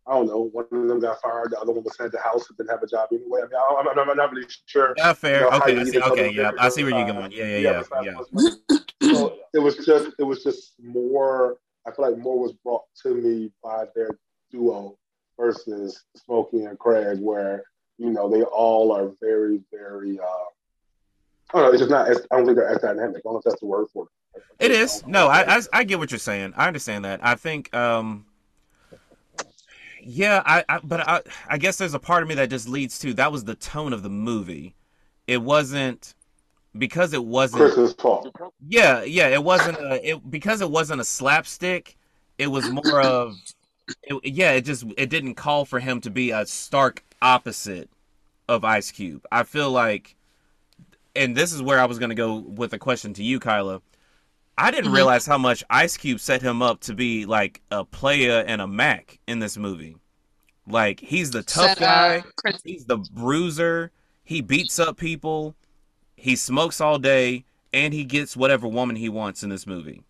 I 0.05 0.13
don't 0.13 0.27
know. 0.27 0.49
One 0.51 0.65
of 0.71 0.87
them 0.87 0.99
got 0.99 1.21
fired. 1.21 1.51
The 1.51 1.59
other 1.59 1.71
one 1.71 1.83
was 1.83 1.95
sent 1.95 2.11
to 2.11 2.19
house 2.19 2.49
and 2.49 2.57
didn't 2.57 2.71
have 2.71 2.83
a 2.83 2.87
job 2.87 3.09
anyway. 3.11 3.39
I 3.39 3.43
mean, 3.43 3.53
I, 3.55 3.83
I'm, 3.89 4.09
I'm 4.09 4.17
not 4.17 4.31
really 4.33 4.47
sure. 4.65 4.93
Yeah, 4.97 5.13
fair. 5.13 5.45
you 5.45 5.49
know, 5.49 5.57
okay, 5.57 5.79
I 5.79 5.83
see. 5.85 6.01
Okay, 6.01 6.31
yeah, 6.31 6.51
I 6.59 6.69
see 6.69 6.83
where 6.83 6.91
you're 6.91 7.07
going. 7.07 7.25
uh, 7.25 7.29
Yeah, 7.31 7.57
yeah, 7.57 7.83
yeah, 8.03 8.13
yeah. 8.29 9.13
So 9.13 9.37
it 9.53 9.59
was 9.59 9.77
just, 9.85 10.11
it 10.19 10.23
was 10.23 10.43
just 10.43 10.73
more. 10.81 11.57
I 11.87 11.91
feel 11.91 12.09
like 12.09 12.17
more 12.17 12.39
was 12.39 12.53
brought 12.63 12.83
to 13.03 13.13
me 13.13 13.51
by 13.63 13.85
their 13.95 14.09
duo 14.51 14.97
versus 15.37 16.03
Smokey 16.15 16.65
and 16.65 16.77
Craig, 16.79 17.19
where 17.19 17.63
you 17.97 18.09
know 18.09 18.29
they 18.29 18.43
all 18.43 18.91
are 18.91 19.11
very, 19.21 19.61
very. 19.71 20.19
Uh, 20.19 20.23
I 21.53 21.59
don't 21.59 21.63
know. 21.63 21.69
It's 21.71 21.79
just 21.79 21.91
not. 21.91 22.09
As, 22.09 22.25
I 22.31 22.37
don't 22.37 22.45
think 22.45 22.57
they're 22.57 22.69
as 22.69 22.81
dynamic. 22.81 23.17
I 23.17 23.21
don't 23.23 23.33
know 23.33 23.39
if 23.39 23.43
that's 23.43 23.59
the 23.59 23.67
word 23.67 23.87
for 23.93 24.05
it. 24.05 24.09
It 24.59 24.71
is. 24.71 25.05
No, 25.05 25.27
I, 25.27 25.57
I 25.57 25.61
I 25.71 25.83
get 25.83 25.99
what 25.99 26.11
you're 26.11 26.19
saying. 26.19 26.53
I 26.55 26.67
understand 26.67 27.05
that. 27.05 27.19
I 27.23 27.35
think 27.35 27.73
um 27.75 28.25
yeah, 30.05 30.41
I, 30.45 30.63
I 30.67 30.79
but 30.83 31.07
I 31.07 31.21
I 31.47 31.57
guess 31.57 31.77
there's 31.77 31.93
a 31.93 31.99
part 31.99 32.23
of 32.23 32.29
me 32.29 32.35
that 32.35 32.49
just 32.49 32.67
leads 32.67 32.99
to 32.99 33.13
that 33.15 33.31
was 33.31 33.43
the 33.43 33.55
tone 33.55 33.93
of 33.93 34.03
the 34.03 34.09
movie. 34.09 34.75
It 35.27 35.41
wasn't 35.41 36.15
because 36.77 37.13
it 37.13 37.23
wasn't 37.23 37.61
yeah, 38.67 39.03
yeah, 39.03 39.27
it 39.27 39.43
wasn't 39.43 39.77
a 39.77 40.09
it 40.09 40.29
because 40.29 40.61
it 40.61 40.69
wasn't 40.69 41.01
a 41.01 41.05
slapstick, 41.05 41.97
it 42.37 42.47
was 42.47 42.69
more 42.69 43.01
of 43.01 43.35
it, 44.03 44.25
yeah, 44.25 44.51
it 44.51 44.61
just 44.61 44.85
it 44.97 45.09
didn't 45.09 45.35
call 45.35 45.65
for 45.65 45.79
him 45.79 46.01
to 46.01 46.09
be 46.09 46.31
a 46.31 46.45
stark 46.45 47.03
opposite 47.21 47.89
of 48.47 48.63
Ice 48.63 48.91
Cube. 48.91 49.25
I 49.31 49.43
feel 49.43 49.71
like 49.71 50.15
and 51.15 51.35
this 51.35 51.53
is 51.53 51.61
where 51.61 51.79
I 51.79 51.85
was 51.85 51.99
going 51.99 52.09
to 52.09 52.15
go 52.15 52.37
with 52.37 52.73
a 52.73 52.79
question 52.79 53.13
to 53.15 53.23
you, 53.23 53.39
Kyla. 53.39 53.81
I 54.57 54.71
didn't 54.71 54.91
Mhm. 54.91 54.95
realize 54.95 55.25
how 55.25 55.37
much 55.37 55.63
Ice 55.69 55.95
Cube 55.97 56.19
set 56.19 56.41
him 56.41 56.61
up 56.61 56.79
to 56.81 56.93
be 56.93 57.25
like 57.25 57.61
a 57.71 57.85
player 57.85 58.43
and 58.47 58.61
a 58.61 58.67
Mac 58.67 59.19
in 59.27 59.39
this 59.39 59.57
movie. 59.57 59.97
Like 60.67 60.99
he's 60.99 61.31
the 61.31 61.43
tough 61.43 61.77
guy, 61.77 62.23
he's 62.63 62.85
the 62.85 62.97
bruiser, 62.97 63.91
he 64.23 64.41
beats 64.41 64.79
up 64.79 64.97
people, 64.97 65.55
he 66.15 66.35
smokes 66.35 66.79
all 66.79 66.97
day, 66.99 67.43
and 67.73 67.93
he 67.93 68.05
gets 68.05 68.37
whatever 68.37 68.67
woman 68.67 68.95
he 68.95 69.09
wants 69.09 69.43
in 69.43 69.49
this 69.49 69.67
movie. 69.67 70.03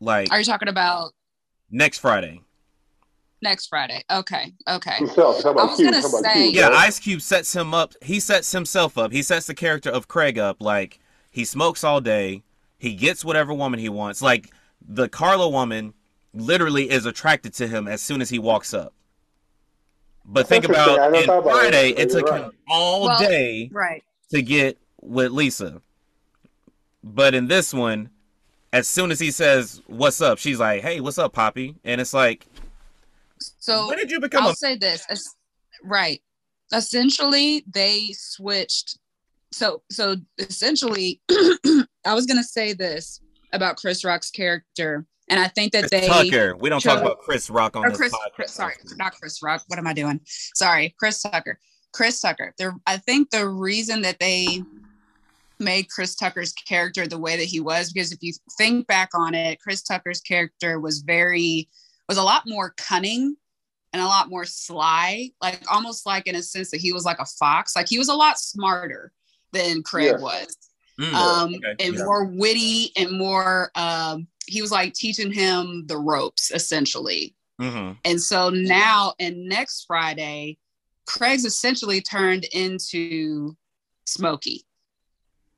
Like 0.00 0.30
are 0.32 0.38
you 0.38 0.44
talking 0.44 0.68
about 0.68 1.12
next 1.72 1.98
Friday. 1.98 2.40
next 3.44 3.66
Friday? 3.66 4.04
Okay, 4.08 4.52
okay. 4.68 4.94
Himself. 4.98 5.44
I 5.44 5.50
was 5.50 5.76
Cube, 5.76 5.90
gonna 5.90 6.00
say- 6.02 6.32
Cube, 6.44 6.54
Yeah, 6.54 6.68
right? 6.68 6.86
Ice 6.86 7.00
Cube 7.00 7.20
sets 7.20 7.52
him 7.56 7.74
up. 7.74 7.92
He 8.00 8.20
sets 8.20 8.52
himself 8.52 8.96
up. 8.96 9.10
He 9.10 9.20
sets 9.24 9.46
the 9.48 9.54
character 9.54 9.90
of 9.90 10.06
Craig 10.06 10.38
up. 10.38 10.60
Like 10.62 11.00
he 11.32 11.44
smokes 11.44 11.82
all 11.82 12.00
day. 12.00 12.44
He 12.78 12.94
gets 12.94 13.24
whatever 13.24 13.52
woman 13.52 13.80
he 13.80 13.88
wants. 13.88 14.22
Like 14.22 14.50
the 14.80 15.08
Carla 15.08 15.48
woman 15.48 15.92
literally 16.32 16.88
is 16.88 17.04
attracted 17.04 17.52
to 17.54 17.66
him 17.66 17.88
as 17.88 18.00
soon 18.00 18.20
as 18.22 18.30
he 18.30 18.38
walks 18.38 18.72
up. 18.72 18.92
But 20.24 20.48
That's 20.48 20.48
think 20.50 20.64
about 20.66 21.10
never 21.10 21.16
in 21.16 21.24
about 21.24 21.42
Friday, 21.42 21.92
that. 21.94 22.00
it 22.02 22.10
took 22.10 22.26
You're 22.28 22.36
him 22.36 22.52
all 22.68 23.06
Well- 23.06 23.18
day 23.18 23.70
Right. 23.72 24.04
to 24.30 24.40
get 24.40 24.78
with 25.00 25.32
Lisa. 25.32 25.82
But 27.02 27.34
in 27.34 27.48
this 27.48 27.74
one, 27.74 28.10
as 28.72 28.88
soon 28.88 29.10
as 29.10 29.20
he 29.20 29.30
says, 29.30 29.82
What's 29.86 30.20
up? 30.20 30.38
She's 30.38 30.58
like, 30.60 30.82
Hey, 30.82 31.00
what's 31.00 31.18
up, 31.18 31.32
Poppy? 31.32 31.76
And 31.84 32.00
it's 32.00 32.14
like, 32.14 32.46
So 33.58 33.88
When 33.88 33.98
did 33.98 34.10
you 34.10 34.20
become 34.20 34.44
I'll 34.44 34.50
a 34.50 34.54
say 34.56 34.76
this. 34.76 35.04
es- 35.08 35.34
Right. 35.84 36.22
Essentially, 36.72 37.64
they 37.72 38.10
switched. 38.16 38.98
So, 39.52 39.82
so 39.90 40.16
essentially, 40.38 41.20
I 41.30 42.14
was 42.14 42.24
gonna 42.26 42.42
say 42.44 42.72
this 42.72 43.20
about 43.52 43.76
Chris 43.76 44.02
Rock's 44.04 44.30
character, 44.30 45.04
and 45.28 45.38
I 45.38 45.48
think 45.48 45.72
that 45.72 45.80
Chris 45.80 45.90
they 45.90 46.06
Tucker? 46.06 46.56
We 46.56 46.70
don't 46.70 46.80
talk 46.80 47.00
about 47.02 47.18
Chris 47.18 47.50
Rock 47.50 47.76
on 47.76 47.82
this 47.86 47.96
Chris, 47.98 48.12
podcast. 48.14 48.32
Chris, 48.34 48.52
sorry, 48.52 48.74
not 48.96 49.12
Chris 49.12 49.42
Rock. 49.42 49.62
What 49.68 49.78
am 49.78 49.86
I 49.86 49.92
doing? 49.92 50.20
Sorry, 50.54 50.94
Chris 50.98 51.20
Tucker. 51.20 51.58
Chris 51.92 52.18
Tucker. 52.20 52.54
The, 52.56 52.72
I 52.86 52.96
think 52.96 53.28
the 53.28 53.46
reason 53.46 54.00
that 54.02 54.18
they 54.18 54.62
made 55.62 55.88
Chris 55.88 56.14
Tucker's 56.14 56.52
character 56.52 57.06
the 57.06 57.18
way 57.18 57.36
that 57.36 57.44
he 57.44 57.60
was, 57.60 57.92
because 57.92 58.12
if 58.12 58.18
you 58.22 58.32
think 58.58 58.86
back 58.86 59.10
on 59.14 59.34
it, 59.34 59.60
Chris 59.60 59.82
Tucker's 59.82 60.20
character 60.20 60.80
was 60.80 61.00
very, 61.00 61.68
was 62.08 62.18
a 62.18 62.22
lot 62.22 62.42
more 62.46 62.74
cunning 62.76 63.36
and 63.92 64.02
a 64.02 64.06
lot 64.06 64.28
more 64.28 64.44
sly, 64.44 65.30
like 65.40 65.62
almost 65.70 66.06
like 66.06 66.26
in 66.26 66.34
a 66.34 66.42
sense 66.42 66.70
that 66.70 66.80
he 66.80 66.92
was 66.92 67.04
like 67.04 67.18
a 67.18 67.26
fox. 67.26 67.76
Like 67.76 67.88
he 67.88 67.98
was 67.98 68.08
a 68.08 68.14
lot 68.14 68.38
smarter 68.38 69.12
than 69.52 69.82
Craig 69.82 70.12
Yes. 70.12 70.20
was 70.20 70.56
Mm, 71.00 71.14
um, 71.14 71.54
okay, 71.54 71.86
and 71.86 71.94
yeah. 71.96 72.04
more 72.04 72.24
witty 72.26 72.92
and 72.96 73.16
more 73.16 73.70
um, 73.74 74.26
he 74.46 74.60
was 74.60 74.70
like 74.70 74.92
teaching 74.92 75.32
him 75.32 75.84
the 75.86 75.96
ropes 75.96 76.50
essentially 76.50 77.34
mhm. 77.60 77.96
and 78.04 78.20
so 78.20 78.50
now 78.50 79.14
and 79.18 79.48
next 79.48 79.86
friday 79.86 80.58
craig's 81.06 81.46
essentially 81.46 82.02
turned 82.02 82.44
into 82.52 83.56
smokey 84.04 84.64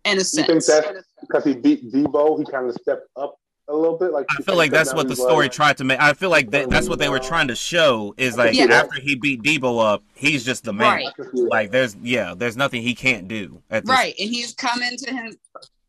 in 0.04 0.12
a 0.18 0.20
You 0.20 0.22
think 0.24 0.64
that's 0.64 0.88
because 1.20 1.44
he 1.44 1.54
beat 1.54 1.92
Debo? 1.92 2.38
He 2.38 2.44
kind 2.44 2.68
of 2.68 2.74
stepped 2.80 3.08
up 3.16 3.36
a 3.68 3.74
little 3.74 3.96
bit. 3.96 4.12
Like 4.12 4.26
I 4.38 4.42
feel 4.42 4.56
like 4.56 4.70
that's 4.70 4.92
what 4.92 5.08
the 5.08 5.16
story 5.16 5.48
tried 5.48 5.78
to 5.78 5.84
make. 5.84 6.00
I 6.00 6.12
feel 6.12 6.30
like 6.30 6.50
that, 6.50 6.68
that's 6.70 6.88
what 6.88 6.98
they 6.98 7.08
were 7.08 7.18
trying 7.18 7.48
to 7.48 7.54
show 7.56 8.14
is 8.18 8.36
like 8.36 8.54
Yeah. 8.54 8.64
after 8.66 9.00
he 9.00 9.14
beat 9.14 9.42
Debo 9.42 9.82
up, 9.94 10.02
he's 10.14 10.44
just 10.44 10.64
the 10.64 10.72
man. 10.72 11.04
Right. 11.06 11.08
Like 11.32 11.70
there's 11.70 11.96
yeah, 12.02 12.34
there's 12.36 12.56
nothing 12.56 12.82
he 12.82 12.94
can't 12.94 13.26
do. 13.28 13.62
At 13.70 13.84
this, 13.86 13.90
right 13.90 14.14
and 14.18 14.28
he's 14.30 14.52
come 14.52 14.82
into 14.82 15.12
him 15.14 15.34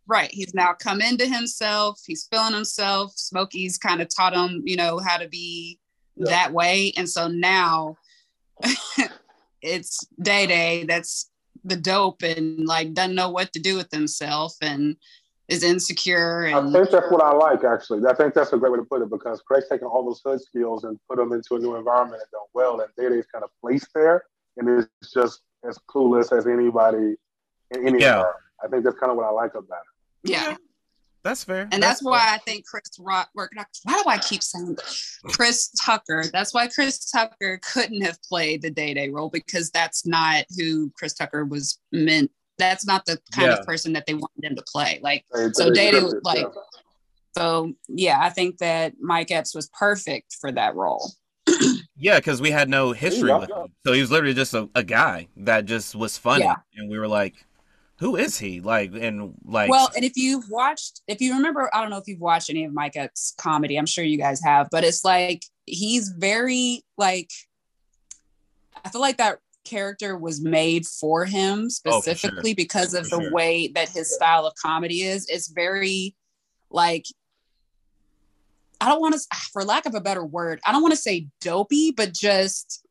right 0.07 0.29
he's 0.31 0.53
now 0.53 0.71
come 0.71 1.01
into 1.01 1.25
himself 1.25 1.99
he's 2.05 2.27
feeling 2.31 2.53
himself 2.53 3.11
smokey's 3.15 3.79
kind 3.79 4.03
of 4.03 4.07
taught 4.15 4.35
him 4.35 4.61
you 4.63 4.75
know 4.75 4.99
how 4.99 5.17
to 5.17 5.27
be 5.27 5.79
Yeah. 6.15 6.29
that 6.29 6.53
way 6.53 6.93
and 6.95 7.09
so 7.09 7.27
now 7.27 7.97
it's 9.61 10.05
day 10.21 10.45
day 10.47 10.85
that's 10.87 11.29
the 11.65 11.75
dope 11.75 12.21
and 12.23 12.65
like 12.65 12.93
doesn't 12.93 13.15
know 13.15 13.29
what 13.29 13.51
to 13.53 13.59
do 13.59 13.75
with 13.75 13.91
himself 13.91 14.53
and 14.61 14.95
is 15.47 15.63
insecure 15.63 16.43
And- 16.45 16.69
I 16.69 16.79
think 16.79 16.91
that's 16.91 17.11
what 17.11 17.21
I 17.23 17.31
like, 17.33 17.63
actually. 17.63 18.01
I 18.07 18.13
think 18.15 18.33
that's 18.33 18.53
a 18.53 18.57
great 18.57 18.71
way 18.71 18.79
to 18.79 18.85
put 18.85 19.01
it 19.01 19.09
because 19.09 19.41
Craig's 19.41 19.67
taking 19.69 19.87
all 19.87 20.03
those 20.05 20.21
hood 20.25 20.41
skills 20.41 20.83
and 20.85 20.97
put 21.09 21.17
them 21.17 21.31
into 21.33 21.55
a 21.55 21.59
new 21.59 21.75
environment 21.75 22.21
and 22.21 22.31
done 22.31 22.47
well, 22.53 22.79
and 22.81 22.89
Day-Day's 22.97 23.25
kind 23.31 23.43
of 23.43 23.49
placed 23.61 23.89
there 23.93 24.23
and 24.57 24.69
is 24.79 24.87
just 25.13 25.41
as 25.67 25.77
clueless 25.89 26.35
as 26.35 26.47
anybody 26.47 27.15
in 27.71 27.87
any 27.87 27.99
Yeah. 28.01 28.23
I 28.63 28.67
think 28.69 28.83
that's 28.85 28.97
kind 28.99 29.11
of 29.11 29.17
what 29.17 29.25
I 29.25 29.31
like 29.31 29.53
about 29.55 29.81
it. 30.23 30.31
yeah 30.31 30.55
That's 31.25 31.43
fair. 31.43 31.67
And 31.71 31.81
that's, 31.81 32.03
why 32.03 32.19
I 32.33 32.37
think 32.45 32.65
Chris 32.67 32.83
Rock. 32.99 33.29
Why 33.33 33.45
do 33.49 34.03
I 34.07 34.19
keep 34.19 34.43
saying 34.43 34.77
Chris 35.25 35.71
Tucker? 35.83 36.23
That's 36.31 36.53
why 36.53 36.67
Chris 36.67 37.09
Tucker 37.09 37.59
couldn't 37.73 38.01
have 38.01 38.21
played 38.21 38.61
the 38.61 38.69
Day 38.69 38.93
Day 38.93 39.09
role 39.09 39.29
because 39.31 39.71
that's 39.71 40.05
not 40.05 40.45
who 40.55 40.91
Chris 40.97 41.15
Tucker 41.15 41.43
was 41.43 41.79
meant. 41.91 42.29
That's 42.59 42.85
not 42.85 43.05
the 43.07 43.19
kind 43.33 43.47
Yeah. 43.47 43.55
of 43.57 43.65
person 43.65 43.91
that 43.93 44.05
they 44.05 44.13
wanted 44.13 44.43
him 44.43 44.55
to 44.55 44.63
play. 44.71 44.99
Like 45.01 45.25
They- 45.33 45.49
So 45.53 45.69
they 45.69 45.73
Day 45.73 45.91
Day 45.91 46.03
was 46.03 46.15
like- 46.23 46.37
yeah. 46.41 46.61
so, 47.35 47.73
yeah. 47.89 48.19
I 48.21 48.29
think 48.29 48.59
that 48.59 48.93
Mike 49.01 49.31
Epps 49.31 49.55
was 49.55 49.67
perfect 49.69 50.35
for 50.39 50.51
that 50.51 50.75
role. 50.75 51.11
Yeah, 51.97 52.17
because 52.17 52.41
we 52.41 52.51
had 52.51 52.67
no 52.67 52.91
history 52.91 53.29
Yeah, 53.29 53.37
with 53.37 53.49
yeah. 53.49 53.63
him. 53.63 53.67
So 53.85 53.93
he 53.93 54.01
was 54.01 54.11
literally 54.11 54.33
just 54.33 54.53
a, 54.53 54.69
a 54.75 54.83
guy 54.83 55.29
that 55.37 55.63
just 55.65 55.95
was 55.95 56.17
funny. 56.17 56.43
Yeah. 56.43 56.55
And 56.75 56.89
we 56.89 56.99
were 56.99 57.07
like, 57.07 57.35
who 57.97 58.15
is 58.17 58.37
he? 58.37 58.59
Like, 58.59 58.91
and 58.93 59.33
like, 59.45 59.69
well, 59.69 59.89
and 59.95 60.03
if 60.03 60.13
you've 60.17 60.49
watched, 60.49 61.01
if 61.07 61.21
you 61.21 61.33
remember, 61.33 61.69
I 61.73 61.81
don't 61.81 61.89
know 61.89 61.97
if 61.97 62.07
you've 62.07 62.19
watched 62.19 62.49
any 62.49 62.65
of 62.65 62.73
micah's 62.73 63.33
comedy. 63.37 63.77
I'm 63.77 63.85
sure 63.85 64.03
you 64.03 64.17
guys 64.17 64.41
have, 64.43 64.67
but 64.69 64.83
it's 64.83 65.05
like 65.05 65.43
he's 65.65 66.09
very 66.09 66.83
like. 66.97 67.29
I 68.83 68.89
feel 68.89 69.01
like 69.01 69.17
that 69.17 69.39
character 69.63 70.17
was 70.17 70.41
made 70.41 70.85
for 70.85 71.25
him 71.25 71.69
Oh, 71.87 72.01
for 72.01 72.01
sure. 72.01 72.15
specifically 72.15 72.53
because 72.53 72.93
of 72.93 73.07
For 73.07 73.17
the 73.17 73.23
sure. 73.23 73.31
way 73.33 73.69
that 73.69 73.89
his 73.89 74.13
style 74.13 74.45
of 74.45 74.53
comedy 74.61 75.03
is. 75.03 75.27
It's 75.29 75.47
very 75.47 76.15
like. 76.69 77.05
I 78.81 78.89
don't 78.89 78.99
want 78.99 79.15
to, 79.15 79.21
for 79.53 79.63
lack 79.63 79.85
of 79.85 79.95
a 79.95 80.01
better 80.01 80.23
word, 80.25 80.59
I 80.65 80.73
don't 80.73 80.81
want 80.81 80.91
to 80.93 80.99
say 80.99 81.27
dopey, 81.39 81.91
but 81.95 82.13
just 82.13 82.85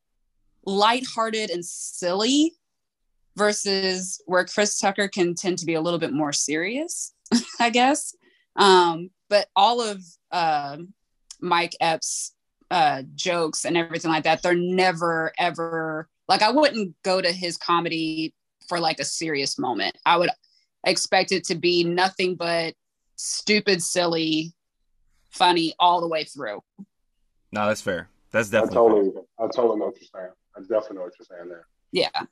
lighthearted 0.64 1.50
and 1.50 1.62
silly 1.62 2.54
versus 3.36 4.20
where 4.26 4.44
Chris 4.44 4.78
Tucker 4.78 5.08
can 5.08 5.34
tend 5.34 5.58
to 5.58 5.66
be 5.66 5.74
a 5.74 5.80
little 5.80 5.98
bit 5.98 6.12
more 6.12 6.32
serious, 6.32 7.14
I 7.60 7.70
guess. 7.70 8.14
Um, 8.56 9.10
but 9.28 9.48
all 9.56 9.80
of 9.80 10.02
uh, 10.30 10.78
Mike 11.40 11.74
Epps' 11.80 12.34
uh, 12.70 13.02
jokes 13.14 13.64
and 13.64 13.76
everything 13.76 14.10
like 14.10 14.24
that, 14.24 14.42
they're 14.42 14.54
never 14.54 15.32
ever 15.38 16.08
like 16.28 16.42
I 16.42 16.50
wouldn't 16.50 16.94
go 17.02 17.20
to 17.20 17.32
his 17.32 17.56
comedy 17.56 18.34
for 18.68 18.80
like 18.80 19.00
a 19.00 19.04
serious 19.04 19.58
moment. 19.58 19.96
I 20.06 20.16
would 20.16 20.30
expect 20.86 21.32
it 21.32 21.44
to 21.44 21.54
be 21.54 21.84
nothing 21.84 22.36
but 22.36 22.74
stupid, 23.16 23.82
silly, 23.82 24.54
funny 25.30 25.74
all 25.78 26.00
the 26.00 26.08
way 26.08 26.24
through. 26.24 26.62
no, 27.52 27.66
that's 27.66 27.80
fair. 27.80 28.08
That's 28.30 28.52
I 28.52 28.60
definitely 28.60 29.12
fair. 29.12 29.22
I 29.38 29.48
totally 29.54 29.78
know 29.78 29.86
what 29.86 29.96
you're 30.00 30.08
saying. 30.12 30.32
I 30.56 30.60
definitely 30.60 30.96
know 30.96 31.02
what 31.02 31.12
you're 31.18 31.38
saying 31.38 31.48
there. 31.48 31.66
Yeah. 31.92 32.22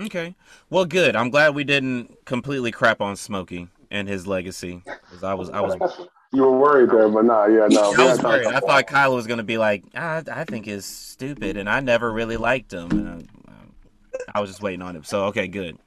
Okay. 0.00 0.34
Well, 0.70 0.84
good. 0.84 1.14
I'm 1.16 1.30
glad 1.30 1.54
we 1.54 1.64
didn't 1.64 2.24
completely 2.24 2.72
crap 2.72 3.00
on 3.00 3.16
Smokey 3.16 3.68
and 3.90 4.08
his 4.08 4.26
legacy. 4.26 4.82
'Cause 5.10 5.22
I 5.22 5.34
was, 5.34 5.50
I 5.50 5.60
was, 5.60 5.76
you 6.32 6.42
were 6.42 6.58
worried 6.58 6.90
there, 6.90 7.08
but 7.08 7.24
nah, 7.24 7.46
yeah, 7.46 7.68
no. 7.68 7.92
I 7.92 8.10
was 8.10 8.22
worried. 8.22 8.46
I 8.48 8.60
thought 8.60 8.86
Kyla 8.86 9.14
was 9.14 9.26
gonna 9.26 9.44
be 9.44 9.56
like, 9.58 9.84
I, 9.94 10.22
I 10.30 10.44
think 10.44 10.66
is 10.66 10.84
stupid, 10.84 11.56
and 11.56 11.68
I 11.68 11.80
never 11.80 12.12
really 12.12 12.36
liked 12.36 12.72
him. 12.72 12.90
And 12.90 13.08
I, 13.08 14.32
I 14.34 14.40
was 14.40 14.50
just 14.50 14.62
waiting 14.62 14.82
on 14.82 14.96
him. 14.96 15.04
So 15.04 15.26
okay, 15.26 15.46
good. 15.46 15.78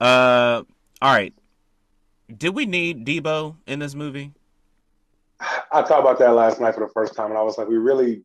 Uh, 0.00 0.62
all 1.02 1.12
right. 1.14 1.34
Did 2.36 2.54
we 2.54 2.66
need 2.66 3.04
Debo 3.06 3.56
in 3.66 3.78
this 3.78 3.94
movie? 3.94 4.32
I 5.40 5.82
talked 5.82 6.00
about 6.00 6.18
that 6.20 6.30
last 6.34 6.60
night 6.60 6.74
for 6.74 6.86
the 6.86 6.92
first 6.92 7.14
time, 7.14 7.30
and 7.30 7.38
I 7.38 7.42
was 7.42 7.58
like, 7.58 7.68
we 7.68 7.76
really. 7.78 8.22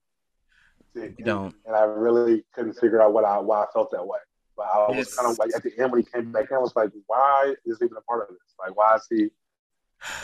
We 0.93 1.09
don't. 1.23 1.55
And 1.65 1.75
I 1.75 1.83
really 1.83 2.43
couldn't 2.53 2.73
figure 2.73 3.01
out 3.01 3.13
what 3.13 3.23
I 3.25 3.37
why 3.39 3.63
I 3.63 3.65
felt 3.73 3.91
that 3.91 4.05
way. 4.05 4.19
But 4.55 4.67
I 4.73 4.91
was 4.91 5.13
kind 5.15 5.31
of 5.31 5.37
like 5.39 5.51
at 5.55 5.63
the 5.63 5.71
end 5.79 5.91
when 5.91 6.01
he 6.01 6.07
came 6.11 6.31
back 6.31 6.51
in, 6.51 6.57
I 6.57 6.59
was 6.59 6.75
like, 6.75 6.91
why 7.07 7.55
is 7.65 7.79
he 7.79 7.85
even 7.85 7.97
a 7.97 8.01
part 8.01 8.23
of 8.23 8.29
this? 8.29 8.55
Like, 8.59 8.75
why 8.75 8.95
is 8.95 9.07
he 9.09 9.29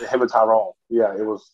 him 0.06 0.22
and 0.22 0.30
Tyrone? 0.30 0.74
Yeah, 0.90 1.16
it 1.16 1.26
was. 1.26 1.50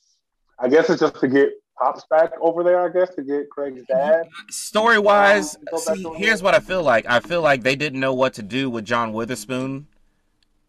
I 0.59 0.69
guess 0.69 0.89
it's 0.89 1.01
just 1.01 1.19
to 1.19 1.27
get 1.27 1.51
pops 1.77 2.05
back 2.09 2.31
over 2.41 2.63
there. 2.63 2.81
I 2.81 2.89
guess 2.89 3.13
to 3.15 3.23
get 3.23 3.49
Craig's 3.49 3.83
dad. 3.87 4.27
Story 4.49 4.99
wise, 4.99 5.57
Um, 5.71 5.79
see, 5.79 6.03
here's 6.15 6.41
what 6.41 6.53
I 6.53 6.59
feel 6.59 6.83
like. 6.83 7.05
I 7.07 7.19
feel 7.19 7.41
like 7.41 7.63
they 7.63 7.75
didn't 7.75 7.99
know 7.99 8.13
what 8.13 8.33
to 8.35 8.43
do 8.43 8.69
with 8.69 8.85
John 8.85 9.13
Witherspoon, 9.13 9.87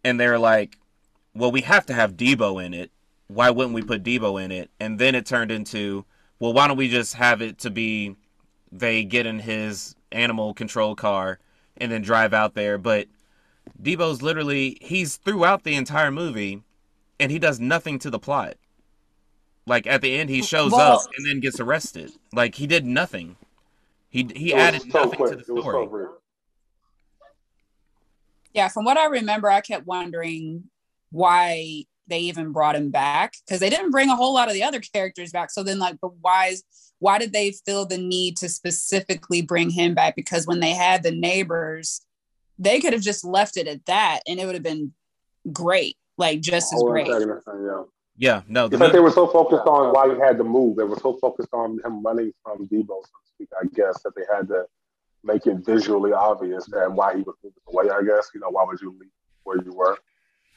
and 0.03 0.19
they're 0.19 0.39
like, 0.39 0.79
"Well, 1.35 1.53
we 1.53 1.63
have 1.63 1.87
to 1.87 1.95
have 1.95 2.17
Debo 2.17 2.65
in 2.65 2.75
it. 2.75 2.91
Why 3.29 3.51
wouldn't 3.51 3.75
we 3.75 3.83
put 3.83 4.03
Debo 4.03 4.43
in 4.43 4.51
it?" 4.51 4.71
And 4.81 4.99
then 4.99 5.15
it 5.15 5.27
turned 5.27 5.51
into, 5.51 6.05
"Well, 6.39 6.53
why 6.53 6.67
don't 6.67 6.77
we 6.77 6.89
just 6.89 7.15
have 7.15 7.43
it 7.43 7.59
to 7.59 7.71
be 7.71 8.17
they 8.73 9.05
get 9.05 9.27
in 9.27 9.39
his 9.39 9.95
animal 10.11 10.55
control 10.55 10.97
car 10.97 11.39
and 11.77 11.91
then 11.93 12.03
drive 12.03 12.33
out 12.35 12.55
there?" 12.55 12.79
But 12.79 13.09
Debo's 13.83 14.22
literally 14.22 14.79
he's 14.81 15.16
throughout 15.16 15.64
the 15.64 15.75
entire 15.75 16.11
movie, 16.11 16.62
and 17.18 17.31
he 17.31 17.39
does 17.39 17.61
nothing 17.61 17.99
to 18.01 18.11
the 18.11 18.18
plot. 18.18 18.55
Like 19.66 19.87
at 19.87 20.03
the 20.03 20.14
end, 20.16 20.29
he 20.31 20.43
shows 20.43 20.72
Well- 20.72 20.99
up 20.99 21.11
and 21.16 21.27
then 21.27 21.41
gets 21.41 21.59
arrested. 21.61 22.12
Like 22.33 22.57
he 22.57 22.66
did 22.66 22.85
nothing. 22.85 23.37
He 24.11 24.29
he 24.37 24.53
added 24.55 24.83
so 24.83 24.89
nothing 25.05 25.18
quick. 25.18 25.31
to 25.31 25.37
the 25.37 25.43
It 25.43 25.47
so 25.47 25.61
story. 25.61 26.07
Yeah, 28.53 28.68
from 28.68 28.85
what 28.85 28.97
I 28.97 29.07
remember, 29.07 29.51
I 29.51 29.61
kept 29.61 29.87
wondering 29.87 30.64
why 31.11 31.85
they 32.07 32.20
even 32.20 32.53
brought 32.53 32.77
him 32.77 32.91
back 32.91 33.35
because 33.45 33.61
they 33.61 33.70
didn't 33.70 33.91
bring 33.91 34.11
a 34.11 34.16
whole 34.16 34.33
lot 34.35 34.49
of 34.49 34.55
the 34.55 34.62
other 34.62 34.79
characters 34.81 35.33
back. 35.33 35.51
So 35.51 35.62
then, 35.62 35.79
like, 35.79 35.97
but 36.01 36.12
why 36.20 36.49
is 36.49 36.62
why 37.05 37.19
did 37.19 37.35
they 37.35 37.53
feel 37.53 37.85
the 37.85 37.99
need 37.99 38.35
to 38.39 38.49
specifically 38.49 39.43
bring 39.43 39.69
him 39.69 39.93
back? 39.93 40.17
Because 40.17 40.47
when 40.47 40.61
they 40.61 40.71
had 40.71 41.03
the 41.03 41.11
neighbors, 41.11 42.01
they 42.59 42.81
could 42.81 42.95
have 42.95 43.03
just 43.03 43.27
left 43.27 43.59
it 43.59 43.69
at 43.69 43.85
that, 43.85 44.21
and 44.27 44.41
it 44.41 44.47
would 44.47 44.55
have 44.55 44.65
been 44.65 44.91
great, 45.53 45.99
like 46.17 46.41
just 46.41 46.73
as 46.73 46.83
great. 46.83 47.07
antagonist 47.07 47.47
yeah. 47.47 47.83
Yeah, 48.17 48.43
no, 48.49 48.69
the 48.69 48.77
It's 48.77 48.81
like 48.81 48.93
they 48.93 49.01
were 49.01 49.11
so 49.11 49.27
focused 49.27 49.67
on 49.67 49.93
why 49.93 50.15
he 50.15 50.19
had 50.19 50.39
to 50.39 50.45
move. 50.45 50.77
They 50.77 50.85
were 50.85 50.99
so 50.99 51.19
focused 51.21 51.53
on 51.53 51.79
him 51.85 52.03
running 52.03 52.33
from 52.43 52.67
Debo, 52.69 52.87
so 52.87 53.03
to 53.03 53.29
speak, 53.35 53.49
I 53.61 53.67
guess, 53.75 54.01
that 54.03 54.15
they 54.17 54.23
had 54.35 54.49
to 54.49 54.65
make 55.23 55.47
it 55.47 55.59
visually 55.59 56.15
obvious 56.15 56.67
and 56.73 56.97
why 56.97 57.17
he 57.17 57.23
was 57.23 57.35
moving 57.45 57.61
away, 57.69 57.91
I 57.91 58.03
guess. 58.03 58.31
You 58.33 58.41
know, 58.41 58.49
why 58.49 58.65
would 58.65 58.81
you 58.81 58.97
leave 58.99 59.11
where 59.43 59.63
you 59.63 59.75
were? 59.75 59.99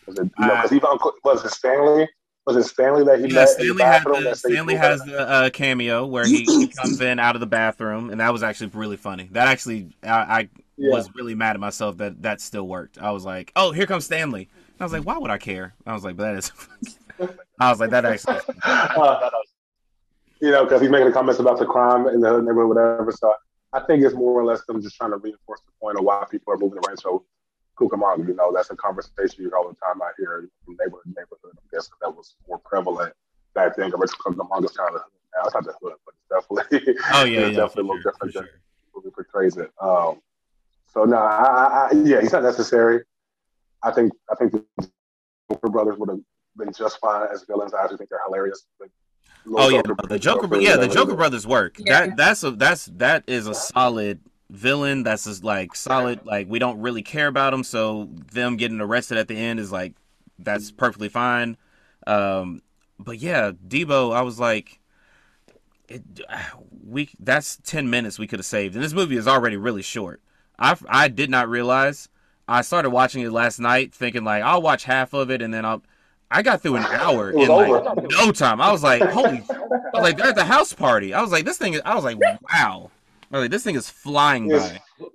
Was 0.05 0.17
it, 0.17 0.31
you 0.39 0.47
know, 0.47 0.55
because 0.55 0.71
even 0.71 0.87
Uncle, 0.89 1.11
was 1.25 1.43
it 1.43 1.51
Stanley? 1.51 2.07
Was 2.47 2.55
it 2.57 2.63
Stanley 2.63 3.03
that 3.05 3.19
he 3.19 3.27
yeah, 3.27 3.33
met 3.33 3.49
in 3.59 3.67
Stanley 3.67 3.83
the 3.83 3.85
had 3.85 4.05
bathroom? 4.05 4.23
the 4.23 4.29
that 4.29 4.37
said 4.37 4.51
he 4.53 4.55
Stanley 4.55 4.75
has 4.75 5.01
back? 5.01 5.07
the 5.11 5.19
uh, 5.29 5.49
cameo 5.51 6.05
where 6.05 6.27
he, 6.27 6.47
he 6.57 6.67
comes 6.77 7.01
in 7.01 7.19
out 7.19 7.35
of 7.35 7.41
the 7.41 7.47
bathroom, 7.47 8.09
and 8.09 8.21
that 8.21 8.33
was 8.33 8.41
actually 8.43 8.67
really 8.73 8.97
funny. 8.97 9.29
That 9.33 9.47
actually, 9.49 9.89
I, 10.03 10.09
I 10.09 10.49
Yeah. 10.77 10.89
was 10.91 11.09
really 11.15 11.35
mad 11.35 11.55
at 11.55 11.59
myself 11.59 11.97
that 11.97 12.21
that 12.23 12.41
still 12.41 12.67
worked. 12.67 12.97
I 12.99 13.11
was 13.11 13.25
like, 13.25 13.51
oh, 13.55 13.71
here 13.73 13.85
comes 13.85 14.05
Stanley. 14.05 14.43
And 14.43 14.81
I 14.81 14.85
was 14.85 14.93
like, 14.93 15.03
why 15.03 15.17
would 15.17 15.31
I 15.31 15.37
care? 15.37 15.75
I 15.85 15.93
was 15.93 16.03
like, 16.05 16.15
but 16.17 16.23
that 16.23 16.35
is. 16.37 16.51
I 17.59 17.69
was 17.71 17.79
like, 17.79 17.91
that 17.91 18.05
actually. 18.05 18.41
Uh, 18.95 19.29
you 20.41 20.51
know, 20.51 20.63
because 20.63 20.81
he's 20.81 20.89
making 20.91 21.07
the 21.07 21.11
comments 21.13 21.39
about 21.39 21.59
the 21.59 21.65
crime 21.65 22.07
in 22.07 22.21
the 22.21 22.39
neighborhood, 22.41 22.67
whatever. 22.69 23.11
So 23.11 23.33
I 23.73 23.79
think 23.81 24.03
it's 24.05 24.15
more 24.15 24.39
or 24.39 24.45
less 24.45 24.63
them 24.67 24.81
just 24.81 24.95
trying 24.95 25.11
to 25.11 25.17
reinforce 25.17 25.61
the 25.65 25.71
point 25.81 25.97
of 25.97 26.05
why 26.05 26.25
people 26.29 26.53
are 26.53 26.57
moving 26.57 26.79
around 26.79 26.97
so 26.97 27.25
Cucamonga. 27.79 28.27
You 28.27 28.35
know, 28.35 28.51
that's 28.53 28.69
a 28.69 28.75
conversation 28.75 29.43
you 29.43 29.49
hear 29.49 29.57
all 29.57 29.69
the 29.69 29.75
time 29.75 30.01
out 30.01 30.13
here 30.17 30.49
from 30.65 30.77
neighborhood 30.79 31.03
to 31.03 31.09
neighborhood. 31.09 31.57
I 31.57 31.75
guess 31.75 31.89
that 32.01 32.09
was 32.09 32.35
more 32.47 32.59
prevalent 32.59 33.13
back 33.53 33.75
then. 33.75 33.91
Because 33.91 34.13
Cucamonga's 34.15 34.75
kind 34.75 34.95
of 34.95 35.01
now 35.35 35.45
it's 35.45 35.53
not 35.53 35.65
the 35.65 35.73
hood, 35.81 35.93
but 36.05 36.15
it's 36.15 36.47
definitely 36.47 36.95
Oh 37.13 37.23
yeah, 37.23 37.39
it's 37.41 37.57
yeah, 37.57 37.63
definitely 37.63 37.73
for 37.73 37.79
a 37.79 37.83
little 37.83 38.01
sure, 38.01 38.11
different 38.11 38.33
for 38.33 38.39
than 38.39 38.47
sure. 38.47 38.59
the 38.93 38.99
movie 39.01 39.13
portrays 39.13 39.57
it. 39.57 39.71
Um, 39.81 40.21
so 40.87 41.03
no, 41.03 41.17
I, 41.17 41.43
I, 41.43 41.87
I, 41.91 41.95
yeah, 42.03 42.21
he's 42.21 42.31
not 42.31 42.43
necessary. 42.43 43.03
I 43.83 43.91
think 43.91 44.11
I 44.31 44.35
think 44.35 44.53
the 44.53 44.89
Joker 45.51 45.69
brothers 45.69 45.97
would 45.99 46.09
have 46.09 46.19
been 46.57 46.73
just 46.73 46.99
fine 46.99 47.27
as 47.31 47.43
villains. 47.43 47.73
I 47.73 47.83
actually 47.83 47.97
think 47.97 48.09
they're 48.09 48.21
hilarious. 48.25 48.65
Like, 48.79 48.91
Oh 49.55 49.69
yeah, 49.69 49.81
no, 49.85 49.95
the 50.07 50.19
Joker, 50.19 50.47
Joker, 50.47 50.59
yeah, 50.59 50.75
the. 50.75 50.87
Joker 50.87 51.15
brothers 51.15 51.47
work. 51.47 51.77
Yeah. 51.79 52.07
That 52.07 52.17
that's 52.17 52.43
a 52.43 52.51
that's 52.51 52.85
that 52.97 53.23
is 53.27 53.47
a 53.47 53.53
solid 53.53 54.19
villain. 54.49 55.03
That's 55.03 55.25
just 55.25 55.43
like 55.43 55.75
solid. 55.75 56.25
Like 56.25 56.47
we 56.49 56.59
don't 56.59 56.79
really 56.79 57.03
care 57.03 57.27
about 57.27 57.51
them, 57.51 57.63
so 57.63 58.09
them 58.31 58.57
getting 58.57 58.81
arrested 58.81 59.17
at 59.17 59.27
the 59.27 59.37
end 59.37 59.59
is 59.59 59.71
like 59.71 59.93
that's 60.39 60.71
perfectly 60.71 61.09
fine. 61.09 61.57
Um, 62.05 62.61
but 62.99 63.19
yeah, 63.19 63.51
Debo, 63.51 64.15
I 64.15 64.21
was 64.21 64.39
like, 64.39 64.79
it, 65.87 66.03
we 66.85 67.09
that's 67.19 67.57
ten 67.63 67.89
minutes 67.89 68.19
we 68.19 68.27
could 68.27 68.39
have 68.39 68.45
saved, 68.45 68.75
and 68.75 68.83
this 68.83 68.93
movie 68.93 69.17
is 69.17 69.27
already 69.27 69.57
really 69.57 69.81
short. 69.81 70.21
I 70.57 70.77
I 70.87 71.07
did 71.07 71.29
not 71.29 71.49
realize. 71.49 72.09
I 72.49 72.61
started 72.61 72.91
watching 72.91 73.23
it 73.23 73.31
last 73.31 73.59
night, 73.59 73.93
thinking 73.93 74.23
like 74.23 74.43
I'll 74.43 74.61
watch 74.61 74.85
half 74.85 75.13
of 75.13 75.29
it, 75.31 75.41
and 75.41 75.53
then 75.53 75.65
I'll. 75.65 75.83
I 76.29 76.41
got 76.41 76.61
through 76.61 76.75
an 76.75 76.85
hour 76.89 77.31
in 77.31 77.47
like 77.47 77.69
no 78.09 78.31
time. 78.31 78.59
I 78.59 78.71
was 78.71 78.83
like, 78.83 79.01
holy! 79.01 79.43
I 79.49 79.57
was 79.57 79.87
like, 79.93 80.17
they're 80.17 80.27
at 80.27 80.35
the 80.35 80.43
house 80.43 80.73
party. 80.73 81.13
I 81.13 81.21
was 81.21 81.31
like, 81.31 81.45
this 81.45 81.57
thing. 81.57 81.73
Is, 81.73 81.81
I 81.85 81.95
was 81.95 82.03
like, 82.03 82.19
wow. 82.51 82.91
I 83.31 83.39
like, 83.39 83.51
this 83.51 83.63
thing 83.63 83.75
is 83.75 83.89
flying 83.89 84.49
It's- 84.49 84.71
by. 84.99 85.05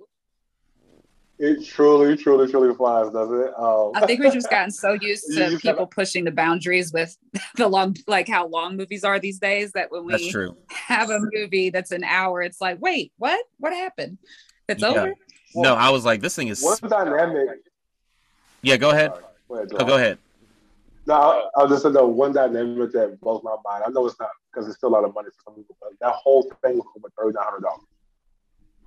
It 1.39 1.65
truly, 1.65 2.15
truly, 2.15 2.49
truly 2.49 2.73
flies, 2.75 3.11
doesn't 3.11 3.37
it? 3.37 3.51
Um, 3.57 3.91
I 3.95 4.05
think 4.05 4.21
we've 4.21 4.31
just 4.31 4.49
gotten 4.51 4.71
so 4.71 4.93
used 4.93 5.25
You 5.29 5.39
to 5.39 5.49
just 5.49 5.63
people 5.63 5.87
pushing 5.87 6.23
the 6.23 6.31
boundaries 6.31 6.93
with 6.93 7.17
the 7.57 7.67
long, 7.67 7.97
like 8.07 8.29
how 8.29 8.47
long 8.47 8.77
movies 8.77 9.03
are 9.03 9.19
these 9.19 9.39
days. 9.39 9.71
That 9.73 9.91
when 9.91 10.05
we 10.05 10.29
true. 10.31 10.55
have 10.69 11.09
a 11.09 11.19
movie 11.33 11.69
that's 11.69 11.91
an 11.91 12.03
hour, 12.03 12.43
it's 12.43 12.61
like, 12.61 12.79
wait, 12.79 13.11
what? 13.17 13.43
What 13.57 13.73
happened? 13.73 14.19
It's 14.69 14.81
Yeah. 14.81 14.89
over. 14.89 15.13
no, 15.55 15.73
I 15.73 15.89
was 15.89 16.05
like, 16.05 16.21
this 16.21 16.35
thing 16.35 16.47
is. 16.47 16.63
one 16.63 16.77
dynamic. 16.87 17.57
Yeah, 18.61 18.77
go 18.77 18.91
ahead. 18.91 19.11
Sorry, 19.11 19.23
go 19.49 19.55
ahead, 19.55 19.69
Oh, 19.79 19.85
go 19.85 19.95
ahead. 19.97 20.17
No, 21.07 21.13
I, 21.15 21.63
I 21.63 21.67
just 21.67 21.81
said 21.81 21.93
the 21.93 22.05
one 22.05 22.31
dynamic 22.31 22.91
that 22.93 23.19
blows 23.19 23.41
my 23.43 23.55
mind. 23.65 23.83
I 23.85 23.89
know 23.89 24.05
it's 24.05 24.17
not 24.19 24.29
because 24.51 24.67
it's 24.69 24.77
still 24.77 24.89
a 24.89 24.91
lot 24.95 25.03
of 25.03 25.13
money 25.13 25.27
for 25.29 25.41
some 25.51 25.55
people, 25.55 25.75
but 25.81 25.91
that 25.99 26.13
whole 26.13 26.43
thing 26.63 26.77
was 26.77 26.85
over 26.95 27.09
thirty 27.17 27.33
nine 27.35 27.43
hundred 27.43 27.63
dollars. 27.63 27.81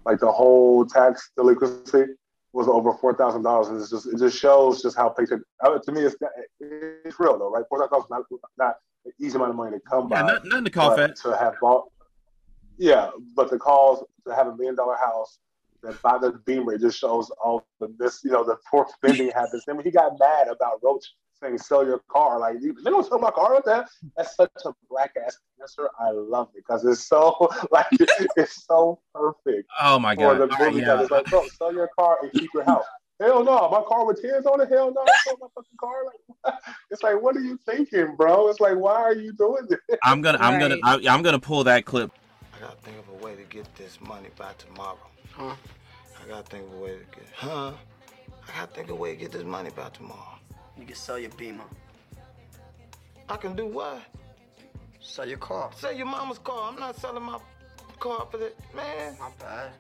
Like 0.07 0.21
the 0.21 0.31
whole 0.31 0.87
tax 0.87 1.31
delinquency 1.37 2.05
was 2.53 2.69
over 2.69 2.93
four 2.95 3.13
thousand 3.15 3.43
dollars, 3.43 3.69
and 3.69 3.79
it's 3.81 3.91
just 3.91 4.07
it 4.07 4.19
just 4.19 4.39
shows 4.39 4.81
just 4.81 4.97
how 4.97 5.09
patient. 5.11 5.43
uh, 5.65 5.79
To 5.85 5.93
me, 5.93 6.03
it's 6.03 6.15
it's 6.61 7.19
real 7.21 7.37
though, 7.39 7.51
right? 7.51 7.65
Four 7.69 7.81
thousand 7.81 8.09
dollars 8.09 8.27
not 8.31 8.41
not 8.57 8.75
an 9.05 9.13
easy 9.21 9.35
amount 9.37 9.51
of 9.51 9.57
money 9.57 9.73
to 9.77 9.81
come 9.81 10.09
Yeah, 10.11 10.23
by. 10.23 10.29
not, 10.33 10.45
nothing 10.47 10.65
to 10.67 10.71
cough 10.71 10.97
but 10.97 11.11
at. 11.11 11.17
to 11.17 11.37
have 11.37 11.55
bought. 11.61 11.85
Yeah, 12.79 13.11
but 13.35 13.51
the 13.51 13.59
calls 13.59 14.05
to 14.27 14.35
have 14.35 14.47
a 14.47 14.55
million 14.57 14.77
dollar 14.77 14.97
house 14.97 15.39
that 15.83 16.01
buy 16.03 16.19
the 16.19 16.33
Beamer 16.47 16.75
it 16.75 16.81
just 16.81 16.99
shows 16.99 17.31
all 17.45 17.67
the 17.81 17.89
this 17.99 18.21
you 18.25 18.31
know 18.31 18.45
the 18.45 18.57
poor 18.71 18.87
spending 18.95 19.31
habits. 19.35 19.65
And 19.67 19.83
he 19.83 19.91
got 19.91 20.19
mad 20.21 20.47
about 20.49 20.81
Roach 20.85 21.05
saying 21.43 21.59
sell 21.59 21.85
your 21.87 22.01
car, 22.11 22.39
like 22.39 22.57
you- 22.61 22.77
they 22.83 22.91
don't 22.91 23.07
sell 23.07 23.19
my 23.19 23.31
car 23.31 23.55
with 23.55 23.65
that. 23.65 23.89
That's 24.17 24.35
such 24.37 24.51
a 24.65 24.73
black 24.91 25.13
ass 25.25 25.39
answer. 25.61 25.89
I 26.01 26.11
love 26.11 26.49
it 26.55 26.65
because 26.67 26.85
it's 26.85 27.07
so 27.07 27.49
like 27.71 27.87
it's 28.37 28.65
so 28.65 29.01
perfect 29.15 29.69
Oh 29.81 29.99
my 29.99 30.15
for 30.15 30.37
god. 30.37 30.49
the 30.49 30.57
oh, 30.61 30.71
movie. 30.71 30.81
Yeah. 30.81 30.97
that 30.97 31.03
It's 31.03 31.11
like, 31.11 31.27
bro, 31.27 31.47
sell 31.59 31.73
your 31.73 31.91
car 31.99 32.19
and 32.23 32.33
keep 32.33 32.51
your 32.55 32.65
house. 32.65 32.85
Hell 33.21 33.43
no, 33.45 33.69
my 33.71 33.83
car 33.89 34.05
with 34.07 34.21
tears 34.21 34.45
on 34.45 34.61
it. 34.61 34.69
Hell 34.69 34.93
no, 34.95 35.01
I 35.01 35.07
sold 35.25 35.39
my 35.41 35.47
fucking 35.55 35.79
car. 35.81 36.05
Like, 36.05 36.55
it's 36.91 37.03
like, 37.03 37.21
what 37.23 37.35
are 37.37 37.41
you 37.41 37.59
thinking, 37.65 38.15
bro? 38.15 38.49
It's 38.49 38.61
like, 38.61 38.77
why 38.77 38.95
are 38.95 39.15
you 39.15 39.33
doing 39.33 39.67
this? 39.69 39.79
I'm 40.05 40.21
gonna 40.21 40.39
I'm 40.39 40.61
gonna 40.61 40.77
I, 40.85 41.01
I'm 41.09 41.23
gonna 41.23 41.39
pull 41.39 41.65
that 41.65 41.85
clip. 41.87 42.11
I 42.55 42.61
gotta 42.61 42.77
think 42.77 42.99
of 42.99 43.09
a 43.09 43.25
way 43.25 43.35
to 43.37 43.43
get 43.45 43.75
this 43.77 43.99
money 44.01 44.29
by 44.37 44.53
tomorrow. 44.59 44.99
Huh? 45.33 45.55
I 46.23 46.29
gotta 46.29 46.43
think 46.45 46.67
of 46.67 46.75
a 46.75 46.77
way 46.77 46.91
to 46.93 47.19
get, 47.19 47.27
huh? 47.35 47.73
I 48.49 48.59
gotta 48.61 48.73
think 48.73 48.89
of 48.91 48.97
a 48.97 49.01
way 49.01 49.15
to 49.15 49.21
get 49.21 49.33
this 49.33 49.45
money 49.45 49.71
by 49.75 49.89
tomorrow. 49.91 50.39
You 50.79 50.85
can 50.87 50.95
sell 50.95 51.19
your 51.19 51.31
Beamer. 51.31 51.65
I 53.29 53.37
can 53.37 53.57
do 53.57 53.67
what? 53.67 54.01
Sell 55.01 55.27
your 55.29 55.39
car. 55.39 55.71
Sell 55.77 55.93
your 55.95 56.07
mama's 56.07 56.39
car. 56.39 56.71
I'm 56.73 56.79
not 56.79 56.97
selling 56.97 57.23
my 57.23 57.39
car 57.99 58.27
for 58.31 58.39
that. 58.39 58.55
Man, 58.75 59.17
Not 59.19 59.39
bad. 59.39 59.71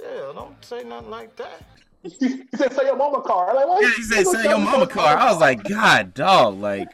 yeah, 0.00 0.32
don't 0.34 0.62
say 0.64 0.84
nothing 0.84 1.10
like 1.10 1.34
that. 1.36 1.62
he 2.02 2.42
said, 2.54 2.72
sell 2.72 2.84
your 2.84 2.96
mama 2.96 3.20
car. 3.22 3.54
Like, 3.54 3.66
what? 3.66 3.82
Yeah, 3.82 3.90
he 3.96 4.02
said 4.02 4.26
sell 4.26 4.44
your 4.44 4.58
mama 4.58 4.86
car. 4.86 5.16
I 5.16 5.30
was 5.30 5.40
like, 5.40 5.64
God, 5.64 6.14
dog, 6.14 6.60
like, 6.60 6.88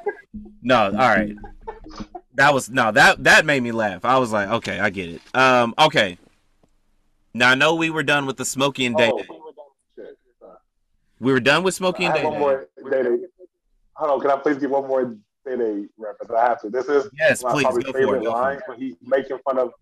no, 0.63 0.85
all 0.87 0.91
right. 0.93 1.35
That 2.35 2.55
was 2.55 2.71
no, 2.71 2.93
that 2.93 3.23
that 3.25 3.45
made 3.45 3.63
me 3.63 3.73
laugh. 3.73 4.05
I 4.05 4.19
was 4.19 4.33
like, 4.33 4.49
okay, 4.49 4.79
I 4.79 4.89
get 4.91 5.09
it. 5.11 5.21
Um, 5.35 5.75
okay. 5.79 6.17
Now 7.35 7.51
I 7.51 7.55
know 7.57 7.75
we 7.75 7.91
were 7.91 8.03
done 8.05 8.25
with 8.27 8.37
the 8.37 8.45
Smokey 8.45 8.87
and 8.87 8.97
Day 8.97 9.11
Oh, 9.13 9.19
Day. 9.19 9.27
shit. 9.97 10.19
Sorry. 10.41 10.57
We 11.19 11.33
were 11.33 11.41
done 11.41 11.65
with 11.65 11.75
Smokey 11.75 12.05
and 12.05 12.13
have 12.15 12.23
Day 12.23 12.25
one 12.25 12.33
Day. 12.35 12.39
more 12.39 12.69
Day 12.91 13.03
Day. 13.03 13.17
Hold 14.01 14.13
on, 14.13 14.21
can 14.21 14.31
I 14.31 14.37
please 14.43 14.57
get 14.57 14.71
one 14.71 14.89
more 14.89 15.05
Day 15.45 15.57
Day 15.57 15.85
reference? 15.99 16.33
I 16.33 16.43
have 16.43 16.61
to. 16.63 16.71
This 16.71 16.87
is 16.89 17.11
Yes, 17.19 17.43
my 17.43 17.53
please 17.53 17.65
probably 17.65 17.83
go 17.83 17.93
for 17.93 17.99
it. 17.99 18.01
favorite 18.01 18.23
line 18.25 18.61
when 18.67 18.79
he's 18.79 18.97
making 19.03 19.39
fun 19.45 19.59
of 19.59 19.73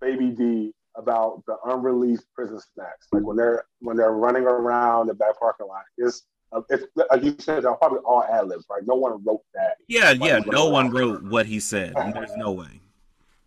Baby 0.00 0.30
D 0.30 0.74
about 0.96 1.44
the 1.46 1.56
unreleased 1.66 2.26
prison 2.34 2.58
snacks. 2.74 3.06
Like 3.12 3.22
when 3.22 3.36
they're 3.36 3.64
when 3.78 3.96
they're 3.96 4.10
running 4.12 4.42
around 4.42 5.06
the 5.06 5.14
back 5.14 5.38
parking 5.38 5.68
lot. 5.68 5.82
It's 5.96 6.22
uh, 6.50 6.62
it's 6.68 6.84
like 6.96 7.22
you 7.22 7.36
said, 7.38 7.62
they're 7.62 7.74
probably 7.74 8.00
all 8.00 8.24
ad 8.24 8.48
libs, 8.48 8.66
right? 8.68 8.82
No 8.84 8.96
one 8.96 9.22
wrote 9.24 9.42
that. 9.54 9.76
Yeah, 9.86 10.10
yeah. 10.10 10.40
No 10.46 10.68
one 10.68 10.90
wrote 10.90 11.22
what 11.22 11.46
he 11.46 11.60
said. 11.60 11.94
There's 12.12 12.36
no 12.36 12.50
way. 12.50 12.80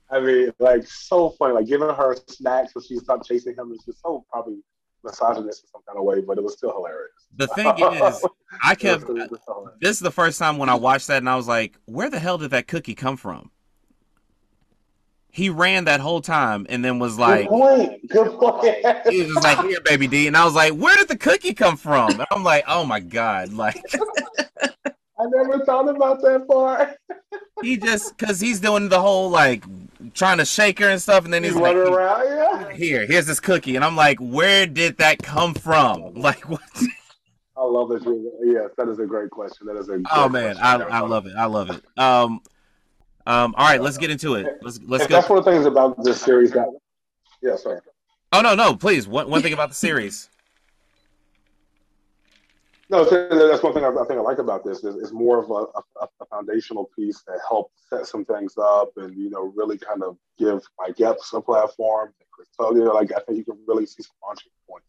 I 0.09 0.21
mean, 0.21 0.53
like 0.59 0.87
so 0.87 1.31
funny. 1.31 1.53
Like 1.53 1.67
giving 1.67 1.89
her 1.89 2.15
snacks 2.27 2.73
when 2.73 2.85
she 2.85 2.95
stopped 2.95 3.27
chasing 3.27 3.55
him 3.55 3.73
is 3.73 3.83
just 3.85 4.01
so 4.01 4.25
probably 4.31 4.59
misogynist 5.03 5.63
in 5.63 5.69
some 5.71 5.81
kind 5.87 5.97
of 5.97 6.03
way, 6.05 6.21
but 6.21 6.37
it 6.37 6.43
was 6.43 6.53
still 6.53 6.71
hilarious. 6.73 7.11
The 7.35 7.47
thing 7.47 7.67
is, 7.67 8.25
I 8.63 8.75
kept. 8.75 9.03
It 9.03 9.09
was- 9.09 9.23
it 9.25 9.31
was 9.31 9.39
so 9.45 9.53
hilarious. 9.53 9.77
This 9.81 9.91
is 9.91 9.99
the 9.99 10.11
first 10.11 10.39
time 10.39 10.57
when 10.57 10.69
I 10.69 10.75
watched 10.75 11.07
that, 11.07 11.17
and 11.17 11.29
I 11.29 11.35
was 11.35 11.47
like, 11.47 11.77
"Where 11.85 12.09
the 12.09 12.19
hell 12.19 12.37
did 12.37 12.51
that 12.51 12.67
cookie 12.67 12.95
come 12.95 13.17
from?" 13.17 13.51
He 15.29 15.49
ran 15.51 15.85
that 15.85 15.99
whole 15.99 16.21
time, 16.21 16.65
and 16.67 16.83
then 16.83 16.97
was 16.97 17.19
like, 17.19 17.47
Good 17.47 17.49
point. 17.49 18.09
Good 18.09 18.39
point. 18.39 18.75
he 19.11 19.21
was 19.21 19.33
just 19.33 19.43
like, 19.43 19.59
"Here, 19.67 19.79
baby 19.81 20.07
D," 20.07 20.25
and 20.25 20.35
I 20.35 20.43
was 20.45 20.55
like, 20.55 20.73
"Where 20.73 20.97
did 20.97 21.09
the 21.09 21.17
cookie 21.17 21.53
come 21.53 21.77
from?" 21.77 22.09
And 22.11 22.25
I'm 22.31 22.43
like, 22.43 22.63
"Oh 22.67 22.85
my 22.85 22.99
god!" 22.99 23.53
Like 23.53 23.79
I 25.19 25.25
never 25.25 25.63
thought 25.65 25.89
about 25.89 26.21
that 26.21 26.47
part. 26.47 26.97
he 27.63 27.77
just 27.77 28.17
because 28.17 28.39
he's 28.39 28.59
doing 28.59 28.89
the 28.89 28.99
whole 28.99 29.29
like 29.29 29.63
trying 30.13 30.37
to 30.37 30.45
shake 30.45 30.79
her 30.79 30.89
and 30.89 31.01
stuff, 31.01 31.25
and 31.25 31.33
then 31.33 31.43
He's 31.43 31.53
he's 31.53 31.61
like, 31.61 31.75
around, 31.75 32.25
yeah. 32.27 32.71
"Here, 32.73 33.05
here's 33.07 33.25
this 33.25 33.39
cookie," 33.39 33.75
and 33.75 33.83
I'm 33.83 33.95
like, 33.95 34.19
"Where 34.19 34.67
did 34.67 34.97
that 34.97 35.19
come 35.23 35.53
from?" 35.53 36.13
Like 36.15 36.47
what? 36.49 36.61
I 37.57 37.63
love 37.63 37.89
that. 37.89 38.03
you- 38.05 38.31
Yes, 38.43 38.69
that 38.77 38.87
is 38.87 38.99
a 38.99 39.05
great 39.05 39.29
question. 39.31 39.65
That 39.67 39.75
is 39.77 39.89
a. 39.89 39.93
Great 39.93 40.05
Oh 40.11 40.29
man, 40.29 40.55
question. 40.57 40.91
I 40.91 40.97
I 40.97 40.99
love 41.01 41.25
it. 41.25 41.33
I 41.35 41.45
love 41.45 41.69
it. 41.71 41.81
Um, 41.99 42.41
um. 43.25 43.55
All 43.57 43.67
right, 43.67 43.81
let's 43.81 43.97
get 43.97 44.09
into 44.11 44.35
it. 44.35 44.45
Let's 44.61 44.79
let's 44.85 45.03
And 45.03 45.09
go. 45.09 45.15
that's 45.15 45.29
one 45.29 45.39
of 45.39 45.45
the 45.45 45.51
things 45.51 45.65
about 45.65 46.01
this 46.03 46.21
series 46.21 46.51
that. 46.51 46.67
Yeah, 47.41 47.55
sorry. 47.55 47.79
Oh 48.33 48.41
no, 48.41 48.53
no, 48.55 48.75
please. 48.75 49.07
One 49.07 49.29
one 49.29 49.41
thing 49.41 49.53
about 49.53 49.69
the 49.69 49.75
series. 49.75 50.29
No, 52.89 53.03
that's 53.03 53.63
one 53.63 53.73
thing 53.73 53.83
I, 53.83 53.89
I 53.89 54.05
think 54.05 54.19
I 54.19 54.21
like 54.21 54.37
about 54.37 54.63
this 54.63 54.83
is 54.83 54.95
it's 54.95 55.11
more 55.11 55.43
of 55.43 55.49
a, 55.49 55.65
a, 55.99 56.07
a 56.21 56.25
foundational 56.29 56.89
piece 56.95 57.21
that 57.27 57.39
helps 57.47 57.73
set 57.89 58.07
some 58.07 58.23
things 58.23 58.57
up 58.57 58.91
and 58.95 59.13
you 59.15 59.29
know 59.29 59.51
really 59.55 59.77
kind 59.77 60.03
of 60.03 60.17
give 60.37 60.61
Mike 60.79 60.99
Epps 61.01 61.33
a 61.33 61.41
platform. 61.41 62.13
Chris 62.31 62.47
Tucker, 62.57 62.93
like 62.93 63.11
I 63.11 63.19
think 63.21 63.39
you 63.39 63.43
can 63.43 63.57
really 63.67 63.85
see 63.85 64.03
some 64.03 64.15
launching 64.25 64.51
points 64.69 64.87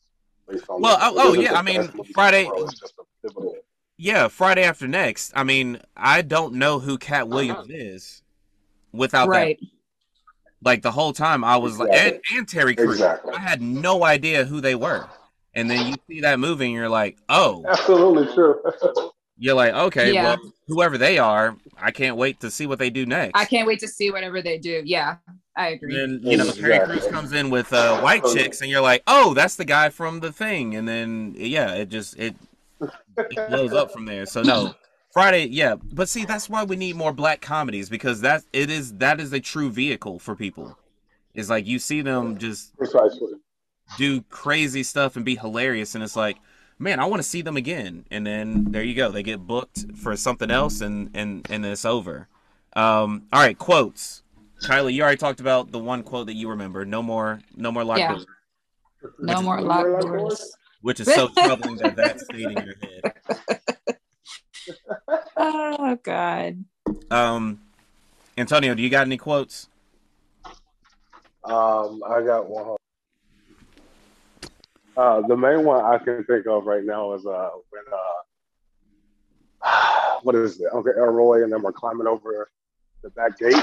based 0.49 0.68
on. 0.68 0.80
Well, 0.80 0.96
this. 0.99 1.09
oh- 1.24 1.30
oh, 1.30 1.32
yeah, 1.34 1.55
I 1.55 1.62
mean, 1.62 1.82
best 1.82 1.94
movie 1.94 2.01
in 2.01 2.07
the 2.09 2.12
Friday- 2.12 2.51
just 2.70 2.94
a. 2.99 3.53
Yeah, 4.01 4.28
Friday 4.28 4.62
after 4.62 4.86
next. 4.86 5.32
I 5.34 5.42
mean, 5.42 5.80
I 5.96 6.22
don't 6.22 6.55
know 6.55 6.78
who 6.78 6.99
Katt 6.99 7.22
uh-huh. 7.22 7.34
Williams 7.34 7.68
is 7.68 8.22
without 8.92 9.28
right. 9.28 9.59
that. 9.59 9.68
Like 10.62 10.82
the 10.82 10.92
whole 10.92 11.12
time, 11.12 11.42
I 11.42 11.57
was 11.57 11.78
like, 11.78 11.90
and, 11.92 12.20
and 12.34 12.49
Terry 12.49 12.76
Crews. 12.76 12.94
Exactly. 12.94 13.34
I 13.34 13.40
had 13.40 13.61
no 13.61 14.05
idea 14.05 14.44
who 14.44 14.61
they 14.61 14.74
were. 14.74 15.09
And 15.59 15.68
then 15.70 15.86
you 15.88 15.94
see 16.06 16.20
that 16.20 16.38
movie, 16.38 16.66
and 16.66 16.74
you're 16.74 16.88
like, 16.88 17.18
oh, 17.28 17.64
Absolutely 17.68 18.32
true. 18.34 18.61
you're 19.38 19.54
like, 19.54 19.74
okay, 19.74 20.12
Yeah. 20.12 20.22
well, 20.24 20.52
whoever 20.68 20.96
they 20.98 21.18
are, 21.18 21.56
I 21.76 21.90
can't 21.90 22.16
wait 22.16 22.40
to 22.40 22.50
see 22.50 22.66
what 22.66 22.78
they 22.78 22.90
do 22.90 23.06
next. 23.06 23.32
I 23.34 23.44
can't 23.44 23.66
wait 23.66 23.80
to 23.80 23.88
see 23.88 24.11
whatever 24.11 24.40
they 24.40 24.59
do. 24.59 24.82
Yeah, 24.84 25.16
I 25.56 25.68
agree. 25.70 26.00
And 26.00 26.22
then 26.22 26.30
you 26.30 26.36
know 26.38 26.50
Terry 26.50 26.74
Exactly. 26.76 26.98
Crews 27.00 27.12
comes 27.12 27.32
in 27.32 27.50
with 27.50 27.72
uh, 27.72 28.00
white 28.00 28.22
chicks, 28.32 28.61
and 28.61 28.70
you're 28.70 28.80
like, 28.80 29.02
oh, 29.09 29.34
that's 29.34 29.56
the 29.56 29.64
guy 29.64 29.88
from 29.88 30.20
the 30.20 30.30
thing. 30.32 30.76
And 30.76 30.86
then 30.86 31.34
yeah, 31.36 31.72
it 31.74 31.88
just 31.88 32.16
it, 32.18 32.36
it 32.80 33.48
blows 33.48 33.72
up 33.72 33.90
from 33.90 34.06
there. 34.06 34.26
So 34.26 34.42
no, 34.42 34.74
Friday, 35.12 35.46
yeah. 35.48 35.74
But 35.74 36.09
see, 36.09 36.24
that's 36.24 36.48
why 36.48 36.62
we 36.62 36.76
need 36.76 36.94
more 36.94 37.12
black 37.12 37.40
comedies 37.40 37.88
because 37.88 38.20
that 38.20 38.44
it 38.52 38.70
is 38.70 38.94
that 38.98 39.18
is 39.20 39.32
a 39.32 39.40
true 39.40 39.70
vehicle 39.70 40.18
for 40.20 40.36
people. 40.36 40.78
It's 41.34 41.50
like 41.50 41.66
you 41.66 41.78
see 41.78 42.00
them 42.02 42.38
just 42.38 42.76
Precisely. 42.76 43.32
Do 43.97 44.22
crazy 44.22 44.82
stuff 44.82 45.16
and 45.16 45.24
be 45.24 45.36
hilarious, 45.36 45.95
and 45.95 46.05
it's 46.05 46.16
like, 46.16 46.39
man, 46.78 47.01
I 47.01 47.07
want 47.07 47.20
to 47.22 47.28
see 47.28 47.43
them 47.43 47.57
again. 47.57 48.05
And 48.11 48.26
then 48.26 48.66
there 48.70 48.82
you 48.82 48.95
go, 48.95 49.11
they 49.11 49.22
get 49.22 49.47
booked 49.47 49.86
for 49.97 50.16
something 50.16 50.51
else, 50.51 50.80
and 50.80 51.11
and 51.14 51.47
and 51.51 51.64
it's 51.64 51.84
over. 51.84 52.28
Um, 52.74 53.24
all 53.32 53.41
right, 53.41 53.59
quotes. 53.59 54.22
Kylie, 54.62 54.93
you 54.93 55.03
already 55.03 55.16
talked 55.16 55.41
about 55.41 55.70
the 55.72 55.78
one 55.78 56.03
quote 56.03 56.26
that 56.26 56.34
you 56.34 56.49
remember. 56.51 56.84
No 56.84 57.03
more, 57.03 57.41
no 57.57 57.70
more 57.72 57.84
locked 57.84 58.01
Yeah. 58.01 58.09
doors, 58.14 58.26
no 59.20 59.41
more 59.41 59.57
Remember 59.57 59.62
locked 59.62 60.01
that 60.01 60.18
doors. 60.18 60.57
which 60.82 61.01
is 61.01 61.07
so 61.09 61.28
troubling 61.36 61.76
that 61.76 61.97
that 61.97 62.20
stayed 62.20 62.51
in 62.51 62.64
your 62.64 62.74
head. 62.76 63.12
Oh 65.41 65.97
God. 66.03 66.64
Um, 67.11 67.61
Antonio, 68.36 68.74
do 68.74 68.82
you 68.82 68.91
got 68.91 69.07
any 69.07 69.16
quotes? 69.16 69.68
Um, 71.45 72.03
I 72.07 72.22
got 72.22 72.49
one. 72.49 72.76
Uh, 74.99 75.20
the 75.28 75.36
main 75.36 75.64
one 75.64 75.84
I 75.84 75.96
can 75.99 76.24
think 76.24 76.49
of 76.49 76.66
right 76.66 76.82
now 76.82 77.12
is 77.12 77.24
uh, 77.24 77.51
when 77.70 77.84
uh, 79.64 80.18
what 80.22 80.34
is 80.34 80.61
it? 80.61 80.66
Uncle 80.74 80.92
Elroy 80.92 81.44
and 81.44 81.53
them 81.53 81.64
are 81.64 81.70
climbing 81.70 82.09
over 82.09 82.51
the 83.05 83.11
back 83.11 83.38
gate, 83.38 83.55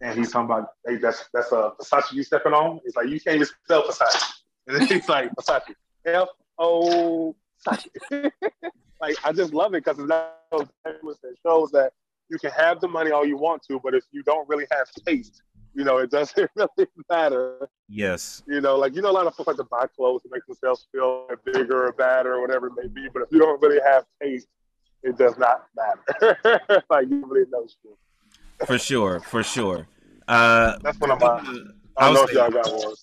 and 0.00 0.16
he's 0.16 0.30
talking 0.30 0.44
about, 0.44 0.68
"Hey, 0.86 0.94
that's 0.94 1.24
that's 1.34 1.50
a 1.50 1.72
Versace 1.80 2.12
you 2.12 2.22
stepping 2.22 2.52
on." 2.52 2.78
He's 2.84 2.94
like, 2.94 3.08
"You 3.08 3.20
can't 3.20 3.34
even 3.34 3.48
spell 3.64 3.82
Versace," 3.82 4.34
and 4.68 4.76
then 4.76 4.86
he's 4.86 5.08
like, 5.08 5.32
"Versace, 5.34 5.74
F 6.04 6.28
O 6.60 7.34
Versace." 7.66 7.88
like 9.00 9.16
I 9.24 9.32
just 9.32 9.52
love 9.52 9.74
it 9.74 9.84
because 9.84 9.96
that 10.06 10.36
shows 11.44 11.72
that 11.72 11.92
you 12.28 12.38
can 12.38 12.52
have 12.52 12.80
the 12.80 12.86
money 12.86 13.10
all 13.10 13.26
you 13.26 13.36
want 13.36 13.62
to, 13.64 13.80
but 13.82 13.96
if 13.96 14.04
you 14.12 14.22
don't 14.22 14.48
really 14.48 14.66
have 14.70 14.86
taste, 15.04 15.42
you 15.74 15.84
know, 15.84 15.98
it 15.98 16.10
doesn't 16.10 16.50
really 16.56 16.88
matter. 17.10 17.68
Yes. 17.88 18.42
You 18.46 18.60
know, 18.60 18.76
like 18.76 18.94
you 18.94 19.02
know, 19.02 19.10
a 19.10 19.12
lot 19.12 19.26
of 19.26 19.34
folks 19.34 19.46
like 19.46 19.56
to 19.56 19.64
buy 19.64 19.86
clothes 19.86 20.22
to 20.22 20.28
make 20.30 20.44
themselves 20.46 20.86
feel 20.92 21.28
bigger 21.44 21.86
or 21.86 21.92
badder 21.92 22.34
or 22.34 22.40
whatever 22.40 22.68
it 22.68 22.72
may 22.76 22.88
be. 22.88 23.08
But 23.12 23.22
if 23.22 23.28
you 23.30 23.38
don't 23.38 23.60
really 23.62 23.80
have 23.84 24.04
taste, 24.22 24.48
it 25.02 25.16
does 25.16 25.38
not 25.38 25.66
matter. 25.76 26.82
like 26.90 27.08
you 27.08 27.24
really 27.26 27.46
know 27.50 27.66
shit. 27.66 28.66
For 28.66 28.78
sure, 28.78 29.20
for 29.20 29.42
sure. 29.42 29.86
Uh, 30.26 30.78
That's 30.82 30.98
one 30.98 31.10
of 31.10 31.20
my. 31.20 31.26
I 31.96 32.04
I 32.04 32.04
don't 32.06 32.14
know 32.14 32.20
was 32.22 32.30
if 32.30 32.36
y'all 32.36 32.50
got 32.50 32.72
one. 32.72 32.94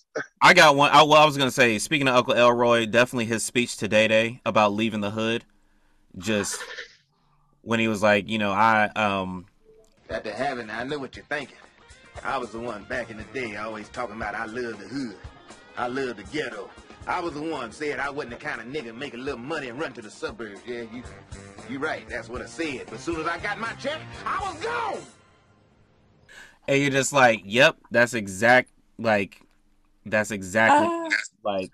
I 0.41 0.53
got 0.53 0.76
one. 0.76 0.91
I, 0.91 1.03
well, 1.03 1.22
I 1.22 1.26
was 1.26 1.38
gonna 1.38 1.51
say, 1.51 1.78
speaking 1.80 2.07
of 2.07 2.16
Uncle 2.16 2.34
Elroy, 2.34 2.86
definitely 2.86 3.26
his 3.26 3.43
speech 3.43 3.78
to 3.78 3.88
Day 3.88 4.07
Day 4.07 4.41
about 4.45 4.74
leaving 4.74 5.01
the 5.01 5.11
hood, 5.11 5.43
just 6.18 6.61
when 7.61 7.80
he 7.80 7.88
was 7.88 8.01
like, 8.01 8.30
you 8.30 8.38
know, 8.38 8.51
I 8.51 8.89
um 8.95 9.47
After 10.09 10.32
having, 10.32 10.70
I 10.70 10.84
know 10.84 10.99
what 10.99 11.16
you're 11.16 11.26
thinking. 11.26 11.57
I 12.24 12.38
was 12.38 12.51
the 12.51 12.59
one 12.59 12.84
back 12.86 13.09
in 13.11 13.18
the 13.18 13.24
day 13.26 13.55
always 13.57 13.89
talking 13.89 14.16
about 14.16 14.36
I 14.36 14.45
love 14.45 14.80
the 14.80 14.88
hood. 14.88 15.18
I 15.78 15.88
love 15.88 16.18
the 16.18 16.24
ghetto. 16.24 16.70
I 17.07 17.20
was 17.20 17.34
the 17.34 17.41
one 17.41 17.72
said 17.72 17.99
I 17.99 18.09
wasn't 18.09 18.39
the 18.39 18.45
kind 18.45 18.59
of 18.61 18.68
nigga 18.68 18.95
make 18.95 19.13
a 19.13 19.18
little 19.18 19.39
money 19.39 19.68
and 19.70 19.80
run 19.80 19.93
to 19.93 20.01
the 20.01 20.09
suburbs. 20.09 20.61
Yeah, 20.66 20.82
you, 20.91 21.03
you 21.70 21.78
right. 21.80 22.07
That's 22.09 22.30
what 22.30 22.41
I 22.41 22.45
said. 22.45 22.86
But 22.86 22.95
as 22.95 23.01
soon 23.01 23.20
as 23.22 23.28
I 23.28 23.38
got 23.38 23.59
my 23.59 23.72
check, 23.74 23.99
I 24.26 24.39
was 24.41 24.63
gone. 24.63 25.03
and 26.68 26.82
you're 26.82 26.89
just 26.91 27.13
like, 27.13 27.41
yep, 27.45 27.78
that's 27.91 28.13
exact 28.16 28.72
like 28.97 29.41
that's 30.05 30.32
exactly 30.32 30.88
Ah. 30.89 31.09
like 31.43 31.70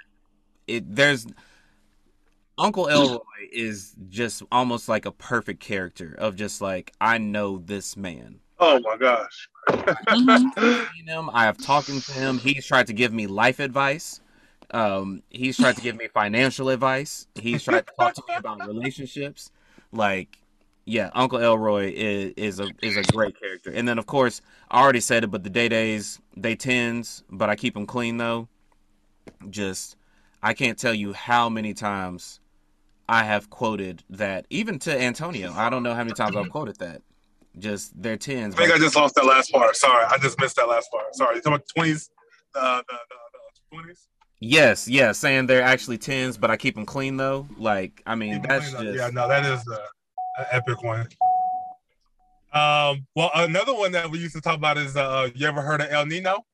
it 0.67 0.95
there's 0.95 1.27
Uncle 2.57 2.87
Elroy 2.89 3.19
is 3.53 3.95
just 4.09 4.43
almost 4.51 4.89
like 4.89 5.05
a 5.05 5.11
perfect 5.11 5.61
character 5.61 6.13
of 6.17 6.35
just 6.35 6.59
like 6.61 6.91
I 6.99 7.19
know 7.19 7.57
this 7.57 7.95
man. 7.95 8.40
Oh 8.61 8.79
my 8.81 8.95
gosh. 8.95 9.49
Mhm. 9.67 10.87
seen 10.95 11.07
him. 11.07 11.29
I 11.33 11.45
have 11.45 11.57
talking 11.57 11.99
to 12.01 12.11
him. 12.11 12.37
He's 12.37 12.65
tried 12.65 12.87
to 12.87 12.93
give 12.93 13.11
me 13.11 13.27
life 13.27 13.59
advice. 13.59 14.21
Um, 14.71 15.23
he's 15.29 15.57
tried 15.57 15.75
to 15.75 15.81
give 15.81 15.97
me 15.97 16.07
financial 16.07 16.69
advice. 16.69 17.27
He's 17.35 17.63
tried 17.63 17.87
to 17.87 17.93
talk 17.97 18.13
to 18.13 18.23
me 18.27 18.35
about 18.35 18.65
relationships. 18.65 19.51
Like, 19.91 20.37
yeah, 20.85 21.09
Uncle 21.13 21.39
Elroy 21.39 21.91
is, 21.93 22.33
is 22.37 22.59
a 22.59 22.71
is 22.81 22.97
a 22.97 23.03
great 23.03 23.37
character. 23.39 23.71
And 23.71 23.87
then 23.87 23.97
of 23.97 24.05
course, 24.05 24.41
I 24.69 24.81
already 24.81 25.01
said 25.01 25.23
it, 25.23 25.27
but 25.27 25.43
the 25.43 25.49
Day 25.49 25.67
Days 25.67 26.19
they 26.37 26.55
tens, 26.55 27.23
but 27.29 27.49
I 27.49 27.55
keep 27.55 27.73
them 27.73 27.85
clean 27.85 28.17
though. 28.17 28.47
Just, 29.49 29.97
I 30.41 30.53
can't 30.53 30.77
tell 30.77 30.93
you 30.93 31.13
how 31.13 31.49
many 31.49 31.73
times 31.73 32.39
I 33.09 33.23
have 33.23 33.49
quoted 33.49 34.03
that, 34.09 34.45
even 34.49 34.79
to 34.79 34.99
Antonio. 35.01 35.51
I 35.51 35.69
don't 35.69 35.83
know 35.83 35.93
how 35.93 36.03
many 36.03 36.13
times 36.13 36.35
I've 36.35 36.49
quoted 36.49 36.77
that. 36.77 37.01
Just 37.59 38.01
their 38.01 38.17
tens. 38.17 38.55
I 38.55 38.57
think 38.59 38.73
I 38.73 38.77
just 38.77 38.95
lost 38.95 39.15
that 39.15 39.25
last 39.25 39.51
part. 39.51 39.75
Sorry, 39.75 40.05
I 40.09 40.17
just 40.17 40.39
missed 40.39 40.55
that 40.55 40.67
last 40.67 40.89
part. 40.91 41.13
Sorry, 41.15 41.35
you 41.35 41.41
talking 41.41 41.55
about 41.55 41.67
twenties, 41.75 42.09
uh, 42.55 42.81
the 42.87 42.97
the 43.11 43.75
twenties. 43.75 44.07
Yes, 44.39 44.87
yeah, 44.87 45.11
saying 45.11 45.45
they're 45.45 45.61
actually 45.61 45.97
tens, 45.97 46.37
but 46.37 46.49
I 46.49 46.57
keep 46.57 46.75
them 46.75 46.85
clean 46.85 47.17
though. 47.17 47.47
Like, 47.57 48.01
I 48.07 48.15
mean, 48.15 48.41
that's 48.41 48.71
just 48.71 48.83
yeah, 48.83 49.09
no, 49.11 49.27
that 49.27 49.45
is 49.45 49.65
an 49.67 50.45
epic 50.51 50.81
one. 50.81 51.07
Um, 52.53 53.05
well, 53.15 53.31
another 53.35 53.73
one 53.73 53.91
that 53.93 54.09
we 54.09 54.19
used 54.19 54.35
to 54.35 54.41
talk 54.41 54.57
about 54.57 54.77
is 54.77 54.97
uh, 54.97 55.29
you 55.35 55.47
ever 55.47 55.61
heard 55.61 55.81
of 55.81 55.91
El 55.91 56.05
Nino? 56.05 56.45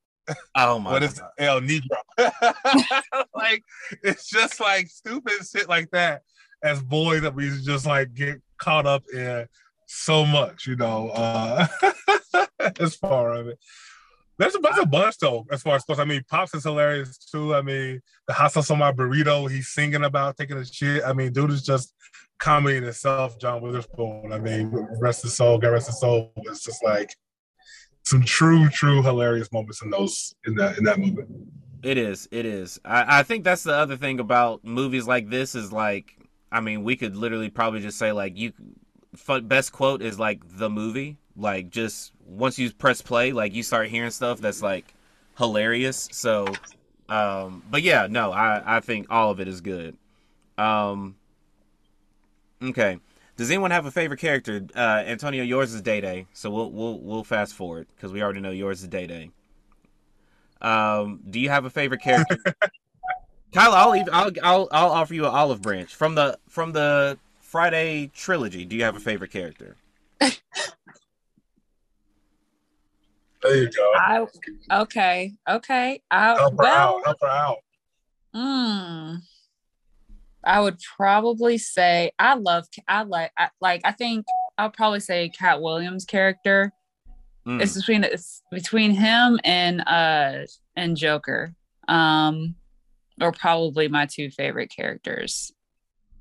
oh 0.56 0.78
my. 0.78 0.90
God. 0.90 0.92
What 0.92 1.02
is 1.02 1.20
El 1.38 1.60
Negro? 1.60 1.98
like, 3.34 3.62
it's 4.02 4.28
just 4.28 4.60
like 4.60 4.88
stupid 4.88 5.38
shit 5.50 5.68
like 5.68 5.90
that. 5.92 6.22
As 6.62 6.82
boys, 6.82 7.22
that 7.22 7.34
we 7.34 7.50
just 7.62 7.86
like 7.86 8.14
get 8.14 8.40
caught 8.58 8.86
up 8.86 9.04
in 9.12 9.46
so 9.88 10.24
much, 10.24 10.66
you 10.66 10.76
know. 10.76 11.10
Uh, 11.10 11.66
as 12.78 12.94
far 12.94 13.34
of 13.34 13.48
it, 13.48 13.58
there's 14.38 14.54
a, 14.54 14.58
there's 14.58 14.78
a 14.78 14.86
bunch 14.86 15.18
though. 15.18 15.46
As 15.50 15.62
far 15.62 15.76
as 15.76 15.82
sports, 15.82 16.00
I 16.00 16.04
mean, 16.04 16.22
Pops 16.30 16.54
is 16.54 16.64
hilarious 16.64 17.18
too. 17.18 17.54
I 17.54 17.62
mean, 17.62 18.00
the 18.26 18.48
sauce 18.48 18.70
on 18.70 18.78
my 18.78 18.92
burrito, 18.92 19.50
he's 19.50 19.68
singing 19.68 20.04
about 20.04 20.36
taking 20.36 20.58
a 20.58 20.64
shit. 20.64 21.02
I 21.04 21.12
mean, 21.12 21.32
dude 21.32 21.50
is 21.50 21.62
just 21.62 21.94
comedy 22.38 22.76
in 22.76 22.84
itself. 22.84 23.38
John 23.38 23.62
Witherspoon. 23.62 24.32
I 24.32 24.38
mean, 24.38 24.70
rest 25.00 25.22
his 25.22 25.34
soul, 25.34 25.58
God 25.58 25.70
rest 25.70 25.88
his 25.88 26.00
soul. 26.00 26.32
It's 26.36 26.62
just 26.62 26.84
like 26.84 27.14
some 28.04 28.22
true, 28.22 28.68
true 28.68 29.02
hilarious 29.02 29.50
moments 29.52 29.82
in 29.82 29.90
those 29.90 30.34
in 30.46 30.54
that 30.56 30.78
in 30.78 30.84
that 30.84 30.98
movie. 30.98 31.22
It 31.82 31.96
is. 31.96 32.28
It 32.30 32.44
is. 32.44 32.78
I, 32.84 33.20
I 33.20 33.22
think 33.22 33.44
that's 33.44 33.62
the 33.62 33.74
other 33.74 33.96
thing 33.96 34.20
about 34.20 34.64
movies 34.64 35.06
like 35.06 35.30
this 35.30 35.54
is 35.54 35.72
like, 35.72 36.10
I 36.50 36.60
mean, 36.60 36.82
we 36.82 36.96
could 36.96 37.16
literally 37.16 37.50
probably 37.50 37.80
just 37.80 37.98
say 37.98 38.12
like 38.12 38.36
you, 38.36 38.52
f- 39.28 39.46
best 39.46 39.72
quote 39.72 40.02
is 40.02 40.18
like 40.18 40.40
the 40.58 40.70
movie. 40.70 41.16
Like 41.36 41.70
just 41.70 42.12
once 42.26 42.58
you 42.58 42.70
press 42.72 43.00
play, 43.02 43.32
like 43.32 43.54
you 43.54 43.62
start 43.62 43.88
hearing 43.88 44.10
stuff 44.10 44.40
that's 44.40 44.62
like 44.62 44.94
hilarious. 45.36 46.08
So, 46.12 46.46
um, 47.08 47.62
but 47.70 47.82
yeah, 47.82 48.06
no, 48.08 48.32
I 48.32 48.78
I 48.78 48.80
think 48.80 49.06
all 49.10 49.30
of 49.30 49.40
it 49.40 49.48
is 49.48 49.60
good. 49.60 49.96
Um, 50.56 51.16
okay. 52.62 52.98
Does 53.36 53.50
anyone 53.50 53.70
have 53.70 53.86
a 53.86 53.90
favorite 53.92 54.18
character? 54.18 54.66
Uh, 54.74 55.04
Antonio, 55.06 55.44
yours 55.44 55.72
is 55.72 55.80
Day 55.80 56.00
Day, 56.00 56.26
so 56.32 56.50
we'll 56.50 56.72
we'll 56.72 56.98
we'll 56.98 57.24
fast 57.24 57.54
forward 57.54 57.86
because 57.94 58.12
we 58.12 58.20
already 58.20 58.40
know 58.40 58.50
yours 58.50 58.82
is 58.82 58.88
Day 58.88 59.06
Day. 59.06 59.30
Um, 60.60 61.20
do 61.30 61.38
you 61.38 61.48
have 61.48 61.64
a 61.64 61.70
favorite 61.70 62.02
character? 62.02 62.36
Kyle, 63.52 63.72
I'll, 63.72 63.90
leave, 63.90 64.08
I'll 64.12 64.30
I'll 64.42 64.68
I'll 64.72 64.90
offer 64.90 65.14
you 65.14 65.24
an 65.24 65.30
olive 65.30 65.62
branch 65.62 65.94
from 65.94 66.16
the 66.16 66.38
from 66.48 66.72
the 66.72 67.16
Friday 67.48 68.10
trilogy. 68.14 68.66
Do 68.66 68.76
you 68.76 68.84
have 68.84 68.94
a 68.94 69.00
favorite 69.00 69.30
character? 69.30 69.76
There 73.40 73.56
you 73.56 73.70
go. 73.70 73.92
I 73.96 74.26
okay, 74.82 75.32
okay. 75.48 76.02
I 76.10 76.34
Help 76.34 76.54
her 76.54 76.56
well, 76.56 76.96
out. 76.96 77.04
Help 77.04 77.16
her 77.20 77.28
out. 77.28 77.56
Hmm. 78.34 79.14
I 80.42 80.60
would 80.60 80.78
probably 80.96 81.56
say 81.56 82.10
I 82.18 82.34
love 82.34 82.66
I 82.88 83.04
like 83.04 83.30
I, 83.38 83.50
like 83.60 83.82
I 83.84 83.92
think 83.92 84.26
I'll 84.58 84.70
probably 84.70 84.98
say 84.98 85.28
Katt 85.28 85.62
Williams' 85.62 86.04
character. 86.04 86.72
Mm. 87.46 87.62
It's 87.62 87.76
between 87.76 88.02
it's 88.02 88.42
between 88.50 88.90
him 88.90 89.38
and 89.44 89.82
uh 89.86 90.46
and 90.74 90.96
Joker. 90.96 91.54
Um 91.86 92.56
or 93.20 93.30
probably 93.30 93.86
my 93.86 94.06
two 94.06 94.30
favorite 94.30 94.72
characters 94.74 95.52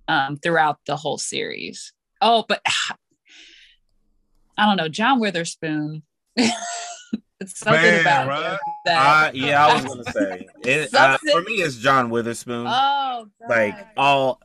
um 0.08 0.38
throughout 0.38 0.80
the 0.86 0.96
whole 0.96 1.18
series. 1.18 1.94
Oh, 2.22 2.46
but 2.48 2.62
I 4.58 4.66
don't 4.66 4.78
know, 4.78 4.88
John 4.90 5.20
Witherspoon. 5.20 6.04
it's 6.36 7.60
something 7.60 7.82
Man, 7.82 8.02
about 8.02 8.28
right? 8.28 8.52
him 8.54 8.60
that 8.86 9.28
Uh, 9.28 9.32
yeah, 9.34 9.66
I 9.66 9.74
was 9.74 9.86
gonna 9.86 10.04
say 10.12 10.48
it. 10.64 10.94
Uh, 10.94 11.18
for 11.32 11.42
me, 11.42 11.54
it's 11.54 11.78
John 11.78 12.10
Witherspoon. 12.10 12.66
Oh, 12.68 13.28
like 13.48 13.76
all 13.96 14.42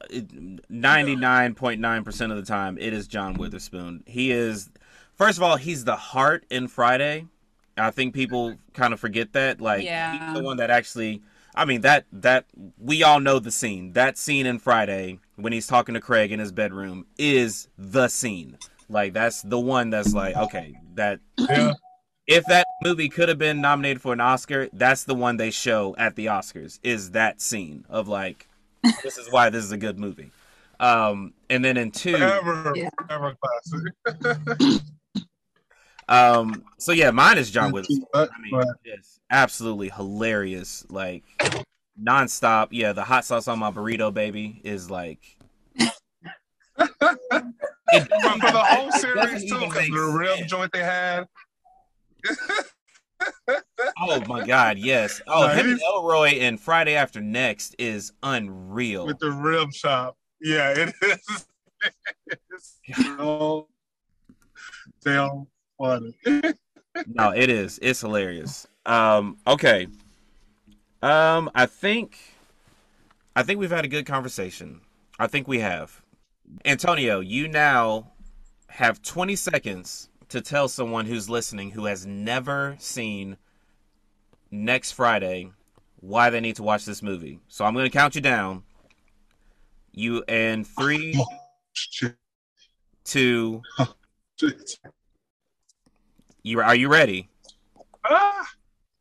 ninety 0.68 1.16
nine 1.16 1.54
point 1.54 1.80
nine 1.80 2.04
percent 2.04 2.32
of 2.32 2.38
the 2.38 2.44
time, 2.44 2.76
it 2.78 2.92
is 2.92 3.06
John 3.08 3.34
Witherspoon. 3.34 4.02
He 4.06 4.30
is 4.32 4.70
first 5.14 5.38
of 5.38 5.44
all, 5.44 5.56
he's 5.56 5.84
the 5.84 5.96
heart 5.96 6.44
in 6.50 6.68
Friday. 6.68 7.26
I 7.78 7.90
think 7.90 8.14
people 8.14 8.56
kind 8.74 8.92
of 8.92 9.00
forget 9.00 9.32
that. 9.32 9.60
Like 9.60 9.84
Yeah. 9.84 10.26
he's 10.26 10.38
the 10.38 10.44
one 10.44 10.58
that 10.58 10.70
actually. 10.70 11.22
I 11.54 11.64
mean 11.64 11.82
that 11.82 12.06
that 12.12 12.46
we 12.78 13.02
all 13.02 13.20
know 13.20 13.38
the 13.38 13.50
scene. 13.50 13.92
That 13.92 14.16
scene 14.16 14.46
in 14.46 14.58
Friday 14.58 15.18
when 15.36 15.52
he's 15.52 15.66
talking 15.66 15.94
to 15.94 16.00
Craig 16.00 16.32
in 16.32 16.40
his 16.40 16.52
bedroom 16.52 17.06
is 17.18 17.68
the 17.76 18.08
scene. 18.08 18.58
Like 18.88 19.12
that's 19.12 19.42
the 19.42 19.58
one 19.60 19.90
that's 19.90 20.14
like 20.14 20.36
okay 20.36 20.74
that 20.94 21.20
Yeah. 21.38 21.72
if 22.26 22.44
that 22.46 22.66
movie 22.82 23.08
could 23.08 23.28
have 23.28 23.38
been 23.38 23.60
nominated 23.60 24.00
for 24.00 24.12
an 24.12 24.20
Oscar, 24.20 24.68
that's 24.72 25.04
the 25.04 25.14
one 25.14 25.36
they 25.36 25.50
show 25.50 25.94
at 25.98 26.16
the 26.16 26.26
Oscars. 26.26 26.78
Is 26.82 27.10
that 27.12 27.40
scene 27.40 27.84
of 27.88 28.08
like, 28.08 28.48
this 29.02 29.18
is 29.18 29.30
why 29.30 29.50
this 29.50 29.64
is 29.64 29.72
a 29.72 29.76
good 29.78 29.98
movie. 29.98 30.30
Um, 30.80 31.32
and 31.48 31.64
then 31.64 31.76
in 31.76 31.90
two, 31.92 32.16
Ever, 32.16 32.72
Yeah. 32.74 32.88
ever 33.10 33.36
classic. 34.14 34.82
um, 36.08 36.64
so 36.78 36.92
yeah, 36.92 37.10
mine 37.10 37.38
is 37.38 37.50
John 37.50 37.72
Witherspoon. 37.72 38.04
But- 38.12 38.30
I 38.36 38.40
mean, 38.42 38.50
but- 38.52 38.68
it's 38.84 39.20
absolutely 39.30 39.88
hilarious, 39.90 40.84
like 40.90 41.24
nonstop. 42.00 42.68
Yeah, 42.70 42.92
the 42.92 43.04
hot 43.04 43.24
sauce 43.24 43.48
on 43.48 43.58
my 43.58 43.70
burrito, 43.70 44.12
baby, 44.12 44.60
is 44.64 44.90
like. 44.90 45.20
it 45.78 45.92
But 46.78 47.20
for 47.90 48.52
the 48.52 48.64
whole 48.64 48.90
series 48.92 49.50
too, 49.50 49.58
because 49.60 49.88
the 49.88 50.14
rib 50.18 50.36
sense. 50.38 50.50
joint 50.50 50.72
they 50.72 50.82
had. 50.82 51.26
Oh 54.00 54.20
my 54.26 54.44
God, 54.46 54.78
yes. 54.78 55.20
Oh, 55.28 55.46
No, 55.46 55.54
him 55.54 55.70
and 55.72 55.80
Elroy 55.82 56.30
in 56.32 56.56
Friday 56.58 56.94
After 56.96 57.20
Next 57.20 57.74
is 57.78 58.12
unreal. 58.22 59.06
with 59.06 59.18
the 59.18 59.30
rib 59.30 59.72
shop, 59.72 60.16
Yeah, 60.40 60.70
it 60.70 60.94
is. 61.02 61.46
it's 62.46 62.78
so 63.16 63.68
damn 65.04 65.46
funny. 65.82 66.14
no, 67.06 67.30
it 67.30 67.50
is. 67.50 67.78
It's 67.82 68.00
hilarious. 68.00 68.68
Um, 68.86 69.38
okay. 69.46 69.88
Um, 71.02 71.50
I 71.54 71.66
think 71.66 72.18
I 73.34 73.42
think 73.42 73.58
we've 73.58 73.70
had 73.70 73.84
a 73.84 73.88
good 73.88 74.06
conversation. 74.06 74.80
I 75.18 75.26
think 75.26 75.48
we 75.48 75.58
have. 75.58 76.00
Antonio, 76.64 77.20
you 77.20 77.48
now 77.48 78.12
have 78.68 79.02
20 79.02 79.36
seconds 79.36 80.08
to 80.28 80.40
tell 80.40 80.68
someone 80.68 81.06
who's 81.06 81.28
listening 81.28 81.70
who 81.70 81.86
has 81.86 82.06
never 82.06 82.76
seen 82.78 83.36
next 84.50 84.92
Friday 84.92 85.50
why 86.00 86.30
they 86.30 86.40
need 86.40 86.56
to 86.56 86.62
watch 86.62 86.84
this 86.84 87.02
movie. 87.02 87.40
So 87.48 87.64
I'm 87.64 87.74
going 87.74 87.86
to 87.86 87.90
count 87.90 88.14
you 88.14 88.20
down. 88.20 88.62
You 89.92 90.24
and 90.28 90.66
three, 90.66 91.22
two, 93.04 93.62
you 96.42 96.60
are 96.60 96.74
you 96.74 96.88
ready? 96.88 97.28
Ah, 98.04 98.46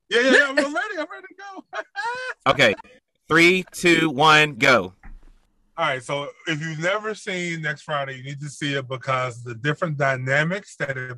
yeah, 0.09 0.21
yeah, 0.21 0.31
yeah. 0.31 0.45
I'm 0.49 0.55
ready. 0.57 0.97
I'm 0.97 1.07
ready 1.11 1.27
to 1.27 1.35
go. 1.37 1.63
Okay. 2.47 2.73
Three, 3.29 3.63
two, 3.71 4.09
one, 4.09 4.55
go. 4.55 4.93
All 5.77 5.85
right, 5.87 6.03
so 6.03 6.27
if 6.47 6.59
you've 6.59 6.79
never 6.79 7.15
seen 7.15 7.61
Next 7.61 7.83
Friday, 7.83 8.17
you 8.17 8.23
need 8.23 8.41
to 8.41 8.49
see 8.49 8.73
it 8.73 8.87
because 8.87 9.43
the 9.43 9.55
different 9.55 9.97
dynamics 9.97 10.75
that 10.77 10.97
it 10.97 11.17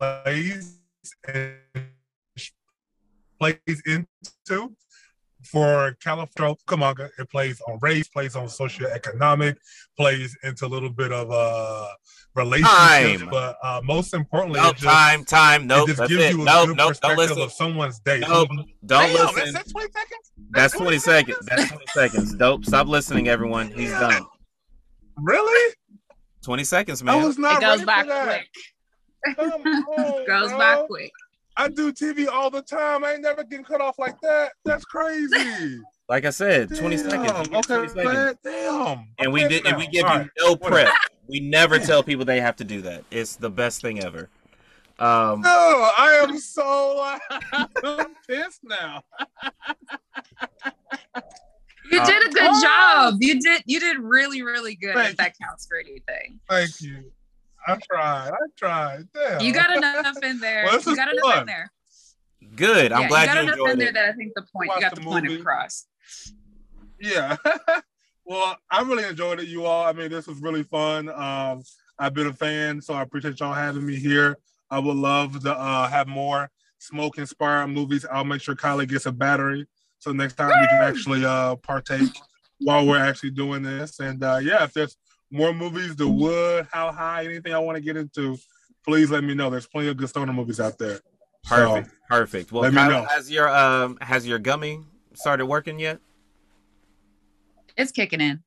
plays 0.00 0.80
and 1.26 1.58
plays 3.38 3.82
into 3.86 4.74
for 5.44 5.96
California 6.02 6.56
Cucamonga, 6.66 7.10
it 7.18 7.30
plays 7.30 7.60
on 7.68 7.78
race, 7.80 8.08
plays 8.08 8.36
on 8.36 8.46
socioeconomic, 8.46 9.56
plays 9.96 10.36
into 10.42 10.66
a 10.66 10.68
little 10.68 10.90
bit 10.90 11.12
of 11.12 11.30
uh 11.30 11.88
relationships, 12.34 12.70
Time. 13.20 13.28
but 13.30 13.56
uh, 13.62 13.80
most 13.82 14.14
importantly, 14.14 14.60
Nope, 14.60 14.76
it 14.76 14.78
just, 14.78 14.84
time, 14.84 15.24
time. 15.24 15.66
Nope, 15.66 15.84
it 15.84 15.86
just 15.88 15.98
that's 15.98 16.10
gives 16.10 16.24
it. 16.24 16.32
you 16.36 16.42
a 16.42 16.44
Nope, 16.44 16.66
good 16.68 16.76
nope, 16.76 16.76
don't 16.76 16.88
perspective 16.88 17.18
listen. 17.18 17.42
of 17.42 17.52
someone's 17.52 17.98
day. 18.00 18.20
Nope, 18.20 18.48
don't 18.50 18.66
Damn, 18.86 19.12
listen. 19.34 19.52
That's 19.54 19.72
20 19.72 19.86
seconds? 19.92 20.32
That's 20.50 20.74
20 20.74 20.98
seconds. 20.98 21.38
That's 21.46 21.68
20 21.70 21.84
seconds. 21.94 22.34
Dope. 22.34 22.64
Stop 22.64 22.86
listening, 22.86 23.26
everyone. 23.28 23.70
He's 23.72 23.90
done. 23.90 24.24
Really? 25.16 25.74
20 26.44 26.64
seconds, 26.64 27.02
I 27.02 27.06
man. 27.06 27.22
was 27.24 27.38
not 27.38 27.56
it 27.56 27.60
goes 27.60 27.84
ready 27.84 27.84
by 27.84 28.02
for 28.02 28.08
that. 28.08 28.44
quick. 29.26 29.36
Come 29.36 29.50
on, 29.88 30.26
Goes 30.26 30.48
bro. 30.50 30.58
by 30.58 30.84
quick. 30.88 31.10
I 31.58 31.68
do 31.68 31.92
TV 31.92 32.28
all 32.28 32.50
the 32.50 32.62
time. 32.62 33.04
I 33.04 33.12
ain't 33.14 33.22
never 33.22 33.42
getting 33.44 33.64
cut 33.64 33.80
off 33.80 33.98
like 33.98 34.18
that. 34.22 34.52
That's 34.64 34.84
crazy. 34.84 35.80
Like 36.10 36.24
I 36.24 36.30
said, 36.30 36.74
20 36.74 36.96
seconds. 36.96 37.12
You 37.12 37.22
get 37.22 37.34
20 37.34 37.56
Okay, 37.58 37.88
seconds. 37.88 37.94
man. 37.94 38.34
Damn. 38.42 39.08
And 39.18 39.30
we 39.30 39.44
Okay, 39.44 39.56
did 39.58 39.66
and 39.66 39.76
we 39.76 39.86
give 39.88 40.06
All 40.06 40.14
you 40.14 40.18
right. 40.20 40.30
no 40.40 40.54
Whatever. 40.54 40.84
prep. 40.90 40.94
We 41.26 41.40
never 41.40 41.78
tell 41.90 42.02
people 42.02 42.24
they 42.24 42.40
have 42.40 42.56
to 42.56 42.64
do 42.64 42.80
that. 42.80 43.04
It's 43.10 43.36
the 43.36 43.50
best 43.50 43.82
thing 43.82 44.02
ever. 44.02 44.30
Um 44.98 45.42
No, 45.42 45.90
I 45.98 46.18
am 46.26 46.38
so 46.38 47.18
I'm 47.84 48.14
pissed 48.26 48.60
now. 48.64 49.02
You 51.90 52.02
did 52.06 52.26
a 52.26 52.30
good 52.32 52.42
oh. 52.42 52.62
job. 52.62 53.14
You 53.20 53.38
did 53.38 53.62
you 53.66 53.78
did 53.78 53.98
really, 53.98 54.40
really 54.40 54.76
good 54.76 54.94
Thank 54.94 55.10
if 55.10 55.16
that 55.18 55.34
counts 55.38 55.66
for 55.66 55.76
anything. 55.76 56.40
Thank 56.48 56.80
you. 56.80 57.12
I 57.68 57.78
tried. 57.90 58.30
I 58.30 58.36
tried. 58.56 59.08
Damn. 59.14 59.40
You 59.40 59.52
got 59.52 59.76
enough 59.76 60.16
in 60.22 60.40
there. 60.40 60.64
Well, 60.64 60.76
this 60.76 60.86
you 60.86 60.92
is 60.92 60.98
got 60.98 61.12
enough 61.12 61.24
fun. 61.24 61.40
in 61.40 61.46
there. 61.46 61.72
good. 62.56 62.92
I'm 62.92 63.02
yeah, 63.02 63.08
glad 63.08 63.20
you 63.20 63.26
got 63.26 63.34
you 63.34 63.42
enough 63.42 63.52
enjoyed 63.58 63.70
in 63.70 63.78
there 63.78 63.88
it. 63.88 63.94
that 63.94 64.08
I 64.08 64.12
think 64.12 64.32
the 64.34 64.42
point 64.54 64.68
Watch 64.68 64.76
you 64.76 64.82
got 64.82 64.94
the 64.94 65.00
the, 65.00 65.06
point 65.06 65.32
across. 65.32 65.86
Yeah. 67.00 67.36
well, 68.24 68.56
I 68.70 68.82
really 68.82 69.04
enjoyed 69.04 69.40
it, 69.40 69.48
you 69.48 69.64
all. 69.66 69.84
I 69.84 69.92
mean, 69.92 70.10
this 70.10 70.26
was 70.26 70.40
really 70.40 70.62
fun. 70.62 71.08
Um, 71.08 71.62
I've 71.98 72.14
been 72.14 72.28
a 72.28 72.32
fan, 72.32 72.80
so 72.80 72.94
I 72.94 73.02
appreciate 73.02 73.40
y'all 73.40 73.54
having 73.54 73.84
me 73.84 73.96
here. 73.96 74.38
I 74.70 74.78
would 74.78 74.96
love 74.96 75.40
to 75.42 75.52
uh, 75.52 75.88
have 75.88 76.08
more 76.08 76.50
smoke 76.78 77.18
inspired 77.18 77.68
movies. 77.68 78.06
I'll 78.10 78.24
make 78.24 78.40
sure 78.40 78.54
Kylie 78.54 78.88
gets 78.88 79.06
a 79.06 79.12
battery 79.12 79.66
so 79.98 80.12
next 80.12 80.34
time 80.34 80.48
we 80.48 80.66
can 80.66 80.82
actually 80.82 81.24
uh, 81.24 81.56
partake 81.56 82.10
while 82.60 82.86
we're 82.86 82.98
actually 82.98 83.30
doing 83.30 83.62
this. 83.62 84.00
And 84.00 84.22
uh, 84.22 84.38
yeah, 84.40 84.64
if 84.64 84.72
there's 84.72 84.96
more 85.30 85.52
movies, 85.52 85.94
The 85.96 86.08
Wood, 86.08 86.66
How 86.72 86.90
High, 86.92 87.24
anything 87.24 87.52
I 87.54 87.58
want 87.58 87.76
to 87.76 87.82
get 87.82 87.96
into, 87.96 88.38
please 88.84 89.10
let 89.10 89.24
me 89.24 89.34
know. 89.34 89.50
There's 89.50 89.66
plenty 89.66 89.88
of 89.88 89.96
good 89.96 90.08
stoner 90.08 90.32
movies 90.32 90.60
out 90.60 90.78
there. 90.78 91.00
Perfect. 91.44 91.90
Perfect. 92.08 92.52
Well, 92.52 92.62
let 92.62 92.74
me 92.74 92.88
know. 92.88 93.04
has 93.04 93.30
your 93.30 93.48
um 93.48 93.96
has 94.00 94.26
your 94.26 94.38
gummy 94.38 94.80
started 95.14 95.46
working 95.46 95.78
yet? 95.78 95.98
It's 97.76 97.92
kicking 97.92 98.20
in. 98.20 98.42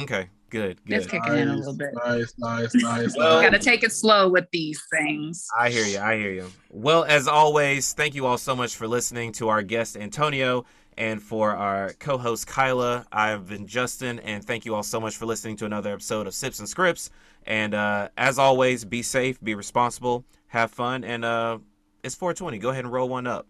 Okay. 0.00 0.28
Good. 0.50 0.78
Good. 0.84 0.98
It's 0.98 1.06
kicking 1.06 1.34
in 1.34 1.48
a 1.48 1.56
little 1.56 1.76
bit. 1.76 1.88
Nice, 2.04 2.32
nice, 2.38 2.74
nice. 2.74 3.16
Well- 3.16 3.42
Gotta 3.42 3.58
take 3.58 3.82
it 3.82 3.92
slow 3.92 4.28
with 4.28 4.46
these 4.52 4.80
things. 4.92 5.46
I 5.58 5.70
hear 5.70 5.84
you. 5.84 5.98
I 5.98 6.16
hear 6.16 6.30
you. 6.32 6.50
Well, 6.70 7.04
as 7.04 7.26
always, 7.26 7.92
thank 7.94 8.14
you 8.14 8.26
all 8.26 8.38
so 8.38 8.54
much 8.54 8.76
for 8.76 8.86
listening 8.86 9.32
to 9.32 9.48
our 9.48 9.62
guest 9.62 9.96
Antonio 9.96 10.64
and 10.98 11.22
for 11.22 11.54
our 11.54 11.92
co 11.98 12.16
host, 12.16 12.46
Kyla, 12.46 13.06
I've 13.12 13.48
been 13.48 13.66
Justin, 13.66 14.18
and 14.20 14.42
thank 14.44 14.64
you 14.64 14.74
all 14.74 14.82
so 14.82 14.98
much 14.98 15.16
for 15.16 15.26
listening 15.26 15.56
to 15.56 15.66
another 15.66 15.92
episode 15.92 16.26
of 16.26 16.34
Sips 16.34 16.58
and 16.58 16.68
Scripts. 16.68 17.10
And 17.46 17.74
uh, 17.74 18.08
as 18.16 18.38
always, 18.38 18.84
be 18.84 19.02
safe, 19.02 19.42
be 19.42 19.54
responsible, 19.54 20.24
have 20.48 20.70
fun, 20.70 21.04
and 21.04 21.24
uh, 21.24 21.58
it's 22.02 22.14
420. 22.14 22.58
Go 22.58 22.70
ahead 22.70 22.84
and 22.84 22.92
roll 22.92 23.08
one 23.08 23.26
up. 23.26 23.46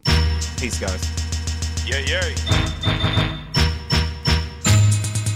Peace, 0.58 0.78
guys. 0.80 1.08
Yeah, 1.86 1.98
yeah. 1.98 2.20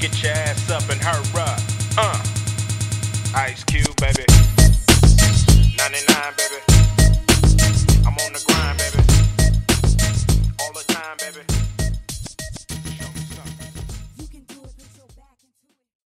Get 0.01 0.23
your 0.23 0.33
ass 0.33 0.71
up 0.71 0.89
and 0.91 1.01
hurry 1.01 1.43
up. 1.43 1.61
Uh. 1.97 2.23
Ice 3.37 3.63
Cube, 3.63 3.95
baby. 3.97 4.25
99, 5.77 6.35
baby. 6.37 6.61
I'm 8.05 8.19
on 8.19 8.33
the 8.33 8.43
grind, 8.49 8.79
baby. 8.79 9.00